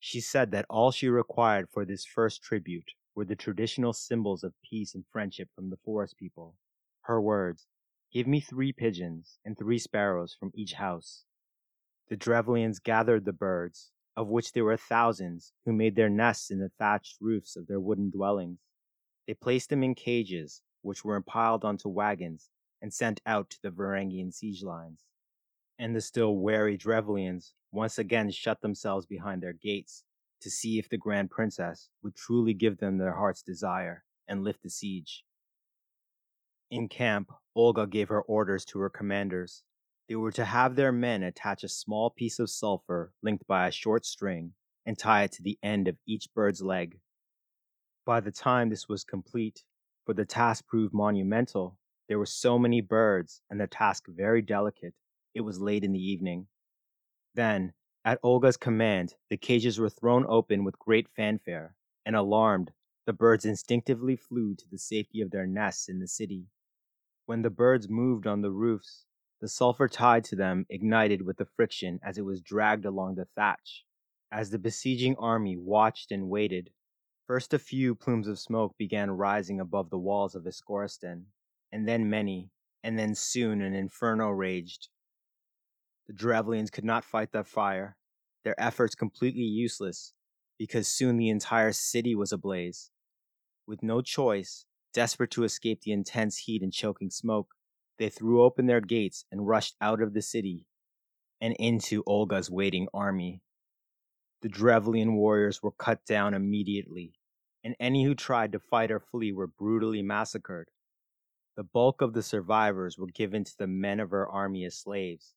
She 0.00 0.20
said 0.20 0.50
that 0.50 0.66
all 0.68 0.90
she 0.90 1.08
required 1.08 1.70
for 1.70 1.84
this 1.84 2.04
first 2.04 2.42
tribute 2.42 2.90
were 3.14 3.24
the 3.24 3.36
traditional 3.36 3.92
symbols 3.92 4.42
of 4.42 4.60
peace 4.68 4.96
and 4.96 5.06
friendship 5.12 5.48
from 5.54 5.70
the 5.70 5.78
forest 5.84 6.16
people. 6.16 6.56
Her 7.02 7.20
words, 7.20 7.68
Give 8.12 8.26
me 8.26 8.40
three 8.40 8.72
pigeons 8.72 9.38
and 9.44 9.56
three 9.56 9.78
sparrows 9.78 10.34
from 10.34 10.50
each 10.54 10.72
house. 10.72 11.24
The 12.08 12.16
Drevlians 12.16 12.80
gathered 12.80 13.26
the 13.26 13.32
birds, 13.32 13.92
of 14.16 14.28
which 14.28 14.52
there 14.52 14.64
were 14.64 14.76
thousands, 14.76 15.52
who 15.64 15.72
made 15.72 15.94
their 15.94 16.08
nests 16.08 16.50
in 16.50 16.58
the 16.58 16.70
thatched 16.78 17.16
roofs 17.20 17.56
of 17.56 17.66
their 17.66 17.80
wooden 17.80 18.10
dwellings. 18.10 18.60
They 19.26 19.34
placed 19.34 19.70
them 19.70 19.82
in 19.82 19.94
cages, 19.94 20.62
which 20.82 21.04
were 21.04 21.20
piled 21.20 21.64
onto 21.64 21.88
wagons 21.88 22.48
and 22.80 22.92
sent 22.92 23.20
out 23.26 23.50
to 23.50 23.58
the 23.62 23.70
Varangian 23.70 24.32
siege 24.32 24.62
lines. 24.62 25.04
And 25.78 25.94
the 25.94 26.00
still 26.00 26.36
wary 26.36 26.76
Drevlians 26.76 27.52
once 27.72 27.98
again 27.98 28.30
shut 28.30 28.60
themselves 28.62 29.04
behind 29.04 29.42
their 29.42 29.52
gates 29.52 30.04
to 30.40 30.50
see 30.50 30.78
if 30.78 30.88
the 30.88 30.96
Grand 30.96 31.30
Princess 31.30 31.90
would 32.02 32.14
truly 32.14 32.54
give 32.54 32.78
them 32.78 32.98
their 32.98 33.14
heart's 33.14 33.42
desire 33.42 34.04
and 34.28 34.44
lift 34.44 34.62
the 34.62 34.70
siege. 34.70 35.24
In 36.70 36.88
camp, 36.88 37.30
Olga 37.54 37.86
gave 37.86 38.08
her 38.08 38.22
orders 38.22 38.64
to 38.66 38.78
her 38.80 38.90
commanders. 38.90 39.62
They 40.08 40.14
were 40.14 40.32
to 40.32 40.44
have 40.44 40.76
their 40.76 40.92
men 40.92 41.22
attach 41.22 41.64
a 41.64 41.68
small 41.68 42.10
piece 42.10 42.38
of 42.38 42.50
sulfur 42.50 43.12
linked 43.22 43.46
by 43.46 43.66
a 43.66 43.72
short 43.72 44.06
string 44.06 44.54
and 44.84 44.96
tie 44.96 45.24
it 45.24 45.32
to 45.32 45.42
the 45.42 45.58
end 45.62 45.88
of 45.88 45.98
each 46.06 46.32
bird's 46.32 46.62
leg. 46.62 47.00
By 48.04 48.20
the 48.20 48.30
time 48.30 48.68
this 48.68 48.88
was 48.88 49.02
complete, 49.02 49.64
for 50.04 50.14
the 50.14 50.24
task 50.24 50.66
proved 50.68 50.94
monumental, 50.94 51.76
there 52.08 52.20
were 52.20 52.26
so 52.26 52.56
many 52.56 52.80
birds, 52.80 53.42
and 53.50 53.60
the 53.60 53.66
task 53.66 54.04
very 54.06 54.42
delicate, 54.42 54.94
it 55.34 55.40
was 55.40 55.60
late 55.60 55.82
in 55.82 55.90
the 55.90 55.98
evening. 55.98 56.46
Then, 57.34 57.72
at 58.04 58.20
Olga's 58.22 58.56
command, 58.56 59.16
the 59.28 59.36
cages 59.36 59.80
were 59.80 59.90
thrown 59.90 60.24
open 60.28 60.62
with 60.62 60.78
great 60.78 61.08
fanfare, 61.08 61.74
and 62.04 62.14
alarmed, 62.14 62.70
the 63.06 63.12
birds 63.12 63.44
instinctively 63.44 64.14
flew 64.14 64.54
to 64.54 64.68
the 64.70 64.78
safety 64.78 65.20
of 65.20 65.32
their 65.32 65.48
nests 65.48 65.88
in 65.88 65.98
the 65.98 66.06
city. 66.06 66.46
When 67.24 67.42
the 67.42 67.50
birds 67.50 67.88
moved 67.88 68.28
on 68.28 68.42
the 68.42 68.52
roofs, 68.52 69.05
the 69.46 69.50
sulfur 69.50 69.86
tied 69.86 70.24
to 70.24 70.34
them 70.34 70.66
ignited 70.68 71.22
with 71.22 71.36
the 71.36 71.44
friction 71.44 72.00
as 72.02 72.18
it 72.18 72.24
was 72.24 72.40
dragged 72.40 72.84
along 72.84 73.14
the 73.14 73.28
thatch. 73.36 73.84
As 74.32 74.50
the 74.50 74.58
besieging 74.58 75.14
army 75.20 75.56
watched 75.56 76.10
and 76.10 76.28
waited, 76.28 76.70
first 77.28 77.54
a 77.54 77.58
few 77.60 77.94
plumes 77.94 78.26
of 78.26 78.40
smoke 78.40 78.74
began 78.76 79.08
rising 79.08 79.60
above 79.60 79.88
the 79.88 80.00
walls 80.00 80.34
of 80.34 80.42
Iskorosten, 80.42 81.26
and 81.70 81.86
then 81.86 82.10
many, 82.10 82.50
and 82.82 82.98
then 82.98 83.14
soon 83.14 83.62
an 83.62 83.72
inferno 83.72 84.30
raged. 84.30 84.88
The 86.08 86.12
Drevlians 86.12 86.72
could 86.72 86.84
not 86.84 87.04
fight 87.04 87.30
that 87.30 87.46
fire, 87.46 87.96
their 88.42 88.60
efforts 88.60 88.96
completely 88.96 89.44
useless, 89.44 90.12
because 90.58 90.88
soon 90.88 91.18
the 91.18 91.28
entire 91.28 91.70
city 91.70 92.16
was 92.16 92.32
ablaze. 92.32 92.90
With 93.64 93.84
no 93.84 94.02
choice, 94.02 94.64
desperate 94.92 95.30
to 95.30 95.44
escape 95.44 95.82
the 95.82 95.92
intense 95.92 96.36
heat 96.38 96.62
and 96.62 96.72
choking 96.72 97.10
smoke, 97.10 97.54
they 97.98 98.08
threw 98.08 98.42
open 98.42 98.66
their 98.66 98.80
gates 98.80 99.24
and 99.30 99.46
rushed 99.46 99.76
out 99.80 100.02
of 100.02 100.12
the 100.14 100.22
city 100.22 100.66
and 101.40 101.54
into 101.58 102.02
Olga's 102.06 102.50
waiting 102.50 102.88
army. 102.94 103.42
The 104.42 104.48
Drevlian 104.48 105.14
warriors 105.14 105.62
were 105.62 105.72
cut 105.72 106.04
down 106.04 106.34
immediately, 106.34 107.14
and 107.64 107.74
any 107.80 108.04
who 108.04 108.14
tried 108.14 108.52
to 108.52 108.58
fight 108.58 108.90
or 108.90 109.00
flee 109.00 109.32
were 109.32 109.46
brutally 109.46 110.02
massacred. 110.02 110.68
The 111.56 111.64
bulk 111.64 112.02
of 112.02 112.12
the 112.12 112.22
survivors 112.22 112.98
were 112.98 113.06
given 113.06 113.44
to 113.44 113.58
the 113.58 113.66
men 113.66 113.98
of 113.98 114.10
her 114.10 114.28
army 114.28 114.64
as 114.64 114.76
slaves, 114.78 115.34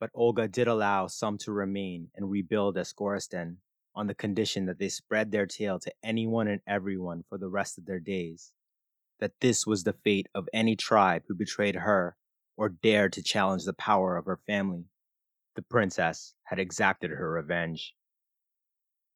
but 0.00 0.10
Olga 0.14 0.48
did 0.48 0.66
allow 0.66 1.06
some 1.06 1.38
to 1.38 1.52
remain 1.52 2.10
and 2.14 2.30
rebuild 2.30 2.76
Iskorosten 2.76 3.58
on 3.94 4.06
the 4.06 4.14
condition 4.14 4.66
that 4.66 4.78
they 4.78 4.88
spread 4.88 5.30
their 5.30 5.46
tale 5.46 5.78
to 5.78 5.92
anyone 6.02 6.48
and 6.48 6.62
everyone 6.66 7.22
for 7.28 7.36
the 7.38 7.48
rest 7.48 7.78
of 7.78 7.84
their 7.84 8.00
days. 8.00 8.52
That 9.22 9.38
this 9.38 9.68
was 9.68 9.84
the 9.84 9.92
fate 9.92 10.26
of 10.34 10.48
any 10.52 10.74
tribe 10.74 11.22
who 11.28 11.36
betrayed 11.36 11.76
her 11.76 12.16
or 12.56 12.68
dared 12.68 13.12
to 13.12 13.22
challenge 13.22 13.62
the 13.64 13.72
power 13.72 14.16
of 14.16 14.24
her 14.24 14.40
family. 14.48 14.86
The 15.54 15.62
princess 15.62 16.34
had 16.42 16.58
exacted 16.58 17.12
her 17.12 17.30
revenge. 17.30 17.94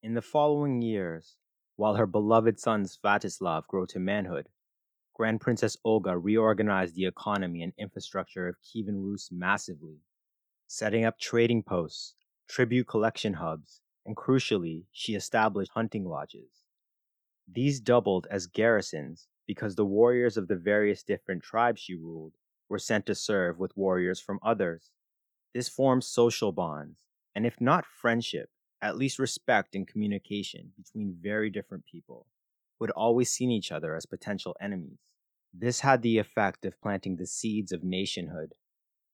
In 0.05 0.15
the 0.15 0.23
following 0.23 0.81
years, 0.81 1.35
while 1.75 1.97
her 1.97 2.07
beloved 2.07 2.61
son 2.61 2.85
Sviatoslav 2.85 3.67
grew 3.67 3.85
to 3.89 3.99
manhood, 3.99 4.49
Grand 5.13 5.41
Princess 5.41 5.77
Olga 5.83 6.17
reorganized 6.17 6.95
the 6.95 7.07
economy 7.07 7.65
and 7.65 7.73
infrastructure 7.77 8.47
of 8.47 8.63
Kievan 8.63 9.03
Rus 9.03 9.31
massively, 9.33 10.03
setting 10.69 11.05
up 11.05 11.19
trading 11.19 11.65
posts, 11.65 12.15
tribute 12.47 12.87
collection 12.87 13.35
hubs, 13.35 13.81
and 14.05 14.17
crucially, 14.17 14.85
she 14.93 15.17
established 15.17 15.73
hunting 15.75 16.05
lodges. 16.05 16.63
These 17.53 17.81
doubled 17.81 18.29
as 18.31 18.47
garrisons 18.47 19.27
because 19.47 19.75
the 19.75 19.85
warriors 19.85 20.37
of 20.37 20.49
the 20.49 20.57
various 20.57 21.03
different 21.03 21.43
tribes 21.43 21.81
she 21.81 21.95
ruled 21.95 22.35
were 22.69 22.79
sent 22.79 23.07
to 23.07 23.15
serve 23.15 23.59
with 23.59 23.77
warriors 23.77 24.21
from 24.21 24.41
others. 24.43 24.91
This 25.55 25.69
formed 25.69 26.05
social 26.05 26.53
bonds, 26.53 26.99
and 27.35 27.47
if 27.47 27.61
not 27.61 27.87
friendship, 27.87 28.51
at 28.83 28.97
least 28.97 29.19
respect 29.19 29.75
and 29.75 29.87
communication 29.87 30.73
between 30.77 31.17
very 31.21 31.49
different 31.51 31.85
people 31.85 32.27
who 32.79 32.85
had 32.85 32.93
always 32.93 33.31
seen 33.31 33.51
each 33.51 33.73
other 33.73 33.95
as 33.95 34.07
potential 34.07 34.57
enemies. 34.61 34.99
This 35.55 35.81
had 35.81 36.03
the 36.03 36.19
effect 36.19 36.67
of 36.67 36.81
planting 36.81 37.17
the 37.17 37.27
seeds 37.27 37.73
of 37.73 37.83
nationhood, 37.83 38.53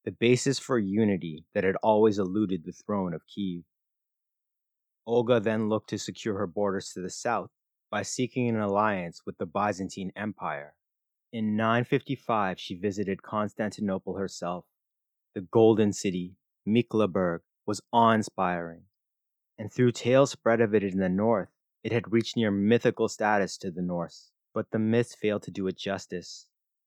the 0.05 0.11
basis 0.11 0.59
for 0.59 0.79
unity 0.79 1.45
that 1.55 1.63
had 1.63 1.77
always 1.77 2.19
eluded 2.19 2.65
the 2.65 2.73
throne 2.73 3.15
of 3.15 3.27
Kiev. 3.27 3.63
Olga 5.07 5.39
then 5.39 5.69
looked 5.69 5.91
to 5.91 5.99
secure 5.99 6.39
her 6.39 6.47
borders 6.47 6.93
to 6.93 7.01
the 7.01 7.11
south 7.11 7.51
by 7.93 8.01
seeking 8.01 8.49
an 8.49 8.59
alliance 8.59 9.21
with 9.27 9.37
the 9.37 9.45
Byzantine 9.45 10.13
Empire. 10.17 10.75
In 11.31 11.57
955, 11.57 12.59
she 12.59 12.75
visited 12.75 13.23
Constantinople 13.23 14.17
herself. 14.17 14.65
The 15.35 15.43
Golden 15.43 15.93
City, 15.93 16.37
Miklagard, 16.67 17.41
was 17.67 17.83
awe 17.93 18.13
inspiring, 18.13 18.85
and 19.59 19.71
through 19.71 19.93
tales 19.93 20.31
spread 20.31 20.63
of 20.63 20.75
it 20.75 20.83
in 20.83 20.99
the 20.99 21.11
north, 21.11 21.51
it 21.85 21.93
had 21.93 22.11
reached 22.11 22.35
near 22.35 22.51
mythical 22.51 23.09
status 23.09 23.59
to 23.59 23.71
the 23.71 23.83
Norse, 23.83 24.31
but 24.55 24.71
the 24.71 24.79
myths 24.79 25.15
failed 25.15 25.43
to 25.43 25.51
do 25.51 25.67
it 25.67 25.77
justice. 25.77 26.47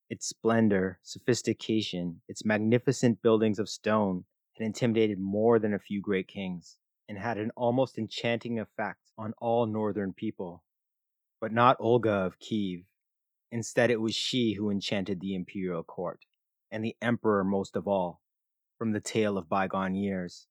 Its 0.10 0.28
splendor, 0.28 1.00
sophistication, 1.04 2.22
its 2.28 2.44
magnificent 2.44 3.22
buildings 3.22 3.60
of 3.60 3.70
stone 3.70 4.26
had 4.58 4.66
intimidated 4.66 5.20
more 5.20 5.60
than 5.60 5.74
a 5.74 5.80
few 5.80 6.02
great 6.02 6.28
kings, 6.28 6.78
and 7.08 7.20
had 7.20 7.38
an 7.38 7.52
almost 7.56 8.00
enchanting 8.00 8.60
effect 8.60 9.12
on 9.20 9.34
all 9.38 9.68
northern 9.68 10.12
people. 10.12 10.64
But 11.46 11.54
not 11.54 11.78
Olga 11.80 12.10
of 12.10 12.40
Kiev. 12.40 12.86
Instead, 13.52 13.92
it 13.92 14.02
was 14.02 14.16
she 14.16 14.54
who 14.54 14.72
enchanted 14.72 15.20
the 15.20 15.36
imperial 15.36 15.84
court, 15.84 16.26
and 16.72 16.84
the 16.84 16.98
emperor 17.04 17.44
most 17.44 17.76
of 17.76 17.88
all, 17.88 18.24
from 18.80 18.94
the 18.94 19.00
tale 19.00 19.38
of 19.38 19.48
bygone 19.48 19.94
years. 19.94 20.48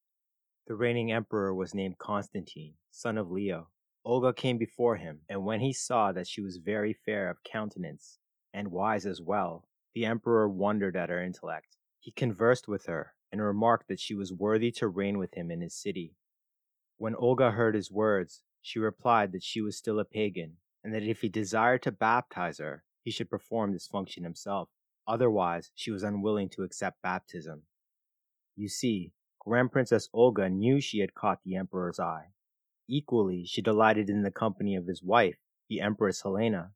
The 0.67 0.75
reigning 0.75 1.11
emperor 1.11 1.53
was 1.53 1.75
named 1.75 1.97
Constantine, 1.97 2.75
son 2.91 3.17
of 3.17 3.29
Leo, 3.29 3.67
Olga 4.05 4.31
came 4.31 4.57
before 4.57 4.95
him, 4.95 5.19
and 5.27 5.43
when 5.43 5.59
he 5.59 5.73
saw 5.73 6.13
that 6.13 6.27
she 6.27 6.39
was 6.39 6.59
very 6.63 6.93
fair 6.93 7.29
of 7.29 7.43
countenance, 7.43 8.19
and 8.53 8.71
wise 8.71 9.05
as 9.05 9.21
well, 9.21 9.67
the 9.93 10.05
emperor 10.05 10.47
wondered 10.47 10.95
at 10.95 11.09
her 11.09 11.21
intellect. 11.21 11.75
He 11.99 12.11
conversed 12.11 12.69
with 12.69 12.85
her, 12.85 13.15
and 13.33 13.41
remarked 13.41 13.89
that 13.89 13.99
she 13.99 14.15
was 14.15 14.31
worthy 14.31 14.71
to 14.71 14.87
reign 14.87 15.17
with 15.17 15.33
him 15.33 15.51
in 15.51 15.59
his 15.59 15.75
city. 15.75 16.15
When 16.95 17.15
Olga 17.15 17.51
heard 17.51 17.75
his 17.75 17.91
words, 17.91 18.43
she 18.61 18.79
replied 18.79 19.33
that 19.33 19.43
she 19.43 19.59
was 19.59 19.75
still 19.75 19.99
a 19.99 20.05
pagan, 20.05 20.55
and 20.85 20.93
that 20.93 21.03
if 21.03 21.19
he 21.19 21.27
desired 21.27 21.83
to 21.83 21.91
baptize 21.91 22.59
her, 22.59 22.85
he 23.03 23.11
should 23.11 23.29
perform 23.29 23.73
this 23.73 23.87
function 23.87 24.23
himself. 24.23 24.69
Otherwise, 25.05 25.71
she 25.75 25.91
was 25.91 26.03
unwilling 26.03 26.47
to 26.47 26.63
accept 26.63 27.01
baptism. 27.01 27.63
You 28.55 28.69
see, 28.69 29.11
Grand 29.39 29.73
Princess 29.73 30.07
Olga 30.13 30.47
knew 30.47 30.79
she 30.79 30.99
had 30.99 31.13
caught 31.13 31.39
the 31.43 31.57
emperor's 31.57 31.99
eye, 31.99 32.29
Equally, 32.87 33.45
she 33.45 33.63
delighted 33.63 34.11
in 34.11 34.21
the 34.21 34.29
company 34.29 34.75
of 34.75 34.85
his 34.85 35.01
wife, 35.01 35.39
the 35.69 35.81
Empress 35.81 36.21
Helena. 36.21 36.73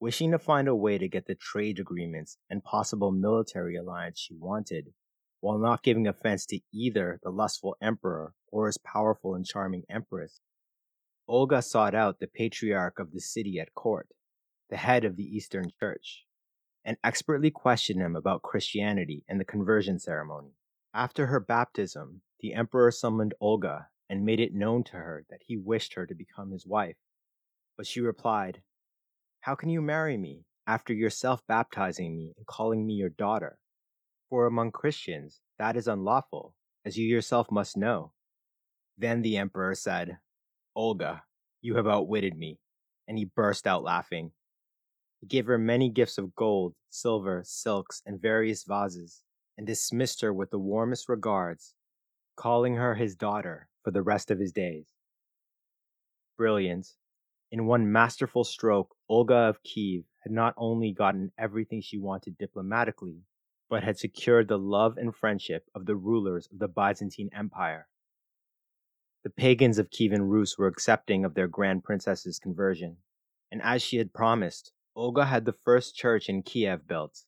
Wishing 0.00 0.32
to 0.32 0.40
find 0.40 0.66
a 0.66 0.74
way 0.74 0.98
to 0.98 1.08
get 1.08 1.26
the 1.26 1.36
trade 1.36 1.78
agreements 1.78 2.36
and 2.48 2.64
possible 2.64 3.12
military 3.12 3.76
alliance 3.76 4.18
she 4.18 4.34
wanted, 4.34 4.92
while 5.38 5.58
not 5.58 5.84
giving 5.84 6.08
offense 6.08 6.46
to 6.46 6.60
either 6.72 7.20
the 7.22 7.30
lustful 7.30 7.76
emperor 7.80 8.34
or 8.48 8.66
his 8.66 8.78
powerful 8.78 9.36
and 9.36 9.46
charming 9.46 9.84
empress, 9.88 10.40
Olga 11.30 11.62
sought 11.62 11.94
out 11.94 12.18
the 12.18 12.26
patriarch 12.26 12.98
of 12.98 13.12
the 13.12 13.20
city 13.20 13.60
at 13.60 13.72
court, 13.72 14.08
the 14.68 14.76
head 14.76 15.04
of 15.04 15.14
the 15.14 15.22
Eastern 15.22 15.70
Church, 15.78 16.24
and 16.84 16.96
expertly 17.04 17.52
questioned 17.52 18.00
him 18.00 18.16
about 18.16 18.42
Christianity 18.42 19.22
and 19.28 19.38
the 19.38 19.44
conversion 19.44 20.00
ceremony. 20.00 20.56
After 20.92 21.26
her 21.26 21.38
baptism, 21.38 22.22
the 22.40 22.52
emperor 22.52 22.90
summoned 22.90 23.34
Olga 23.40 23.90
and 24.08 24.24
made 24.24 24.40
it 24.40 24.54
known 24.54 24.82
to 24.82 24.94
her 24.94 25.24
that 25.30 25.42
he 25.46 25.56
wished 25.56 25.94
her 25.94 26.04
to 26.04 26.16
become 26.16 26.50
his 26.50 26.66
wife. 26.66 26.96
But 27.76 27.86
she 27.86 28.00
replied, 28.00 28.62
How 29.38 29.54
can 29.54 29.68
you 29.68 29.80
marry 29.80 30.16
me 30.16 30.46
after 30.66 30.92
yourself 30.92 31.46
baptizing 31.46 32.16
me 32.16 32.34
and 32.36 32.44
calling 32.44 32.84
me 32.84 32.94
your 32.94 33.08
daughter? 33.08 33.60
For 34.28 34.46
among 34.46 34.72
Christians 34.72 35.38
that 35.58 35.76
is 35.76 35.86
unlawful, 35.86 36.56
as 36.84 36.98
you 36.98 37.06
yourself 37.06 37.52
must 37.52 37.76
know. 37.76 38.14
Then 38.98 39.22
the 39.22 39.36
emperor 39.36 39.76
said, 39.76 40.18
Olga, 40.74 41.22
you 41.60 41.76
have 41.76 41.86
outwitted 41.86 42.36
me. 42.36 42.58
And 43.08 43.18
he 43.18 43.24
burst 43.24 43.66
out 43.66 43.82
laughing. 43.82 44.32
He 45.20 45.26
gave 45.26 45.46
her 45.46 45.58
many 45.58 45.90
gifts 45.90 46.16
of 46.16 46.34
gold, 46.34 46.74
silver, 46.88 47.42
silks, 47.44 48.02
and 48.06 48.20
various 48.20 48.64
vases, 48.64 49.22
and 49.58 49.66
dismissed 49.66 50.22
her 50.22 50.32
with 50.32 50.50
the 50.50 50.58
warmest 50.58 51.08
regards, 51.08 51.74
calling 52.36 52.76
her 52.76 52.94
his 52.94 53.16
daughter 53.16 53.68
for 53.82 53.90
the 53.90 54.02
rest 54.02 54.30
of 54.30 54.38
his 54.38 54.52
days. 54.52 54.86
Brilliant. 56.38 56.94
In 57.52 57.66
one 57.66 57.92
masterful 57.92 58.44
stroke, 58.44 58.94
Olga 59.08 59.34
of 59.34 59.62
Kiev 59.62 60.04
had 60.20 60.32
not 60.32 60.54
only 60.56 60.92
gotten 60.92 61.32
everything 61.36 61.82
she 61.82 61.98
wanted 61.98 62.38
diplomatically, 62.38 63.24
but 63.68 63.82
had 63.82 63.98
secured 63.98 64.48
the 64.48 64.58
love 64.58 64.96
and 64.96 65.14
friendship 65.14 65.68
of 65.74 65.84
the 65.84 65.96
rulers 65.96 66.48
of 66.50 66.60
the 66.60 66.68
Byzantine 66.68 67.28
Empire. 67.34 67.88
The 69.22 69.30
pagans 69.30 69.78
of 69.78 69.90
Kievan 69.90 70.30
Rus 70.30 70.56
were 70.56 70.66
accepting 70.66 71.26
of 71.26 71.34
their 71.34 71.46
grand 71.46 71.84
princess's 71.84 72.38
conversion, 72.38 72.96
and 73.52 73.60
as 73.60 73.82
she 73.82 73.98
had 73.98 74.14
promised, 74.14 74.72
Olga 74.96 75.26
had 75.26 75.44
the 75.44 75.52
first 75.52 75.94
church 75.94 76.30
in 76.30 76.42
Kiev 76.42 76.88
built. 76.88 77.24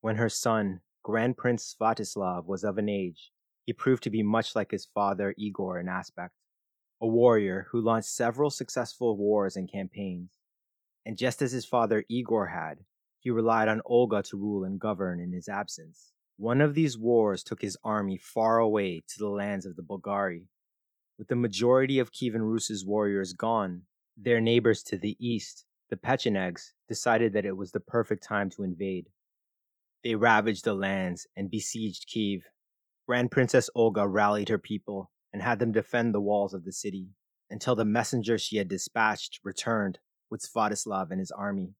When 0.00 0.16
her 0.16 0.28
son, 0.28 0.80
Grand 1.04 1.36
Prince 1.36 1.72
Sviatoslav, 1.72 2.46
was 2.46 2.64
of 2.64 2.78
an 2.78 2.88
age, 2.88 3.30
he 3.64 3.72
proved 3.72 4.02
to 4.02 4.10
be 4.10 4.24
much 4.24 4.56
like 4.56 4.72
his 4.72 4.86
father 4.86 5.36
Igor 5.38 5.78
in 5.78 5.88
aspect, 5.88 6.34
a 7.00 7.06
warrior 7.06 7.68
who 7.70 7.80
launched 7.80 8.08
several 8.08 8.50
successful 8.50 9.16
wars 9.16 9.54
and 9.54 9.70
campaigns. 9.70 10.32
And 11.06 11.16
just 11.16 11.40
as 11.42 11.52
his 11.52 11.64
father 11.64 12.04
Igor 12.08 12.48
had, 12.48 12.80
he 13.20 13.30
relied 13.30 13.68
on 13.68 13.82
Olga 13.86 14.24
to 14.24 14.36
rule 14.36 14.64
and 14.64 14.80
govern 14.80 15.20
in 15.20 15.32
his 15.32 15.48
absence. 15.48 16.12
One 16.38 16.60
of 16.60 16.74
these 16.74 16.98
wars 16.98 17.44
took 17.44 17.62
his 17.62 17.78
army 17.84 18.18
far 18.18 18.58
away 18.58 19.04
to 19.06 19.18
the 19.18 19.28
lands 19.28 19.64
of 19.64 19.76
the 19.76 19.82
Bulgari. 19.82 20.48
With 21.18 21.28
the 21.28 21.36
majority 21.36 21.98
of 21.98 22.12
Kievan 22.12 22.42
Rus's 22.42 22.84
warriors 22.84 23.32
gone, 23.32 23.82
their 24.16 24.40
neighbors 24.40 24.82
to 24.84 24.98
the 24.98 25.16
east, 25.20 25.64
the 25.88 25.96
Pechenegs, 25.96 26.72
decided 26.88 27.32
that 27.32 27.44
it 27.44 27.56
was 27.56 27.72
the 27.72 27.80
perfect 27.80 28.24
time 28.24 28.50
to 28.50 28.64
invade. 28.64 29.10
They 30.02 30.16
ravaged 30.16 30.64
the 30.64 30.74
lands 30.74 31.26
and 31.36 31.50
besieged 31.50 32.06
Kiev, 32.08 32.42
Grand 33.06 33.30
Princess 33.30 33.68
Olga 33.74 34.08
rallied 34.08 34.48
her 34.48 34.58
people 34.58 35.10
and 35.32 35.42
had 35.42 35.58
them 35.58 35.72
defend 35.72 36.14
the 36.14 36.20
walls 36.20 36.54
of 36.54 36.64
the 36.64 36.72
city 36.72 37.10
until 37.50 37.74
the 37.74 37.84
messenger 37.84 38.38
she 38.38 38.56
had 38.56 38.68
dispatched 38.68 39.40
returned 39.44 39.98
with 40.30 40.40
Sviatoslav 40.40 41.10
and 41.10 41.20
his 41.20 41.30
army. 41.30 41.74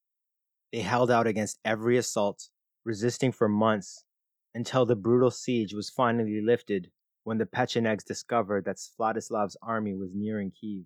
They 0.70 0.80
held 0.80 1.10
out 1.10 1.26
against 1.26 1.60
every 1.64 1.96
assault, 1.96 2.50
resisting 2.84 3.32
for 3.32 3.48
months 3.48 4.04
until 4.54 4.84
the 4.84 4.96
brutal 4.96 5.30
siege 5.30 5.72
was 5.72 5.88
finally 5.88 6.42
lifted 6.42 6.90
when 7.24 7.38
the 7.38 7.46
Pechenegs 7.46 8.04
discovered 8.04 8.64
that 8.66 8.78
Sviatoslav's 8.78 9.56
army 9.62 9.94
was 9.94 10.14
nearing 10.14 10.50
Kiev. 10.50 10.84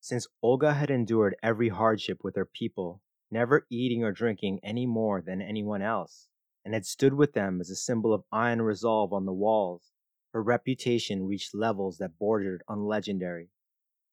Since 0.00 0.26
Olga 0.42 0.74
had 0.74 0.90
endured 0.90 1.36
every 1.42 1.68
hardship 1.68 2.24
with 2.24 2.36
her 2.36 2.46
people, 2.46 3.02
never 3.30 3.66
eating 3.70 4.02
or 4.02 4.10
drinking 4.10 4.60
any 4.62 4.86
more 4.86 5.20
than 5.20 5.42
anyone 5.42 5.82
else, 5.82 6.28
and 6.64 6.72
had 6.72 6.86
stood 6.86 7.12
with 7.14 7.34
them 7.34 7.60
as 7.60 7.68
a 7.68 7.76
symbol 7.76 8.14
of 8.14 8.24
iron 8.32 8.62
resolve 8.62 9.12
on 9.12 9.26
the 9.26 9.32
walls, 9.32 9.92
her 10.32 10.42
reputation 10.42 11.26
reached 11.26 11.54
levels 11.54 11.98
that 11.98 12.18
bordered 12.18 12.62
on 12.66 12.86
legendary. 12.86 13.50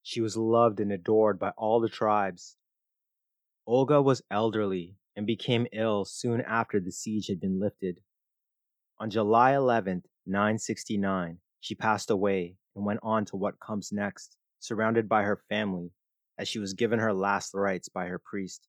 She 0.03 0.21
was 0.21 0.37
loved 0.37 0.79
and 0.79 0.91
adored 0.91 1.39
by 1.39 1.51
all 1.57 1.79
the 1.79 1.89
tribes. 1.89 2.57
Olga 3.65 4.01
was 4.01 4.21
elderly 4.29 4.97
and 5.15 5.25
became 5.25 5.67
ill 5.71 6.03
soon 6.03 6.41
after 6.41 6.79
the 6.79 6.91
siege 6.91 7.27
had 7.27 7.39
been 7.39 7.59
lifted. 7.59 8.01
On 8.99 9.09
July 9.09 9.55
11, 9.55 10.03
969, 10.25 11.39
she 11.65 11.73
passed 11.73 12.11
away 12.11 12.55
and 12.75 12.85
went 12.85 12.99
on 13.01 13.25
to 13.25 13.35
what 13.35 13.59
comes 13.59 13.91
next, 13.91 14.37
surrounded 14.59 15.09
by 15.09 15.23
her 15.23 15.35
family, 15.49 15.91
as 16.37 16.47
she 16.47 16.59
was 16.59 16.75
given 16.75 16.99
her 16.99 17.11
last 17.11 17.55
rites 17.55 17.89
by 17.89 18.05
her 18.05 18.19
priest. 18.19 18.67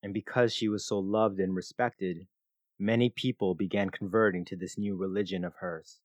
And 0.00 0.14
because 0.14 0.54
she 0.54 0.68
was 0.68 0.86
so 0.86 1.00
loved 1.00 1.40
and 1.40 1.56
respected, 1.56 2.28
many 2.78 3.10
people 3.10 3.56
began 3.56 3.90
converting 3.90 4.44
to 4.44 4.54
this 4.54 4.78
new 4.78 4.94
religion 4.94 5.44
of 5.44 5.56
hers, 5.56 5.98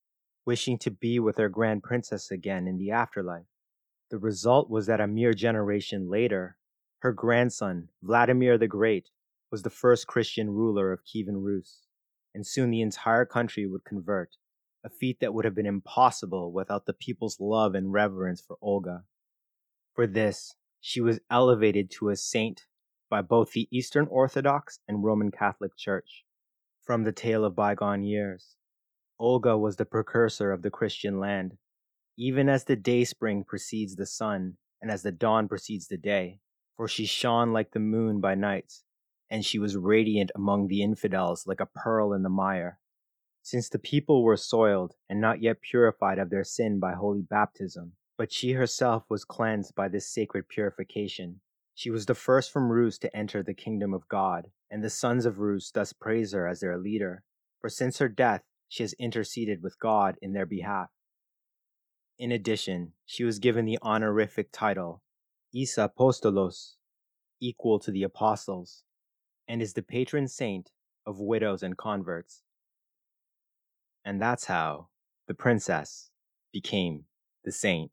wishing 0.48 0.80
to 0.80 0.90
be 0.90 1.20
with 1.20 1.36
their 1.36 1.48
grand 1.48 1.84
princess 1.84 2.32
again 2.32 2.68
in 2.68 2.80
the 2.80 2.90
afterlife. 2.90 3.46
The 4.10 4.18
result 4.18 4.68
was 4.68 4.88
that 4.88 5.00
a 5.00 5.06
mere 5.06 5.36
generation 5.36 6.10
later, 6.10 6.58
her 7.04 7.14
grandson, 7.14 7.90
Vladimir 8.02 8.58
the 8.58 8.68
Great, 8.68 9.12
was 9.52 9.62
the 9.62 9.70
first 9.70 10.08
Christian 10.08 10.50
ruler 10.50 10.92
of 10.92 11.06
Kievan 11.06 11.44
Rus, 11.44 11.86
and 12.34 12.48
soon 12.48 12.72
the 12.72 12.82
entire 12.82 13.26
country 13.26 13.68
would 13.68 13.86
convert, 13.86 14.38
a 14.86 14.90
feat 14.90 15.20
that 15.20 15.34
would 15.34 15.46
have 15.46 15.56
been 15.56 15.66
impossible 15.66 16.52
without 16.52 16.86
the 16.86 16.94
people's 16.94 17.40
love 17.40 17.74
and 17.74 17.92
reverence 17.92 18.40
for 18.40 18.56
Olga. 18.62 19.04
For 19.96 20.06
this, 20.06 20.56
she 20.80 21.02
was 21.02 21.20
elevated 21.32 21.90
to 21.92 22.10
a 22.10 22.16
saint 22.16 22.68
by 23.10 23.24
both 23.24 23.52
the 23.52 23.68
Eastern 23.72 24.06
Orthodox 24.12 24.80
and 24.88 25.04
Roman 25.04 25.32
Catholic 25.32 25.76
Church. 25.76 26.24
From 26.84 27.04
the 27.04 27.12
tale 27.12 27.44
of 27.44 27.56
bygone 27.56 28.04
years, 28.04 28.58
Olga 29.18 29.58
was 29.58 29.78
the 29.78 29.86
precursor 29.86 30.52
of 30.52 30.62
the 30.62 30.70
Christian 30.70 31.20
land. 31.20 31.58
Even 32.16 32.48
as 32.48 32.66
the 32.66 32.76
day 32.76 33.06
spring 33.06 33.44
precedes 33.44 33.96
the 33.96 34.06
sun, 34.06 34.58
and 34.80 34.92
as 34.92 35.02
the 35.02 35.12
dawn 35.12 35.48
precedes 35.48 35.88
the 35.88 35.98
day, 35.98 36.42
for 36.78 36.88
she 36.88 37.08
shone 37.08 37.54
like 37.54 37.72
the 37.72 37.80
moon 37.80 38.22
by 38.22 38.36
night, 38.36 38.72
and 39.32 39.44
she 39.44 39.58
was 39.58 39.76
radiant 39.76 40.32
among 40.36 40.68
the 40.68 40.84
infidels 40.84 41.48
like 41.48 41.60
a 41.60 41.66
pearl 41.66 42.14
in 42.14 42.22
the 42.22 42.30
mire. 42.30 42.78
Since 43.46 43.70
the 43.70 43.78
people 43.78 44.24
were 44.24 44.38
soiled 44.38 44.96
and 45.08 45.22
not 45.22 45.40
yet 45.40 45.62
purified 45.62 46.18
of 46.18 46.32
their 46.32 46.44
sin 46.44 46.80
by 46.80 46.94
holy 46.94 47.22
baptism, 47.22 47.92
but 48.18 48.32
she 48.32 48.54
herself 48.54 49.04
was 49.08 49.24
cleansed 49.24 49.76
by 49.76 49.88
this 49.88 50.12
sacred 50.12 50.50
purification, 50.50 51.42
she 51.76 51.92
was 51.92 52.08
the 52.08 52.16
first 52.16 52.52
from 52.52 52.72
Rus 52.72 52.98
to 52.98 53.16
enter 53.16 53.44
the 53.44 53.54
kingdom 53.54 53.94
of 53.94 54.08
God, 54.08 54.50
and 54.72 54.84
the 54.84 54.90
sons 54.90 55.28
of 55.28 55.38
Rus 55.38 55.70
thus 55.70 55.94
praise 55.94 56.32
her 56.32 56.48
as 56.48 56.62
their 56.62 56.76
leader, 56.80 57.22
for 57.62 57.70
since 57.70 58.00
her 58.00 58.10
death 58.10 58.42
she 58.68 58.82
has 58.82 58.94
interceded 58.94 59.62
with 59.62 59.78
God 59.78 60.18
in 60.24 60.34
their 60.34 60.48
behalf. 60.48 60.90
In 62.18 62.32
addition, 62.32 62.94
she 63.06 63.24
was 63.24 63.38
given 63.38 63.66
the 63.66 63.78
honorific 63.84 64.52
title 64.52 65.04
Isa 65.54 65.88
Apostolos, 65.96 66.78
equal 67.40 67.78
to 67.78 67.92
the 67.92 68.02
apostles, 68.02 68.82
and 69.48 69.62
is 69.62 69.74
the 69.74 69.84
patron 69.84 70.28
saint 70.28 70.72
of 71.06 71.20
widows 71.20 71.62
and 71.62 71.78
converts. 71.78 72.42
And 74.06 74.22
that's 74.22 74.46
how 74.46 74.88
the 75.28 75.34
princess 75.34 76.12
became 76.54 77.06
the 77.44 77.52
saint. 77.52 77.92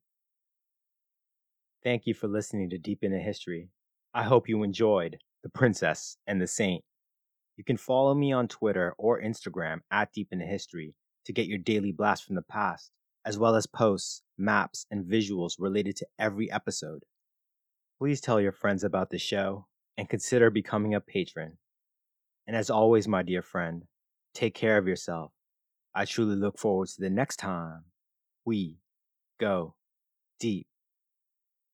Thank 1.83 2.07
you 2.07 2.15
for 2.15 2.29
listening 2.29 2.71
to 2.71 2.79
Deep 2.79 3.03
into 3.03 3.19
History. 3.19 3.71
I 4.15 4.23
hope 4.23 4.49
you 4.49 4.63
enjoyed 4.63 5.19
The 5.43 5.49
Princess 5.49 6.19
and 6.27 6.41
the 6.41 6.47
Saint. 6.47 6.85
You 7.57 7.65
can 7.65 7.77
follow 7.77 8.15
me 8.15 8.31
on 8.31 8.47
Twitter 8.47 8.95
or 8.99 9.21
Instagram 9.21 9.81
at 9.91 10.13
Deep 10.13 10.29
into 10.31 10.45
History 10.45 10.95
to 11.25 11.33
get 11.33 11.47
your 11.47 11.59
daily 11.59 11.91
blast 11.91 12.25
from 12.25 12.37
the 12.37 12.43
past, 12.43 12.91
as 13.25 13.39
well 13.39 13.57
as 13.57 13.67
posts, 13.67 14.23
maps, 14.37 14.87
and 14.91 15.07
visuals 15.07 15.55
related 15.59 15.97
to 15.97 16.07
every 16.19 16.53
episode. 16.53 17.05
Please 17.99 18.21
tell 18.21 18.41
your 18.41 18.53
friends 18.53 18.85
about 18.85 19.11
the 19.11 19.19
show 19.19 19.67
and 19.97 20.09
consider 20.09 20.51
becoming 20.51 20.95
a 20.95 21.01
patron. 21.01 21.59
And 22.47 22.55
as 22.55 22.71
always, 22.71 23.09
my 23.09 23.23
dear 23.23 23.43
friend, 23.43 23.85
take 24.35 24.55
care 24.55 24.79
of 24.79 24.87
yourself. 24.87 25.33
I 25.95 26.05
truly 26.05 26.36
look 26.36 26.59
forward 26.59 26.88
to 26.88 27.01
the 27.01 27.11
next 27.11 27.36
time 27.36 27.84
we 28.45 28.78
go 29.38 29.74
deep 30.40 30.66